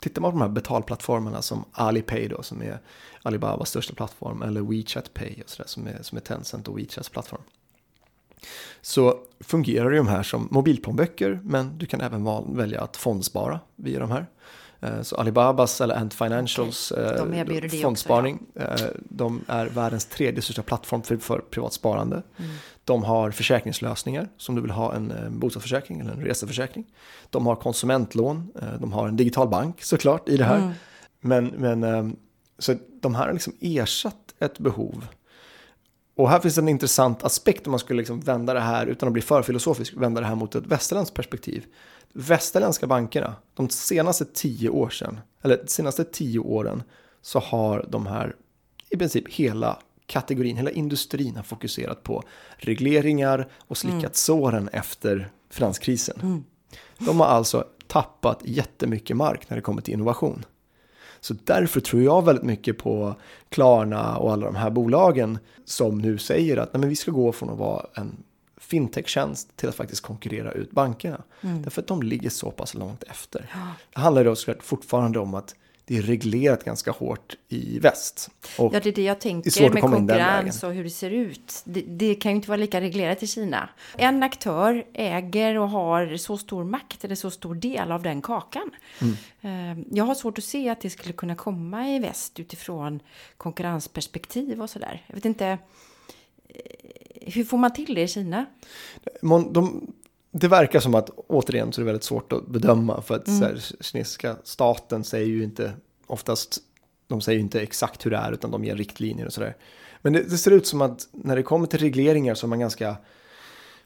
tittar 0.00 0.22
man 0.22 0.30
på 0.30 0.38
de 0.38 0.42
här 0.42 0.48
betalplattformarna 0.48 1.42
som 1.42 1.64
Alipay 1.72 2.28
då 2.28 2.42
som 2.42 2.62
är 2.62 2.78
Alibabas 3.22 3.68
största 3.68 3.94
plattform 3.94 4.42
eller 4.42 4.60
WeChat 4.60 5.14
Pay 5.14 5.42
och 5.44 5.50
sådär 5.50 5.68
som 5.68 5.86
är, 5.86 5.98
som 6.02 6.18
är 6.18 6.22
Tencent 6.22 6.68
och 6.68 6.78
WeChats 6.78 7.08
plattform. 7.08 7.42
Så 8.80 9.18
fungerar 9.40 9.90
ju 9.90 9.96
de 9.96 10.08
här 10.08 10.22
som 10.22 10.48
mobilplånböcker 10.50 11.40
men 11.44 11.78
du 11.78 11.86
kan 11.86 12.00
även 12.00 12.54
välja 12.56 12.80
att 12.80 12.96
fondspara 12.96 13.60
via 13.76 13.98
de 13.98 14.10
här. 14.10 14.26
Eh, 14.80 15.02
Så 15.02 15.16
Alibabas 15.16 15.80
eller 15.80 15.96
Ant 15.96 16.14
Financials 16.14 16.92
Okej, 16.92 17.14
de 17.18 17.32
eh, 17.32 17.40
erbjuder 17.40 17.60
det 17.60 17.66
också, 17.66 17.82
fondsparning, 17.82 18.46
eh, 18.54 18.86
de 18.98 19.44
är 19.46 19.66
världens 19.66 20.06
tredje 20.06 20.42
största 20.42 20.62
plattform 20.62 21.02
för, 21.02 21.16
för 21.16 21.38
privat 21.38 21.72
sparande. 21.72 22.22
Mm. 22.36 22.50
De 22.84 23.04
har 23.04 23.30
försäkringslösningar 23.30 24.28
som 24.36 24.54
du 24.54 24.60
vill 24.60 24.70
ha 24.70 24.94
en 24.94 25.10
eh, 25.10 25.30
bostadsförsäkring 25.30 26.00
eller 26.00 26.12
en 26.12 26.20
reseförsäkring. 26.20 26.84
De 27.30 27.46
har 27.46 27.56
konsumentlån, 27.56 28.52
eh, 28.62 28.80
de 28.80 28.92
har 28.92 29.08
en 29.08 29.16
digital 29.16 29.48
bank 29.48 29.82
såklart 29.82 30.28
i 30.28 30.36
det 30.36 30.44
här. 30.44 30.58
Mm. 30.58 30.72
Men, 31.20 31.46
men 31.46 31.84
eh, 31.84 32.08
så 32.58 32.74
de 33.00 33.14
här 33.14 33.26
har 33.26 33.32
liksom 33.32 33.52
ersatt 33.60 34.34
ett 34.38 34.58
behov. 34.58 35.06
Och 36.16 36.30
här 36.30 36.40
finns 36.40 36.58
en 36.58 36.68
intressant 36.68 37.24
aspekt 37.24 37.66
om 37.66 37.70
man 37.70 37.80
skulle 37.80 37.98
liksom 37.98 38.20
vända 38.20 38.54
det 38.54 38.60
här, 38.60 38.86
utan 38.86 39.06
att 39.06 39.12
bli 39.12 39.22
för 39.22 39.42
filosofisk, 39.42 39.94
vända 39.96 40.20
det 40.20 40.26
här 40.26 40.34
mot 40.34 40.54
ett 40.54 40.66
västerländskt 40.66 41.16
perspektiv. 41.16 41.64
Västerländska 42.12 42.86
bankerna, 42.86 43.34
de 43.54 43.68
senaste 43.68 44.24
tio 44.24 44.68
år 44.68 44.90
sedan, 44.90 45.20
eller 45.42 45.56
de 45.56 45.68
senaste 45.68 46.04
tio 46.04 46.38
åren, 46.38 46.82
så 47.22 47.38
har 47.38 47.86
de 47.88 48.06
här 48.06 48.36
i 48.90 48.96
princip 48.96 49.28
hela 49.28 49.78
kategorin, 50.12 50.56
hela 50.56 50.70
industrin 50.70 51.36
har 51.36 51.42
fokuserat 51.42 52.02
på 52.02 52.22
regleringar 52.56 53.48
och 53.58 53.76
slickat 53.76 54.16
såren 54.16 54.68
efter 54.72 55.30
finanskrisen. 55.50 56.44
De 56.98 57.20
har 57.20 57.26
alltså 57.26 57.64
tappat 57.86 58.40
jättemycket 58.44 59.16
mark 59.16 59.50
när 59.50 59.56
det 59.56 59.62
kommer 59.62 59.82
till 59.82 59.94
innovation. 59.94 60.44
Så 61.20 61.34
därför 61.44 61.80
tror 61.80 62.02
jag 62.02 62.24
väldigt 62.24 62.44
mycket 62.44 62.78
på 62.78 63.14
Klarna 63.48 64.16
och 64.16 64.32
alla 64.32 64.46
de 64.46 64.56
här 64.56 64.70
bolagen 64.70 65.38
som 65.64 65.98
nu 65.98 66.18
säger 66.18 66.56
att 66.56 66.72
nej, 66.72 66.80
men 66.80 66.88
vi 66.88 66.96
ska 66.96 67.10
gå 67.10 67.32
från 67.32 67.50
att 67.50 67.58
vara 67.58 67.86
en 67.94 68.22
fintech-tjänst 68.56 69.56
till 69.56 69.68
att 69.68 69.74
faktiskt 69.74 70.02
konkurrera 70.02 70.52
ut 70.52 70.70
bankerna. 70.70 71.22
Därför 71.40 71.82
att 71.82 71.88
de 71.88 72.02
ligger 72.02 72.30
så 72.30 72.50
pass 72.50 72.74
långt 72.74 73.02
efter. 73.02 73.50
Det 73.94 74.00
handlar 74.00 74.24
då 74.24 74.36
såklart 74.36 74.62
fortfarande 74.62 75.18
om 75.18 75.34
att 75.34 75.54
det 75.84 75.96
är 75.96 76.02
reglerat 76.02 76.64
ganska 76.64 76.90
hårt 76.90 77.36
i 77.48 77.78
väst. 77.78 78.30
Och 78.58 78.74
Ja, 78.74 78.80
det 78.80 78.88
är 78.88 78.92
det 78.92 79.02
jag 79.02 79.20
tänker 79.20 79.50
med 79.70 79.82
konkurrens 79.82 80.62
och 80.62 80.72
hur 80.74 80.84
det 80.84 80.90
ser 80.90 81.10
ut. 81.10 81.62
Det, 81.64 81.80
det 81.80 82.14
kan 82.14 82.32
ju 82.32 82.36
inte 82.36 82.48
vara 82.48 82.56
lika 82.56 82.80
reglerat 82.80 83.22
i 83.22 83.26
Kina. 83.26 83.68
En 83.98 84.22
aktör 84.22 84.84
äger 84.92 85.58
och 85.58 85.68
har 85.68 86.16
så 86.16 86.36
stor 86.38 86.64
makt 86.64 87.04
eller 87.04 87.14
så 87.14 87.30
stor 87.30 87.54
del 87.54 87.92
av 87.92 88.02
den 88.02 88.22
kakan. 88.22 88.70
Mm. 89.00 89.78
Eh, 89.80 89.84
Jag 89.90 90.04
har 90.04 90.14
svårt 90.14 90.38
att 90.38 90.44
se 90.44 90.68
att 90.68 90.80
det 90.80 90.90
skulle 90.90 91.12
kunna 91.12 91.34
komma 91.34 91.88
i 91.88 91.98
väst 91.98 92.40
utifrån 92.40 93.00
konkurrensperspektiv 93.36 94.62
och 94.62 94.70
sådär. 94.70 95.02
Jag 95.06 95.14
vet 95.14 95.24
inte. 95.24 95.46
eh, 95.46 95.58
Hur 97.20 97.44
får 97.44 97.58
man 97.58 97.72
till 97.72 97.94
det 97.94 98.02
i 98.02 98.08
Kina? 98.08 98.46
De, 99.50 99.91
det 100.32 100.48
verkar 100.48 100.80
som 100.80 100.94
att, 100.94 101.10
återigen, 101.10 101.72
så 101.72 101.80
är 101.80 101.82
det 101.82 101.86
väldigt 101.86 102.04
svårt 102.04 102.32
att 102.32 102.46
bedöma. 102.46 103.02
För 103.02 103.14
att 103.14 103.26
så 103.26 103.44
här, 103.44 103.64
kinesiska 103.80 104.36
staten 104.44 105.04
säger 105.04 105.26
ju 105.26 105.44
inte, 105.44 105.72
oftast, 106.06 106.58
de 107.06 107.20
säger 107.20 107.38
ju 107.38 107.42
inte 107.42 107.60
exakt 107.60 108.06
hur 108.06 108.10
det 108.10 108.16
är, 108.16 108.32
utan 108.32 108.50
de 108.50 108.64
ger 108.64 108.76
riktlinjer 108.76 109.26
och 109.26 109.32
sådär. 109.32 109.56
Men 110.02 110.12
det, 110.12 110.22
det 110.22 110.38
ser 110.38 110.50
ut 110.50 110.66
som 110.66 110.82
att 110.82 111.08
när 111.12 111.36
det 111.36 111.42
kommer 111.42 111.66
till 111.66 111.80
regleringar 111.80 112.34
så 112.34 112.46
är 112.46 112.48
man 112.48 112.60
ganska, 112.60 112.96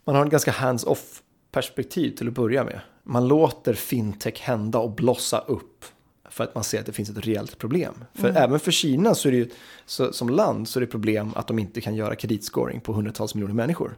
man 0.05 0.15
har 0.15 0.23
en 0.23 0.29
ganska 0.29 0.51
hands-off 0.51 1.23
perspektiv 1.51 2.11
till 2.11 2.29
att 2.29 2.35
börja 2.35 2.65
med. 2.65 2.81
Man 3.03 3.29
låter 3.29 3.75
fintech 3.75 4.41
hända 4.41 4.79
och 4.79 4.91
blossa 4.91 5.39
upp 5.39 5.85
för 6.31 6.45
att 6.45 6.55
man 6.55 6.65
ser 6.65 6.81
att 6.81 6.87
det 6.87 6.93
finns 6.93 7.11
ett 7.11 7.27
reellt 7.27 7.59
problem. 7.59 8.05
För 8.15 8.29
även 8.29 8.61
för 8.61 8.71
Kina 8.71 9.15
så 9.15 9.29
är 9.29 9.33
det 9.33 9.39
ju, 9.39 9.51
så, 9.87 10.13
som 10.13 10.29
land 10.29 10.69
så 10.69 10.79
är 10.79 10.81
det 10.81 10.87
problem 10.87 11.33
att 11.37 11.47
de 11.47 11.59
inte 11.59 11.81
kan 11.81 11.95
göra 11.95 12.15
kreditscoring 12.15 12.81
på 12.81 12.93
hundratals 12.93 13.35
miljoner 13.35 13.55
människor. 13.55 13.97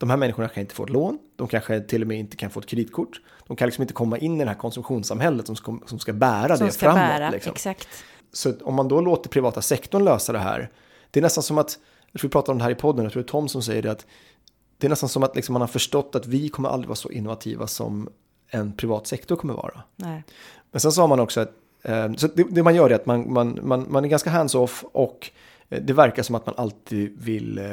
De 0.00 0.10
här 0.10 0.16
människorna 0.16 0.48
kan 0.48 0.60
inte 0.60 0.74
få 0.74 0.84
ett 0.84 0.90
lån, 0.90 1.18
de 1.36 1.48
kanske 1.48 1.80
till 1.80 2.02
och 2.02 2.08
med 2.08 2.18
inte 2.18 2.36
kan 2.36 2.50
få 2.50 2.60
ett 2.60 2.66
kreditkort. 2.66 3.20
De 3.46 3.56
kan 3.56 3.66
liksom 3.66 3.82
inte 3.82 3.94
komma 3.94 4.18
in 4.18 4.40
i 4.40 4.44
det 4.44 4.50
här 4.50 4.58
konsumtionssamhället 4.58 5.46
som 5.46 5.56
ska, 5.56 5.78
som 5.86 5.98
ska 5.98 6.12
bära 6.12 6.56
Som 6.56 6.66
det 6.66 6.72
ska 6.72 6.80
framåt. 6.80 7.00
bära, 7.00 7.30
liksom. 7.30 7.52
exakt. 7.52 7.88
Så 8.32 8.52
om 8.62 8.74
man 8.74 8.88
då 8.88 9.00
låter 9.00 9.30
privata 9.30 9.62
sektorn 9.62 10.04
lösa 10.04 10.32
det 10.32 10.38
här, 10.38 10.70
det 11.10 11.20
är 11.20 11.22
nästan 11.22 11.42
som 11.42 11.58
att, 11.58 11.78
jag 12.12 12.20
tror 12.20 12.28
vi 12.28 12.32
pratar 12.32 12.52
om 12.52 12.58
det 12.58 12.64
här 12.64 12.70
i 12.70 12.74
podden, 12.74 13.04
jag 13.04 13.12
tror 13.12 13.22
det 13.22 13.26
är 13.26 13.28
Tom 13.30 13.48
som 13.48 13.62
säger 13.62 13.82
det, 13.82 13.90
att 13.90 14.06
det 14.78 14.86
är 14.86 14.88
nästan 14.88 15.08
som 15.08 15.22
att 15.22 15.36
liksom 15.36 15.52
man 15.52 15.62
har 15.62 15.68
förstått 15.68 16.14
att 16.14 16.26
vi 16.26 16.48
kommer 16.48 16.68
aldrig 16.68 16.88
vara 16.88 16.96
så 16.96 17.10
innovativa 17.10 17.66
som 17.66 18.08
en 18.48 18.72
privat 18.72 19.06
sektor 19.06 19.36
kommer 19.36 19.54
vara. 19.54 19.82
Nej. 19.96 20.22
Men 20.70 20.80
sen 20.80 20.92
sa 20.92 21.06
man 21.06 21.20
också 21.20 21.40
att 21.40 21.52
eh, 21.82 22.12
så 22.12 22.26
det, 22.26 22.44
det 22.50 22.62
man 22.62 22.74
gör 22.74 22.90
är 22.90 22.94
att 22.94 23.06
man, 23.06 23.32
man, 23.32 23.58
man, 23.62 23.86
man 23.88 24.04
är 24.04 24.08
ganska 24.08 24.30
hands-off 24.30 24.84
och 24.92 25.30
det 25.78 25.92
verkar 25.92 26.22
som 26.22 26.34
att 26.34 26.46
man 26.46 26.54
alltid 26.58 27.20
vill, 27.20 27.58
eh, 27.58 27.64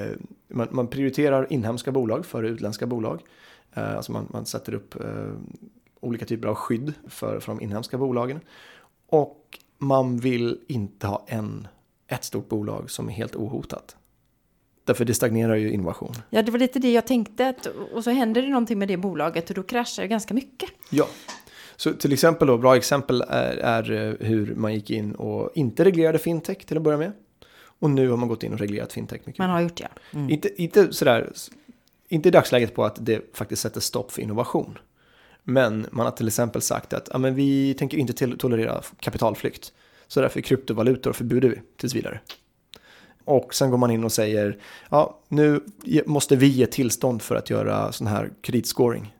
man, 0.47 0.67
man 0.71 0.88
prioriterar 0.88 1.47
inhemska 1.53 1.91
bolag 1.91 2.25
före 2.25 2.47
utländska 2.47 2.86
bolag. 2.86 3.21
Eh, 3.73 3.95
Alltså 3.95 4.12
man, 4.12 4.27
man 4.33 4.45
sätter 4.45 4.73
upp 4.73 4.95
eh, 4.95 5.33
olika 5.99 6.25
typer 6.25 6.47
av 6.47 6.55
skydd 6.55 6.93
för, 7.07 7.39
för 7.39 7.51
de 7.51 7.62
inhemska 7.62 7.97
bolagen. 7.97 8.39
Och 9.10 9.60
man 9.77 10.17
vill 10.17 10.60
inte 10.67 11.07
ha 11.07 11.25
en, 11.27 11.67
ett 12.07 12.23
stort 12.23 12.49
bolag 12.49 12.91
som 12.91 13.10
är 13.10 13.13
helt 13.13 13.36
ohotat. 13.36 13.95
Därför 14.83 15.05
det 15.05 15.13
stagnerar 15.13 15.55
ju 15.55 15.71
innovation. 15.71 16.13
Ja, 16.29 16.41
det 16.41 16.51
var 16.51 16.60
lite 16.60 16.79
det 16.79 16.91
jag 16.91 17.07
tänkte. 17.07 17.47
Att, 17.47 17.65
och 17.93 18.03
så 18.03 18.10
händer 18.12 18.41
det 18.41 18.48
någonting 18.48 18.79
med 18.79 18.87
det 18.87 18.98
bolaget 18.98 19.50
och 19.50 19.56
då 19.56 19.63
kraschar 19.63 20.04
det 20.04 20.08
ganska 20.08 20.33
mycket. 20.33 20.69
Ja. 20.89 21.08
Så 21.75 21.93
till 21.93 22.13
exempel 22.13 22.48
då, 22.48 22.58
bra 22.58 22.75
exempel 22.75 23.23
är, 23.27 23.58
är 23.58 23.91
eh, 23.91 24.27
hur 24.27 24.56
man 24.56 24.73
gick 24.73 24.89
in 24.89 25.15
och 25.15 25.52
inte 25.56 25.83
reglerade 25.85 26.19
fintech 26.19 26.65
till 26.65 26.77
att 26.77 26.83
börja 26.83 26.98
med. 26.98 27.12
Och 27.80 27.90
nu 27.90 28.10
har 28.10 28.17
man 28.17 28.28
gått 28.30 28.44
in 28.44 28.54
och 28.54 28.60
reglerat 28.60 28.94
fintech 28.94 29.21
mycket. 29.25 29.40
Man 29.40 29.50
har 29.50 29.62
gjort 29.62 29.78
det. 29.78 29.88
ja. 30.12 30.19
Mm. 30.19 30.30
Inte, 30.30 30.62
inte 30.62 30.94
sådär, 30.94 31.32
inte 32.08 32.30
i 32.30 32.32
dagsläget 32.32 32.75
på 32.75 32.86
att 32.86 33.06
det 33.06 33.36
faktiskt 33.38 33.62
sätter 33.62 33.82
stopp 33.82 34.12
för 34.12 34.21
innovation. 34.21 34.78
Men 35.44 35.88
man 35.92 36.06
har 36.06 36.12
till 36.13 36.28
exempel 36.28 36.62
sagt 36.62 36.94
att 36.94 37.10
ja, 37.12 37.17
men 37.17 37.36
vi 37.36 37.73
tänker 37.73 37.98
inte 37.98 38.13
till- 38.13 38.38
tolerera 38.38 38.82
kapitalflykt. 39.00 39.73
Så 40.08 40.21
därför 40.21 40.42
kryptovalutor 40.42 41.13
förbjuder 41.13 41.50
vi 41.50 41.62
tills 41.78 41.96
vidare. 41.96 42.19
Och 43.25 43.54
sen 43.54 43.71
går 43.71 43.78
man 43.78 43.92
in 43.92 44.04
och 44.04 44.12
säger, 44.12 44.58
ja 44.90 45.19
nu 45.28 45.62
måste 46.06 46.36
vi 46.36 46.48
ge 46.48 46.65
tillstånd 46.65 47.21
för 47.21 47.36
att 47.36 47.50
göra 47.50 47.92
sån 47.92 48.08
här 48.08 48.32
kreditscoring. 48.42 49.13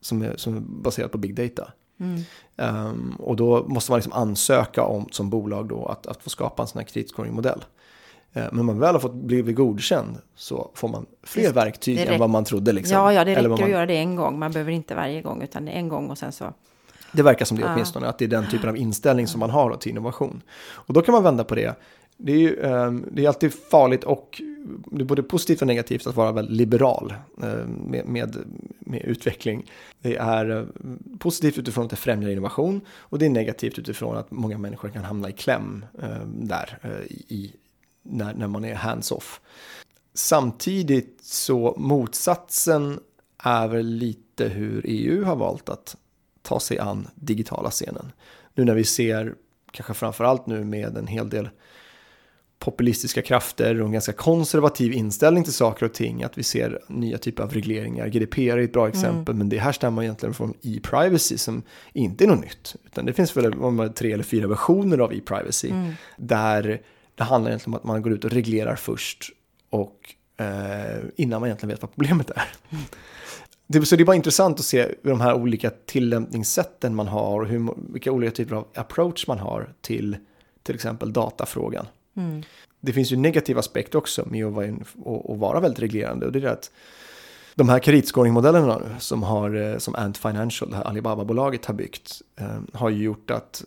Som 0.00 0.22
är, 0.22 0.36
som 0.36 0.56
är 0.56 0.60
baserat 0.60 1.12
på 1.12 1.18
big 1.18 1.34
data. 1.34 1.72
Mm. 2.00 2.20
Ehm, 2.56 3.14
och 3.18 3.36
då 3.36 3.64
måste 3.68 3.92
man 3.92 3.98
liksom 3.98 4.12
ansöka 4.12 4.82
om 4.82 5.08
som 5.10 5.30
bolag 5.30 5.68
då 5.68 5.86
att, 5.86 6.06
att 6.06 6.22
få 6.22 6.30
skapa 6.30 6.62
en 6.62 6.68
sån 6.68 6.78
här 6.78 6.86
kreditscoring-modell. 6.86 7.64
Eh, 8.32 8.44
men 8.52 8.64
man 8.64 8.78
väl 8.78 8.94
har 8.94 9.00
fått 9.00 9.14
blivit 9.14 9.56
godkänd 9.56 10.16
så 10.34 10.70
får 10.74 10.88
man 10.88 11.06
fler 11.22 11.42
Det- 11.42 11.52
verktyg 11.52 11.98
än 11.98 12.20
vad 12.20 12.30
man 12.30 12.44
trodde. 12.44 12.72
Liksom. 12.72 12.96
Ja, 12.96 13.12
ja, 13.12 13.24
det 13.24 13.34
räcker 13.34 13.48
man, 13.48 13.62
att 13.62 13.70
göra 13.70 13.86
det 13.86 13.96
en 13.96 14.16
gång. 14.16 14.38
Man 14.38 14.52
behöver 14.52 14.72
inte 14.72 14.94
varje 14.94 15.22
gång, 15.22 15.42
utan 15.42 15.68
en 15.68 15.88
gång 15.88 16.10
och 16.10 16.18
sen 16.18 16.32
så. 16.32 16.52
Det 17.12 17.22
verkar 17.22 17.44
som 17.44 17.56
det 17.56 17.62
Ja. 17.62 17.72
åtminstone, 17.72 18.06
att 18.08 18.18
det 18.18 18.24
är 18.24 18.28
den 18.28 18.46
typen 18.50 18.68
av 18.68 18.76
inställning 18.76 19.26
som 19.26 19.40
man 19.40 19.50
har 19.50 19.70
då 19.70 19.76
till 19.76 19.90
innovation. 19.90 20.42
Och 20.62 20.94
då 20.94 21.02
kan 21.02 21.12
man 21.12 21.22
vända 21.22 21.44
på 21.44 21.54
det. 21.54 21.74
det 22.16 22.32
är 22.32 22.36
ju 22.36 22.56
um, 22.56 23.04
det 23.12 23.24
är 23.24 23.28
alltid 23.28 23.54
farligt 23.54 24.04
och 24.04 24.42
det 24.86 25.02
är 25.02 25.04
både 25.04 25.22
positivt 25.22 25.60
och 25.60 25.66
negativt 25.66 26.06
att 26.06 26.16
vara 26.16 26.32
väldigt 26.32 26.56
liberal 26.56 27.14
uh, 27.42 27.66
med, 27.66 28.06
med, 28.06 28.36
med, 28.78 29.02
utveckling. 29.02 29.70
Det 30.02 30.16
är 30.16 30.50
uh, 30.50 30.64
positivt 31.18 31.58
utifrån 31.58 31.84
att 31.84 31.90
det 31.90 31.96
främjar 31.96 32.30
innovation 32.30 32.80
och 32.98 33.18
det 33.18 33.26
är 33.26 33.30
negativt 33.30 33.78
utifrån 33.78 34.16
att 34.16 34.30
många 34.30 34.58
människor 34.58 34.88
kan 34.88 35.04
hamna 35.04 35.28
i 35.28 35.32
kläm 35.32 35.84
uh, 36.02 36.26
där 36.26 36.78
i, 37.28 37.52
när, 38.02 38.34
när 38.34 38.48
man 38.48 38.64
är 38.64 38.74
hands-off. 38.74 39.40
Samtidigt 40.14 41.18
så 41.22 41.74
motsatsen 41.78 43.00
är 43.38 43.68
väl 43.68 43.86
lite 43.86 44.48
hur 44.48 44.82
EU 44.84 45.24
har 45.24 45.36
valt 45.36 45.68
att 45.68 45.96
ta 46.42 46.60
sig 46.60 46.78
an 46.78 47.08
digitala 47.14 47.70
scenen. 47.70 48.12
Nu 48.54 48.64
när 48.64 48.74
vi 48.74 48.84
ser, 48.84 49.34
kanske 49.70 49.94
framförallt 49.94 50.46
nu 50.46 50.64
med 50.64 50.96
en 50.96 51.06
hel 51.06 51.28
del 51.28 51.48
populistiska 52.58 53.22
krafter 53.22 53.80
och 53.80 53.86
en 53.86 53.92
ganska 53.92 54.12
konservativ 54.12 54.92
inställning 54.92 55.44
till 55.44 55.52
saker 55.52 55.86
och 55.86 55.94
ting. 55.94 56.22
Att 56.22 56.38
vi 56.38 56.42
ser 56.42 56.80
nya 56.88 57.18
typer 57.18 57.42
av 57.42 57.52
regleringar. 57.52 58.08
GDPR 58.08 58.40
är 58.40 58.58
ett 58.58 58.72
bra 58.72 58.88
exempel, 58.88 59.34
mm. 59.34 59.38
men 59.38 59.48
det 59.48 59.58
här 59.58 59.72
stämmer 59.72 60.02
egentligen 60.02 60.34
från 60.34 60.54
e-privacy 60.62 61.38
som 61.38 61.62
inte 61.92 62.24
är 62.24 62.28
något 62.28 62.40
nytt. 62.40 62.76
Utan 62.86 63.06
det 63.06 63.12
finns 63.12 63.36
väl 63.36 63.92
tre 63.94 64.12
eller 64.12 64.24
fyra 64.24 64.46
versioner 64.46 64.98
av 64.98 65.14
e-privacy. 65.14 65.70
Mm. 65.70 65.92
Där 66.16 66.82
det 67.14 67.24
handlar 67.24 67.50
egentligen 67.50 67.74
om 67.74 67.78
att 67.78 67.84
man 67.84 68.02
går 68.02 68.12
ut 68.12 68.24
och 68.24 68.30
reglerar 68.30 68.76
först 68.76 69.30
och 69.70 70.14
eh, 70.36 71.04
innan 71.16 71.40
man 71.40 71.48
egentligen 71.48 71.70
vet 71.70 71.82
vad 71.82 71.90
problemet 71.90 72.30
är. 72.30 72.44
Mm. 72.70 72.84
Det, 73.66 73.86
så 73.86 73.96
det 73.96 74.02
är 74.02 74.04
bara 74.04 74.16
intressant 74.16 74.58
att 74.58 74.64
se 74.64 74.94
de 75.02 75.20
här 75.20 75.34
olika 75.34 75.70
tillämpningssätten 75.70 76.94
man 76.94 77.08
har 77.08 77.40
och 77.40 77.46
hur, 77.46 77.74
vilka 77.92 78.12
olika 78.12 78.32
typer 78.32 78.56
av 78.56 78.66
approach 78.74 79.26
man 79.26 79.38
har 79.38 79.72
till 79.80 80.16
till 80.62 80.74
exempel 80.74 81.12
datafrågan. 81.12 81.86
Mm. 82.16 82.42
Det 82.80 82.92
finns 82.92 83.12
ju 83.12 83.16
negativa 83.16 83.60
aspekter 83.60 83.98
också 83.98 84.28
med 84.30 84.46
att 84.46 84.52
vara, 84.52 84.68
att 84.68 85.38
vara 85.38 85.60
väldigt 85.60 85.80
reglerande 85.80 86.26
och 86.26 86.32
det 86.32 86.38
är 86.38 86.46
att 86.46 86.70
de 87.54 87.68
här 87.68 87.78
kreditscoringmodellerna 87.78 88.80
som, 88.98 89.22
har, 89.22 89.54
eh, 89.54 89.78
som 89.78 89.94
Ant 89.94 90.18
Financial, 90.18 90.70
det 90.70 90.76
här 90.76 90.84
Alibaba-bolaget 90.84 91.66
har 91.66 91.74
byggt, 91.74 92.22
eh, 92.36 92.58
har 92.72 92.90
ju 92.90 93.04
gjort 93.04 93.30
att 93.30 93.64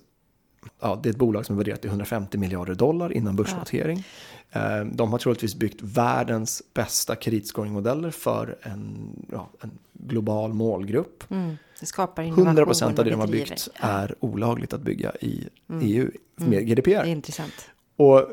ja, 0.79 0.99
det 1.03 1.09
är 1.09 1.11
ett 1.11 1.17
bolag 1.17 1.45
som 1.45 1.55
är 1.55 1.57
värderat 1.57 1.81
till 1.81 1.89
150 1.89 2.37
miljarder 2.37 2.75
dollar 2.75 3.13
innan 3.13 3.35
börsnotering. 3.35 4.03
Ja. 4.51 4.79
Eh, 4.79 4.85
de 4.85 5.11
har 5.11 5.19
troligtvis 5.19 5.55
byggt 5.55 5.81
världens 5.81 6.63
bästa 6.73 7.15
kreditscoringmodeller 7.15 8.11
för 8.11 8.57
en, 8.61 9.09
ja, 9.31 9.49
en 9.61 9.71
global 9.93 10.53
målgrupp. 10.53 11.31
Mm. 11.31 11.57
Det 11.79 11.85
skapar 11.85 12.23
100 12.23 12.65
procent 12.65 12.99
av 12.99 13.05
det 13.05 13.11
de 13.11 13.19
har 13.19 13.27
byggt 13.27 13.69
är 13.75 14.15
olagligt 14.19 14.73
att 14.73 14.81
bygga 14.81 15.11
i 15.21 15.47
mm. 15.69 15.81
EU 15.83 16.09
med 16.35 16.59
mm. 16.59 16.65
GDPR. 16.65 16.89
Det 16.89 16.95
är 16.95 17.05
intressant. 17.05 17.69
Och 17.95 18.27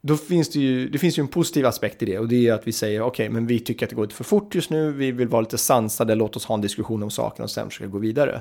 då 0.00 0.16
finns 0.16 0.48
det 0.48 0.58
ju, 0.58 0.88
det 0.88 0.98
finns 0.98 1.18
ju 1.18 1.20
en 1.20 1.28
positiv 1.28 1.66
aspekt 1.66 2.02
i 2.02 2.06
det 2.06 2.18
och 2.18 2.28
det 2.28 2.48
är 2.48 2.52
att 2.52 2.66
vi 2.66 2.72
säger 2.72 3.00
okej, 3.00 3.08
okay, 3.08 3.34
men 3.34 3.46
vi 3.46 3.60
tycker 3.60 3.86
att 3.86 3.90
det 3.90 3.96
går 3.96 4.02
lite 4.02 4.14
för 4.14 4.24
fort 4.24 4.54
just 4.54 4.70
nu, 4.70 4.92
vi 4.92 5.12
vill 5.12 5.28
vara 5.28 5.40
lite 5.40 5.58
sansade, 5.58 6.14
låt 6.14 6.36
oss 6.36 6.44
ha 6.44 6.54
en 6.54 6.60
diskussion 6.60 7.02
om 7.02 7.10
saken 7.10 7.42
och 7.42 7.50
sen 7.50 7.70
försöka 7.70 7.88
gå 7.88 7.98
vidare. 7.98 8.40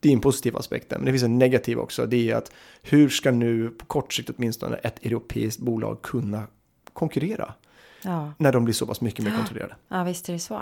Det 0.00 0.08
är 0.08 0.12
en 0.12 0.20
positiv 0.20 0.56
aspekt, 0.56 0.90
men 0.90 1.04
det 1.04 1.10
finns 1.10 1.22
en 1.22 1.38
negativ 1.38 1.78
också, 1.78 2.06
det 2.06 2.30
är 2.30 2.36
att 2.36 2.52
hur 2.82 3.08
ska 3.08 3.30
nu 3.30 3.70
på 3.70 3.86
kort 3.86 4.12
sikt 4.12 4.30
åtminstone 4.30 4.76
ett 4.76 5.06
europeiskt 5.06 5.60
bolag 5.60 6.02
kunna 6.02 6.46
konkurrera? 6.92 7.54
Ja. 8.02 8.32
När 8.38 8.52
de 8.52 8.64
blir 8.64 8.74
så 8.74 8.86
pass 8.86 9.00
mycket 9.00 9.24
mer 9.24 9.36
kontrollerade. 9.36 9.76
Ja, 9.88 10.04
visst 10.04 10.28
är 10.28 10.32
det 10.32 10.38
så. 10.38 10.54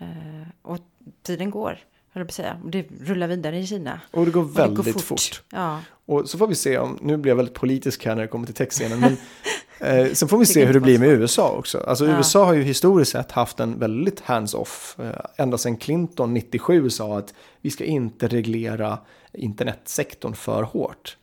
Uh, 0.00 0.48
och 0.62 0.78
tiden 1.22 1.50
går 1.50 1.78
höll 2.16 2.26
på 2.26 2.32
säga. 2.32 2.60
Det 2.64 2.86
rullar 3.00 3.28
vidare 3.28 3.58
i 3.58 3.66
Kina. 3.66 4.00
Och 4.10 4.24
det 4.24 4.30
går 4.30 4.44
väldigt 4.44 4.84
det 4.84 4.92
går 4.92 5.00
fort. 5.00 5.02
fort. 5.02 5.42
Ja. 5.50 5.80
Och 6.06 6.28
så 6.28 6.38
får 6.38 6.46
vi 6.46 6.54
se 6.54 6.78
om, 6.78 6.98
nu 7.02 7.16
blir 7.16 7.30
jag 7.30 7.36
väldigt 7.36 7.54
politisk 7.54 8.04
här 8.04 8.14
när 8.14 8.22
det 8.22 8.28
kommer 8.28 8.46
till 8.46 8.54
textscenen, 8.54 9.00
men 9.00 9.16
eh, 9.80 10.12
sen 10.12 10.28
får 10.28 10.38
vi 10.38 10.46
se 10.46 10.64
hur 10.64 10.74
det 10.74 10.80
blir 10.80 10.98
med 10.98 11.08
USA 11.08 11.50
också. 11.58 11.78
Alltså 11.78 12.06
ja. 12.06 12.16
USA 12.16 12.44
har 12.44 12.54
ju 12.54 12.62
historiskt 12.62 13.12
sett 13.12 13.32
haft 13.32 13.60
en 13.60 13.78
väldigt 13.78 14.20
hands-off, 14.20 14.96
eh, 14.98 15.10
ända 15.36 15.58
sedan 15.58 15.76
Clinton 15.76 16.34
97 16.34 16.90
sa 16.90 17.18
att 17.18 17.34
vi 17.60 17.70
ska 17.70 17.84
inte 17.84 18.28
reglera 18.28 18.98
internetsektorn 19.32 20.34
för 20.34 20.62
hårt. 20.62 21.16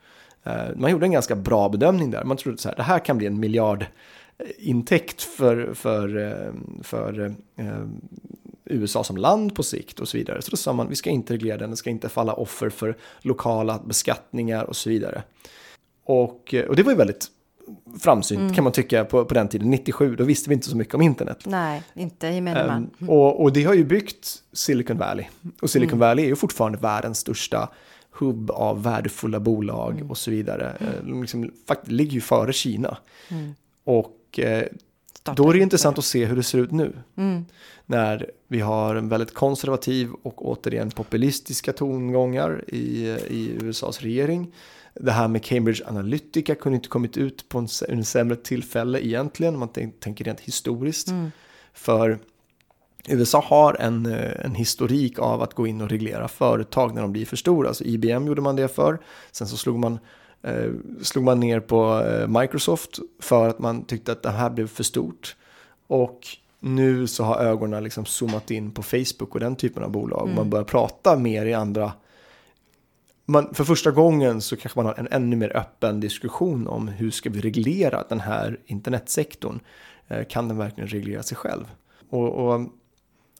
Eh, 0.43 0.75
man 0.75 0.91
gjorde 0.91 1.05
en 1.05 1.11
ganska 1.11 1.35
bra 1.35 1.69
bedömning 1.69 2.11
där, 2.11 2.23
man 2.23 2.37
trodde 2.37 2.57
så 2.57 2.69
här, 2.69 2.75
det 2.75 2.83
här 2.83 2.99
kan 2.99 3.17
bli 3.17 3.27
en 3.27 3.39
miljard 3.39 3.85
intäkt 4.57 5.21
för, 5.21 5.73
för, 5.73 6.17
eh, 6.17 6.53
för 6.83 7.35
eh, 7.55 7.65
USA 8.65 9.03
som 9.03 9.17
land 9.17 9.55
på 9.55 9.63
sikt 9.63 9.99
och 9.99 10.07
så 10.07 10.17
vidare. 10.17 10.41
Så 10.41 10.51
då 10.51 10.57
sa 10.57 10.73
man 10.73 10.89
vi 10.89 10.95
ska 10.95 11.09
inte 11.09 11.33
reglera 11.33 11.57
den, 11.57 11.69
den 11.69 11.77
ska 11.77 11.89
inte 11.89 12.09
falla 12.09 12.33
offer 12.33 12.69
för 12.69 12.97
lokala 13.21 13.79
beskattningar 13.85 14.63
och 14.63 14.75
så 14.75 14.89
vidare. 14.89 15.23
Och, 16.05 16.55
och 16.67 16.75
det 16.75 16.83
var 16.83 16.91
ju 16.91 16.97
väldigt 16.97 17.27
framsynt 17.99 18.39
mm. 18.39 18.53
kan 18.53 18.63
man 18.63 18.73
tycka 18.73 19.05
på, 19.05 19.25
på 19.25 19.33
den 19.33 19.47
tiden. 19.47 19.69
97, 19.69 20.15
då 20.15 20.23
visste 20.23 20.49
vi 20.49 20.53
inte 20.53 20.69
så 20.69 20.77
mycket 20.77 20.95
om 20.95 21.01
internet. 21.01 21.43
Nej, 21.45 21.83
inte 21.93 22.27
gemene 22.27 22.67
man. 22.67 22.89
Um, 22.99 23.09
och, 23.09 23.41
och 23.41 23.53
det 23.53 23.63
har 23.63 23.73
ju 23.73 23.85
byggt 23.85 24.43
Silicon 24.53 24.97
Valley. 24.97 25.25
Och 25.61 25.69
Silicon 25.69 25.93
mm. 25.93 25.99
Valley 25.99 26.25
är 26.25 26.29
ju 26.29 26.35
fortfarande 26.35 26.77
världens 26.77 27.17
största 27.19 27.69
hubb 28.11 28.51
av 28.51 28.83
värdefulla 28.83 29.39
bolag 29.39 29.91
mm. 29.91 30.11
och 30.11 30.17
så 30.17 30.31
vidare. 30.31 30.69
Mm. 30.69 31.21
Liksom, 31.21 31.51
faktiskt 31.67 31.91
ligger 31.91 32.11
ju 32.11 32.21
före 32.21 32.53
Kina. 32.53 32.97
Mm. 33.29 33.55
Och 33.83 34.39
eh, 34.39 34.63
då 35.35 35.49
är 35.49 35.53
det 35.53 35.59
intressant 35.59 35.97
att 35.97 36.05
se 36.05 36.25
hur 36.25 36.35
det 36.35 36.43
ser 36.43 36.57
ut 36.57 36.71
nu. 36.71 36.93
Mm. 37.15 37.45
När 37.85 38.31
vi 38.47 38.59
har 38.59 38.95
en 38.95 39.09
väldigt 39.09 39.33
konservativ 39.33 40.09
och 40.23 40.47
återigen 40.47 40.91
populistiska 40.91 41.73
tongångar 41.73 42.63
i, 42.67 43.07
i 43.29 43.57
USAs 43.61 44.01
regering. 44.01 44.53
Det 44.93 45.11
här 45.11 45.27
med 45.27 45.43
Cambridge 45.43 45.87
Analytica 45.87 46.55
kunde 46.55 46.75
inte 46.75 46.89
kommit 46.89 47.17
ut 47.17 47.49
på 47.49 47.59
en, 47.59 47.67
en 47.87 48.05
sämre 48.05 48.35
tillfälle 48.35 49.05
egentligen, 49.05 49.53
om 49.53 49.59
man 49.59 49.69
tänker 49.99 50.25
rent 50.25 50.39
historiskt. 50.39 51.07
Mm. 51.07 51.31
För 51.73 52.19
USA 53.07 53.43
har 53.47 53.77
en, 53.79 54.05
eh, 54.05 54.45
en 54.45 54.55
historik 54.55 55.19
av 55.19 55.41
att 55.41 55.53
gå 55.53 55.67
in 55.67 55.81
och 55.81 55.89
reglera 55.89 56.27
företag 56.27 56.95
när 56.95 57.01
de 57.01 57.11
blir 57.11 57.25
för 57.25 57.37
stora. 57.37 57.67
Alltså 57.67 57.83
IBM 57.83 58.27
gjorde 58.27 58.41
man 58.41 58.55
det 58.55 58.67
för, 58.67 58.99
sen 59.31 59.47
så 59.47 59.57
slog 59.57 59.79
man 59.79 59.99
eh, 60.41 60.71
slog 61.01 61.23
man 61.23 61.39
ner 61.39 61.59
på 61.59 62.01
eh, 62.01 62.27
Microsoft 62.27 62.99
för 63.19 63.49
att 63.49 63.59
man 63.59 63.85
tyckte 63.85 64.11
att 64.11 64.23
det 64.23 64.29
här 64.29 64.49
blev 64.49 64.67
för 64.67 64.83
stort. 64.83 65.35
Och 65.87 66.19
nu 66.59 67.07
så 67.07 67.23
har 67.23 67.35
ögonen 67.35 67.83
liksom 67.83 68.05
zoomat 68.05 68.51
in 68.51 68.71
på 68.71 68.83
Facebook 68.83 69.33
och 69.33 69.39
den 69.39 69.55
typen 69.55 69.83
av 69.83 69.91
bolag. 69.91 70.23
Mm. 70.23 70.35
Man 70.35 70.49
börjar 70.49 70.65
prata 70.65 71.17
mer 71.17 71.45
i 71.45 71.53
andra 71.53 71.91
man, 73.25 73.53
för 73.53 73.63
första 73.63 73.91
gången 73.91 74.41
så 74.41 74.57
kanske 74.57 74.79
man 74.79 74.85
har 74.85 74.93
en 74.93 75.07
ännu 75.11 75.35
mer 75.35 75.57
öppen 75.57 75.99
diskussion 75.99 76.67
om 76.67 76.87
hur 76.87 77.11
ska 77.11 77.29
vi 77.29 77.41
reglera 77.41 78.03
den 78.09 78.19
här 78.19 78.59
internetsektorn. 78.65 79.59
Eh, 80.07 80.25
kan 80.25 80.47
den 80.47 80.57
verkligen 80.57 80.87
reglera 80.87 81.23
sig 81.23 81.37
själv? 81.37 81.65
Och, 82.09 82.29
och 82.29 82.61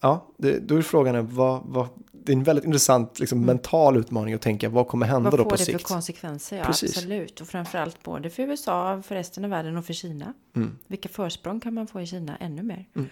ja, 0.01 0.27
det, 0.38 0.59
då 0.59 0.75
är 0.75 0.81
frågan 0.81 1.36
vad, 1.36 1.61
vad, 1.65 1.88
det 2.11 2.31
är 2.31 2.36
en 2.36 2.43
väldigt 2.43 2.65
intressant 2.65 3.19
liksom, 3.19 3.38
mm. 3.38 3.45
mental 3.45 3.97
utmaning 3.97 4.34
att 4.34 4.41
tänka 4.41 4.69
vad 4.69 4.88
kommer 4.88 5.05
hända 5.05 5.29
vad 5.29 5.39
då 5.39 5.45
på 5.45 5.57
sikt. 5.57 5.59
Vad 5.59 5.67
får 5.67 5.73
det 5.73 5.88
för 5.88 5.93
konsekvenser? 5.93 6.57
Ja, 6.57 6.63
Precis. 6.63 6.97
absolut. 6.97 7.41
Och 7.41 7.47
framförallt 7.47 8.03
både 8.03 8.29
för 8.29 8.43
USA, 8.43 9.01
för 9.01 9.15
resten 9.15 9.43
av 9.43 9.49
världen 9.49 9.77
och 9.77 9.86
för 9.86 9.93
Kina. 9.93 10.34
Mm. 10.55 10.77
Vilka 10.88 11.09
försprång 11.09 11.59
kan 11.59 11.73
man 11.73 11.88
få 11.88 12.01
i 12.01 12.05
Kina 12.05 12.38
ännu 12.38 12.63
mer? 12.63 12.86
Mm. 12.95 13.09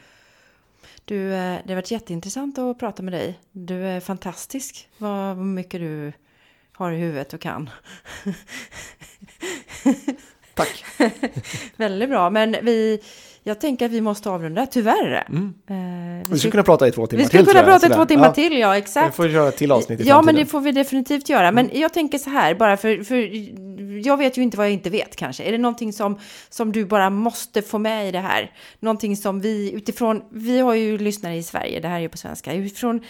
Du, 1.05 1.33
eh, 1.33 1.59
det 1.65 1.67
har 1.67 1.75
varit 1.75 1.91
jätteintressant 1.91 2.57
att 2.57 2.79
prata 2.79 3.03
med 3.03 3.13
dig. 3.13 3.39
Du 3.51 3.75
är 3.85 3.99
fantastisk. 3.99 4.89
Vad 4.97 5.37
mycket 5.37 5.79
du 5.79 6.13
har 6.73 6.91
i 6.91 6.97
huvudet 6.97 7.33
och 7.33 7.41
kan. 7.41 7.69
Tack. 10.53 10.85
Väldigt 11.75 12.09
bra. 12.09 12.29
Men 12.29 12.55
vi 12.61 13.01
jag 13.43 13.59
tänker 13.59 13.85
att 13.85 13.91
vi 13.91 14.01
måste 14.01 14.29
avrunda, 14.29 14.65
tyvärr. 14.65 15.25
Mm. 15.29 15.53
Eh, 15.67 15.75
vi, 16.27 16.33
vi 16.33 16.39
skulle 16.39 16.51
kunna 16.51 16.63
prata 16.63 16.87
i 16.87 16.91
två 16.91 17.07
timmar 17.07 17.07
till. 17.07 17.17
Vi 17.17 17.25
skulle 17.25 17.45
kunna 17.45 17.63
prata 17.63 17.87
i 17.87 17.89
två 17.89 18.05
timmar 18.05 18.25
ja. 18.25 18.33
till, 18.33 18.57
ja 18.57 18.77
exakt. 18.77 19.07
Vi 19.07 19.15
får 19.15 19.27
göra 19.27 19.51
till 19.51 19.71
avsnitt 19.71 19.99
i 19.99 20.03
Ja, 20.03 20.21
men 20.21 20.35
det 20.35 20.45
får 20.45 20.61
vi 20.61 20.71
definitivt 20.71 21.29
göra. 21.29 21.51
Men 21.51 21.65
mm. 21.65 21.81
jag 21.81 21.93
tänker 21.93 22.17
så 22.17 22.29
här, 22.29 22.55
bara 22.55 22.77
för, 22.77 23.03
för 23.03 23.29
jag 24.07 24.17
vet 24.17 24.37
ju 24.37 24.41
inte 24.41 24.57
vad 24.57 24.65
jag 24.65 24.73
inte 24.73 24.89
vet 24.89 25.15
kanske. 25.15 25.43
Är 25.43 25.51
det 25.51 25.57
någonting 25.57 25.93
som, 25.93 26.19
som 26.49 26.71
du 26.71 26.85
bara 26.85 27.09
måste 27.09 27.61
få 27.61 27.77
med 27.77 28.07
i 28.07 28.11
det 28.11 28.19
här? 28.19 28.51
Någonting 28.79 29.17
som 29.17 29.41
vi 29.41 29.71
utifrån, 29.71 30.21
vi 30.29 30.59
har 30.59 30.73
ju 30.73 30.97
lyssnare 30.97 31.35
i 31.35 31.43
Sverige, 31.43 31.79
det 31.79 31.87
här 31.87 31.95
är 31.95 32.01
ju 32.01 32.09
på 32.09 32.17
svenska, 32.17 32.53
utifrån 32.53 33.01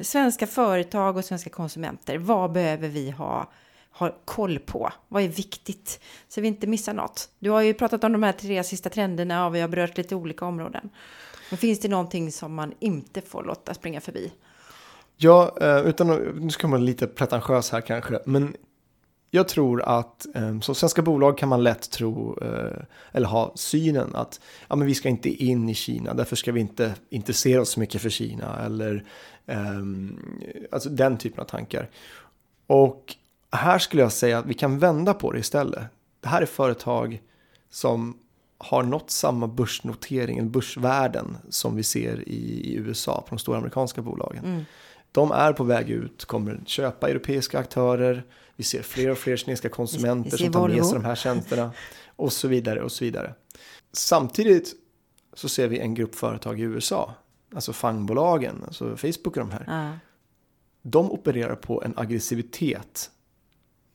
svenska 0.00 0.46
företag 0.46 1.16
och 1.16 1.24
svenska 1.24 1.50
konsumenter, 1.50 2.18
vad 2.18 2.52
behöver 2.52 2.88
vi 2.88 3.10
ha 3.10 3.50
har 3.90 4.14
koll 4.24 4.58
på. 4.58 4.92
Vad 5.08 5.22
är 5.22 5.28
viktigt? 5.28 6.00
Så 6.28 6.40
vi 6.40 6.48
inte 6.48 6.66
missar 6.66 6.94
något. 6.94 7.28
Du 7.38 7.50
har 7.50 7.62
ju 7.62 7.74
pratat 7.74 8.04
om 8.04 8.12
de 8.12 8.22
här 8.22 8.32
tre 8.32 8.64
sista 8.64 8.88
trenderna 8.90 9.46
och 9.46 9.54
vi 9.54 9.60
har 9.60 9.68
berört 9.68 9.96
lite 9.96 10.14
olika 10.14 10.44
områden. 10.44 10.90
Men 11.50 11.58
finns 11.58 11.80
det 11.80 11.88
någonting 11.88 12.32
som 12.32 12.54
man 12.54 12.72
inte 12.78 13.20
får 13.20 13.44
låta 13.44 13.74
springa 13.74 14.00
förbi? 14.00 14.32
Ja, 15.16 15.56
eh, 15.60 15.80
utan 15.80 16.10
att, 16.10 16.20
nu 16.34 16.50
ska 16.50 16.68
man 16.68 16.84
lite 16.84 17.06
pretentiös 17.06 17.70
här 17.70 17.80
kanske, 17.80 18.18
men 18.24 18.56
jag 19.30 19.48
tror 19.48 19.82
att 19.82 20.26
ehm, 20.34 20.62
som 20.62 20.74
svenska 20.74 21.02
bolag 21.02 21.38
kan 21.38 21.48
man 21.48 21.62
lätt 21.62 21.90
tro 21.90 22.38
eh, 22.42 22.82
eller 23.12 23.26
ha 23.26 23.52
synen 23.54 24.14
att 24.14 24.40
ja, 24.68 24.76
men 24.76 24.86
vi 24.86 24.94
ska 24.94 25.08
inte 25.08 25.28
in 25.28 25.68
i 25.68 25.74
Kina, 25.74 26.14
därför 26.14 26.36
ska 26.36 26.52
vi 26.52 26.60
inte 26.60 26.94
intressera 27.10 27.60
oss 27.60 27.70
så 27.70 27.80
mycket 27.80 28.02
för 28.02 28.10
Kina 28.10 28.58
eller 28.66 29.04
ehm, 29.46 30.18
alltså 30.72 30.88
den 30.88 31.18
typen 31.18 31.40
av 31.40 31.44
tankar. 31.44 31.90
Och 32.66 33.16
här 33.50 33.78
skulle 33.78 34.02
jag 34.02 34.12
säga 34.12 34.38
att 34.38 34.46
vi 34.46 34.54
kan 34.54 34.78
vända 34.78 35.14
på 35.14 35.32
det 35.32 35.38
istället. 35.38 35.84
Det 36.20 36.28
här 36.28 36.42
är 36.42 36.46
företag 36.46 37.20
som 37.70 38.18
har 38.58 38.82
nått 38.82 39.10
samma 39.10 39.46
börsnotering, 39.46 40.50
börsvärden 40.50 41.36
som 41.48 41.76
vi 41.76 41.82
ser 41.82 42.28
i, 42.28 42.72
i 42.72 42.74
USA 42.74 43.20
på 43.20 43.34
de 43.34 43.38
stora 43.38 43.58
amerikanska 43.58 44.02
bolagen. 44.02 44.44
Mm. 44.44 44.64
De 45.12 45.32
är 45.32 45.52
på 45.52 45.64
väg 45.64 45.90
ut, 45.90 46.24
kommer 46.24 46.60
köpa 46.66 47.10
europeiska 47.10 47.58
aktörer. 47.58 48.24
Vi 48.56 48.64
ser 48.64 48.82
fler 48.82 49.10
och 49.10 49.18
fler 49.18 49.36
kinesiska 49.36 49.68
konsumenter 49.68 50.36
som 50.36 50.52
tar 50.52 50.68
med 50.68 50.86
sig 50.86 50.94
de 50.94 51.04
här 51.04 51.14
tjänsterna 51.14 51.72
och 52.16 52.32
så 52.32 52.48
vidare 52.48 52.82
och 52.82 52.92
så 52.92 53.04
vidare. 53.04 53.34
Samtidigt 53.92 54.74
så 55.34 55.48
ser 55.48 55.68
vi 55.68 55.78
en 55.78 55.94
grupp 55.94 56.14
företag 56.14 56.60
i 56.60 56.62
USA, 56.62 57.14
alltså 57.54 57.72
fangbolagen, 57.72 58.64
alltså 58.64 58.96
Facebook 58.96 59.26
och 59.26 59.32
de 59.36 59.50
här. 59.50 59.64
Ja. 59.66 59.98
De 60.82 61.10
opererar 61.10 61.54
på 61.54 61.82
en 61.82 61.94
aggressivitet, 61.96 63.10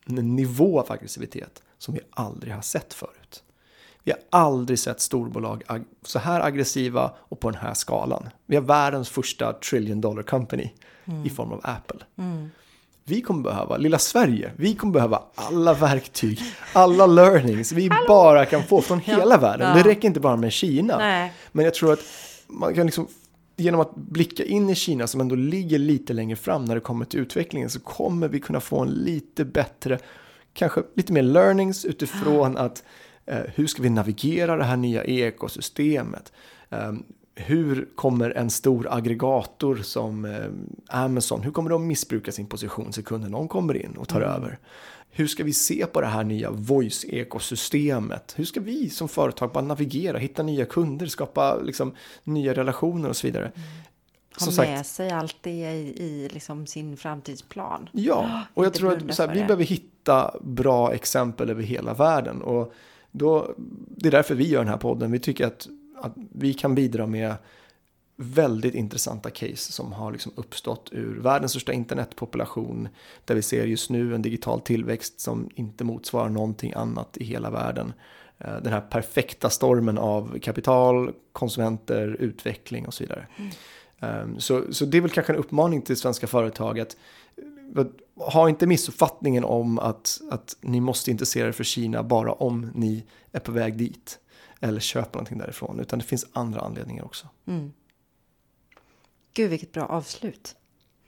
en 0.10 0.36
nivå 0.36 0.80
av 0.80 0.92
aggressivitet 0.92 1.64
som 1.78 1.94
vi 1.94 2.00
aldrig 2.10 2.54
har 2.54 2.62
sett 2.62 2.94
förut. 2.94 3.44
Vi 4.04 4.12
har 4.12 4.20
aldrig 4.40 4.80
sett 4.80 5.02
storbolag 5.02 5.64
ag- 5.68 5.86
så 6.02 6.20
här 6.20 6.42
aggressiva 6.42 7.12
och 7.20 7.40
på 7.40 7.52
den 7.52 7.62
här 7.62 7.74
skalan. 7.74 8.30
Vi 8.46 8.56
har 8.56 8.64
världens 8.64 9.10
första 9.10 9.54
trillion 9.54 10.02
dollar 10.02 10.24
company 10.24 10.70
i 11.26 11.30
form 11.30 11.52
av 11.52 11.60
Apple. 11.64 12.00
Mm. 12.18 12.50
Vi 13.04 13.22
kommer 13.22 13.44
behöva, 13.44 13.78
lilla 13.78 14.00
Sverige, 14.00 14.52
vi 14.56 14.76
kommer 14.76 14.94
behöva 14.94 15.22
alla 15.36 15.74
verktyg, 15.74 16.42
alla 16.74 17.06
learnings 17.06 17.72
vi 17.72 17.90
bara 18.08 18.46
kan 18.46 18.64
få 18.64 18.82
från 18.82 19.02
Ja. 19.06 19.16
hela 19.18 19.38
världen. 19.38 19.68
Ja. 19.78 19.84
Det 19.84 19.90
räcker 19.90 20.08
inte 20.08 20.20
bara 20.20 20.36
med 20.36 20.52
Kina. 20.52 20.98
Nej. 20.98 21.34
Men 21.52 21.66
jag 21.66 21.74
tror 21.74 21.94
att 21.94 22.00
man 22.48 22.74
kan 22.74 22.86
liksom, 22.86 23.08
genom 23.56 23.82
att 23.82 23.96
blicka 23.96 24.46
in 24.46 24.70
i 24.70 24.76
Kina 24.76 25.08
som 25.08 25.22
ändå 25.22 25.36
ligger 25.36 25.80
lite 25.80 26.14
längre 26.14 26.36
fram 26.36 26.66
när 26.66 26.76
det 26.76 26.82
kommer 26.82 27.06
till 27.06 27.20
utvecklingen 27.20 27.70
så 27.70 27.80
kommer 27.80 28.28
vi 28.28 28.40
kunna 28.40 28.60
få 28.60 28.80
en 28.80 28.90
lite 28.90 29.46
bättre, 29.46 30.00
kanske 30.54 30.84
lite 30.96 31.14
mer 31.14 31.24
learnings 31.24 31.86
utifrån 31.86 32.58
att 32.58 32.84
eh, 33.26 33.42
hur 33.56 33.68
ska 33.68 33.84
vi 33.84 33.90
navigera 33.90 34.58
det 34.58 34.64
här 34.64 34.78
nya 34.78 35.04
ekosystemet? 35.04 36.34
Eh, 36.70 36.94
hur 37.36 37.90
kommer 37.96 38.30
en 38.30 38.50
stor 38.50 38.88
aggregator 38.92 39.76
som 39.76 40.26
eh, 40.26 40.46
Amazon, 40.88 41.44
hur 41.44 41.52
kommer 41.52 41.70
de 41.70 41.88
missbruka 41.88 42.32
sin 42.32 42.48
position 42.48 42.94
sekunden 42.94 43.32
någon 43.32 43.48
kommer 43.48 43.86
in 43.86 43.98
och 43.98 44.08
tar 44.08 44.22
över? 44.22 44.60
Hur 45.10 45.28
ska 45.28 45.44
vi 45.44 45.54
se 45.54 45.86
på 45.86 46.02
det 46.02 46.08
här 46.08 46.24
nya 46.24 46.52
voice-ekosystemet? 46.52 48.34
Hur 48.36 48.46
ska 48.46 48.60
vi 48.60 48.90
som 48.90 49.10
företag 49.10 49.52
bara 49.52 49.64
navigera, 49.64 50.18
hitta 50.18 50.44
nya 50.44 50.66
kunder, 50.66 51.06
skapa 51.06 51.58
liksom, 51.58 51.96
nya 52.24 52.54
relationer 52.54 53.10
och 53.10 53.16
så 53.16 53.28
vidare? 53.28 53.52
Ha 54.40 54.46
Som 54.52 54.66
med 54.66 54.78
sagt, 54.78 54.88
sig 54.88 55.10
allt 55.10 55.38
det 55.42 55.72
i, 55.72 56.04
i 56.04 56.30
liksom 56.34 56.68
sin 56.68 56.98
framtidsplan. 56.98 57.90
ja, 57.92 58.42
och 58.54 58.66
jag 58.66 58.74
tror 58.74 58.94
att 58.94 59.18
här, 59.18 59.34
vi 59.34 59.40
behöver 59.40 59.64
hitta 59.64 60.36
bra 60.42 60.94
exempel 60.94 61.50
över 61.50 61.64
hela 61.64 61.94
världen. 61.94 62.42
Och 62.42 62.74
då, 63.12 63.54
det 63.88 64.08
är 64.08 64.12
därför 64.12 64.36
vi 64.36 64.48
gör 64.48 64.60
den 64.60 64.68
här 64.68 64.78
podden. 64.78 65.12
Vi 65.12 65.20
tycker 65.20 65.48
att, 65.48 65.68
att 66.02 66.14
vi 66.32 66.54
kan 66.54 66.76
bidra 66.76 67.08
med 67.08 67.36
väldigt 68.18 68.76
intressanta 68.76 69.30
case 69.30 69.72
som 69.72 69.94
har 69.94 70.12
liksom 70.12 70.32
uppstått 70.36 70.90
ur 70.92 71.20
världens 71.20 71.52
största 71.52 71.74
internetpopulation 71.74 72.88
där 73.26 73.36
vi 73.36 73.42
ser 73.42 73.66
just 73.66 73.90
nu 73.90 74.16
en 74.16 74.22
digital 74.22 74.62
tillväxt 74.62 75.20
som 75.20 75.50
inte 75.56 75.84
motsvarar 75.84 76.30
någonting 76.30 76.74
annat 76.76 77.18
i 77.18 77.24
hela 77.24 77.50
världen. 77.50 77.94
Eh, 78.38 78.58
Den 78.64 78.74
här 78.74 78.82
perfekta 78.82 79.50
stormen 79.50 79.98
av 79.98 80.40
kapital, 80.40 81.12
konsumenter, 81.32 82.18
utveckling 82.20 82.88
och 82.88 82.94
så 82.94 83.04
vidare. 83.04 83.28
Eh, 84.00 84.38
Så, 84.38 84.74
så 84.74 84.86
det 84.86 84.98
är 84.98 85.02
väl 85.02 85.12
kanske 85.12 85.34
en 85.34 85.40
uppmaning 85.40 85.82
till 85.82 85.98
svenska 85.98 86.28
företag 86.28 86.80
att 86.80 86.98
ha 88.16 88.50
inte 88.50 88.68
missuppfattningen 88.68 89.44
om 89.44 89.80
att, 89.80 90.22
att 90.32 90.58
ni 90.62 90.82
måste 90.82 91.12
intressera 91.12 91.48
er 91.48 91.52
för 91.52 91.64
Kina 91.64 92.04
bara 92.04 92.32
om 92.32 92.72
ni 92.76 93.04
är 93.32 93.40
på 93.40 93.52
väg 93.52 93.78
dit 93.78 94.20
eller 94.68 94.80
köper 94.80 95.14
någonting 95.14 95.38
därifrån, 95.38 95.80
utan 95.80 96.00
det 96.00 96.06
finns 96.06 96.26
andra 96.34 96.62
anledningar 96.62 97.04
också. 97.06 97.28
Mm. 97.48 97.74
Gud, 99.34 99.50
vilket 99.50 99.72
bra 99.72 99.86
avslut. 99.86 100.56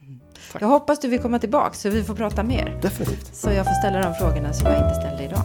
Mm. 0.02 0.20
Jag 0.60 0.68
hoppas 0.68 1.00
du 1.00 1.08
vill 1.08 1.22
komma 1.22 1.40
tillbaka 1.40 1.74
så 1.74 1.90
vi 1.90 2.04
får 2.04 2.16
prata 2.16 2.44
mer. 2.44 2.80
Definitivt. 2.82 3.36
Så 3.36 3.52
jag 3.52 3.66
får 3.66 3.74
ställa 3.74 4.02
de 4.02 4.14
frågorna 4.14 4.54
som 4.54 4.68
jag 4.68 4.78
inte 4.78 4.96
ställde 4.96 5.24
idag. 5.24 5.44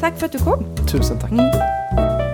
Tack 0.00 0.18
för 0.18 0.26
att 0.26 0.32
du 0.32 0.38
kom. 0.38 0.76
Tusen 0.92 1.18
tack. 1.18 1.30
Mm. 1.30 2.25